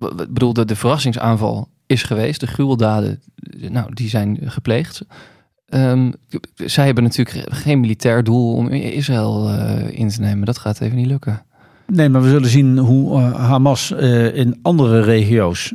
Ik 0.00 0.16
bedoel, 0.32 0.52
de, 0.52 0.64
de 0.64 0.76
verrassingsaanval 0.76 1.68
is 1.86 2.02
geweest. 2.02 2.40
De 2.40 2.46
gruweldaden, 2.46 3.22
eh, 3.60 3.70
nou, 3.70 3.94
die 3.94 4.08
zijn 4.08 4.38
gepleegd. 4.44 5.02
Ehm, 5.68 6.10
zij 6.56 6.84
hebben 6.84 7.04
natuurlijk 7.04 7.46
geen 7.48 7.80
militair 7.80 8.24
doel 8.24 8.54
om 8.54 8.68
Israël 8.68 9.48
eh, 9.48 9.98
in 9.98 10.08
te 10.08 10.20
nemen. 10.20 10.46
Dat 10.46 10.58
gaat 10.58 10.80
even 10.80 10.96
niet 10.96 11.06
lukken. 11.06 11.42
Nee, 11.86 12.08
maar 12.08 12.22
we 12.22 12.28
zullen 12.28 12.48
zien 12.48 12.78
hoe 12.78 13.18
eh, 13.18 13.34
Hamas 13.34 13.92
eh, 13.92 14.36
in 14.36 14.58
andere 14.62 15.00
regio's, 15.00 15.74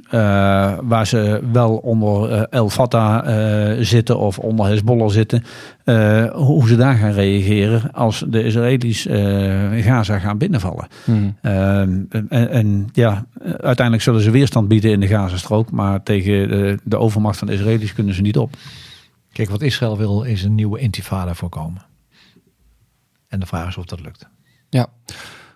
waar 0.82 1.08
ze 1.08 1.42
wel 1.52 1.76
onder 1.76 2.44
El 2.44 2.70
Fatah 2.70 3.78
zitten 3.80 4.20
of 4.20 4.40
onder 4.40 4.66
Hezbollah 4.66 5.10
zitten, 5.10 5.44
hoe 6.34 6.68
ze 6.68 6.76
daar 6.76 6.96
gaan 6.96 7.12
reageren 7.12 7.92
als 7.92 8.26
de 8.28 8.44
Israëli's 8.44 9.08
Gaza 9.82 10.20
gaan 10.20 10.38
binnenvallen. 10.38 10.88
Hmm. 11.04 11.36
Ehm, 11.42 12.00
en, 12.30 12.50
en 12.50 12.90
ja, 12.94 13.26
uiteindelijk 13.44 14.02
zullen 14.02 14.22
ze 14.22 14.32
weerstand 14.32 14.68
bieden 14.68 14.92
in 14.92 15.00
de 15.00 15.08
Gazastrook, 15.08 15.72
maar 15.72 16.04
tegen 16.04 16.50
de, 16.50 16.78
de 16.84 16.98
overmacht 16.98 17.38
van 17.38 17.48
de 17.48 17.54
Israëli's 17.54 17.94
kunnen 17.94 18.14
ze 18.14 18.22
niet 18.22 18.38
op. 18.38 18.56
Kijk, 19.40 19.52
wat 19.52 19.62
Israël 19.62 19.98
wil 19.98 20.24
is 20.24 20.44
een 20.44 20.56
nieuwe 20.56 20.80
intifada 20.80 21.34
voorkomen. 21.34 21.86
En 23.28 23.40
de 23.40 23.46
vraag 23.46 23.68
is 23.68 23.78
of 23.78 23.86
dat 23.86 24.00
lukt. 24.00 24.28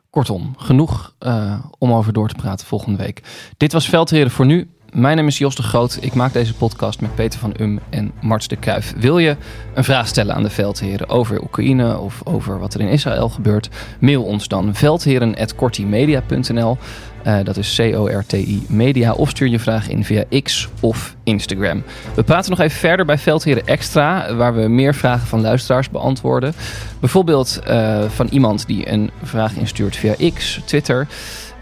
Kortom, 0.09 0.53
genoeg 0.57 1.15
eh, 1.19 1.65
om 1.77 1.93
over 1.93 2.13
door 2.13 2.27
te 2.27 2.35
praten 2.35 2.67
volgende 2.67 2.97
week. 2.97 3.23
Dit 3.57 3.71
was 3.71 3.89
Veldheren 3.89 4.31
voor 4.31 4.45
nu. 4.45 4.69
Mijn 4.93 5.17
naam 5.17 5.27
is 5.27 5.37
Jos 5.37 5.55
de 5.55 5.63
Groot. 5.63 5.97
Ik 6.01 6.13
maak 6.13 6.33
deze 6.33 6.53
podcast 6.53 7.01
met 7.01 7.15
Peter 7.15 7.39
van 7.39 7.53
Um 7.59 7.79
en 7.89 8.11
Marts 8.21 8.47
de 8.47 8.55
Kruijf. 8.55 8.93
Wil 8.97 9.17
je 9.17 9.35
een 9.73 9.83
vraag 9.83 10.07
stellen 10.07 10.35
aan 10.35 10.43
de 10.43 10.49
veldheren 10.49 11.09
over 11.09 11.41
Oekraïne 11.41 11.99
of 11.99 12.21
over 12.23 12.59
wat 12.59 12.73
er 12.73 12.81
in 12.81 12.87
Israël 12.87 13.29
gebeurt? 13.29 13.69
Mail 13.99 14.23
ons 14.23 14.47
dan 14.47 14.75
veldheren.kortimedia.nl 14.75 16.77
Eh, 17.23 17.37
Dat 17.43 17.57
is 17.57 17.75
C-O-R-T-I 17.75 18.65
media. 18.69 19.13
Of 19.13 19.29
stuur 19.29 19.47
je 19.47 19.59
vraag 19.59 19.89
in 19.89 20.03
via 20.03 20.23
X 20.43 20.69
of 20.79 21.15
Instagram. 21.23 21.83
We 22.15 22.23
praten 22.23 22.49
nog 22.49 22.59
even 22.59 22.79
verder 22.79 23.05
bij 23.05 23.17
Veldheren 23.17 23.65
Extra, 23.65 24.35
waar 24.35 24.55
we 24.55 24.67
meer 24.67 24.95
vragen 24.95 25.27
van 25.27 25.41
luisteraars 25.41 25.89
beantwoorden. 25.89 26.53
Bijvoorbeeld 26.99 27.59
eh, 27.65 28.01
van 28.07 28.27
iemand 28.31 28.67
die 28.67 28.91
een 28.91 29.11
vraag 29.21 29.55
instuurt 29.55 29.95
via 29.95 30.13
X, 30.33 30.59
Twitter. 30.65 31.07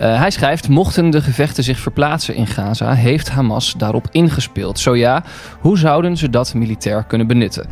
Eh, 0.02 0.20
hij 0.20 0.32
schrijft: 0.32 0.70
Mochten 0.70 1.10
de 1.10 1.22
gevechten 1.22 1.64
zich 1.64 1.80
verplaatsen 1.80 2.36
in 2.36 2.48
Gaza, 2.48 2.94
heeft 2.94 3.30
Hamas 3.30 3.74
daarop 3.78 4.08
ingespeeld? 4.12 4.80
Zo 4.80 4.96
ja, 4.96 5.24
hoe 5.60 5.78
zouden 5.78 6.18
ze 6.18 6.30
dat 6.30 6.54
militair 6.54 7.04
kunnen 7.04 7.28
benutten? 7.28 7.68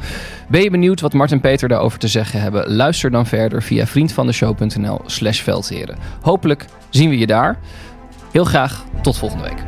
Ben 0.47 0.61
je 0.61 0.69
benieuwd 0.69 1.01
wat 1.01 1.13
Mart 1.13 1.31
en 1.31 1.41
Peter 1.41 1.67
daarover 1.67 1.99
te 1.99 2.07
zeggen 2.07 2.41
hebben? 2.41 2.75
Luister 2.75 3.11
dan 3.11 3.25
verder 3.25 3.63
via 3.63 3.85
vriendvandeshow.nl/slash 3.85 5.41
veldheren. 5.41 5.97
Hopelijk 6.21 6.65
zien 6.89 7.09
we 7.09 7.17
je 7.17 7.27
daar. 7.27 7.57
Heel 8.31 8.45
graag 8.45 8.83
tot 9.01 9.17
volgende 9.17 9.43
week. 9.43 9.63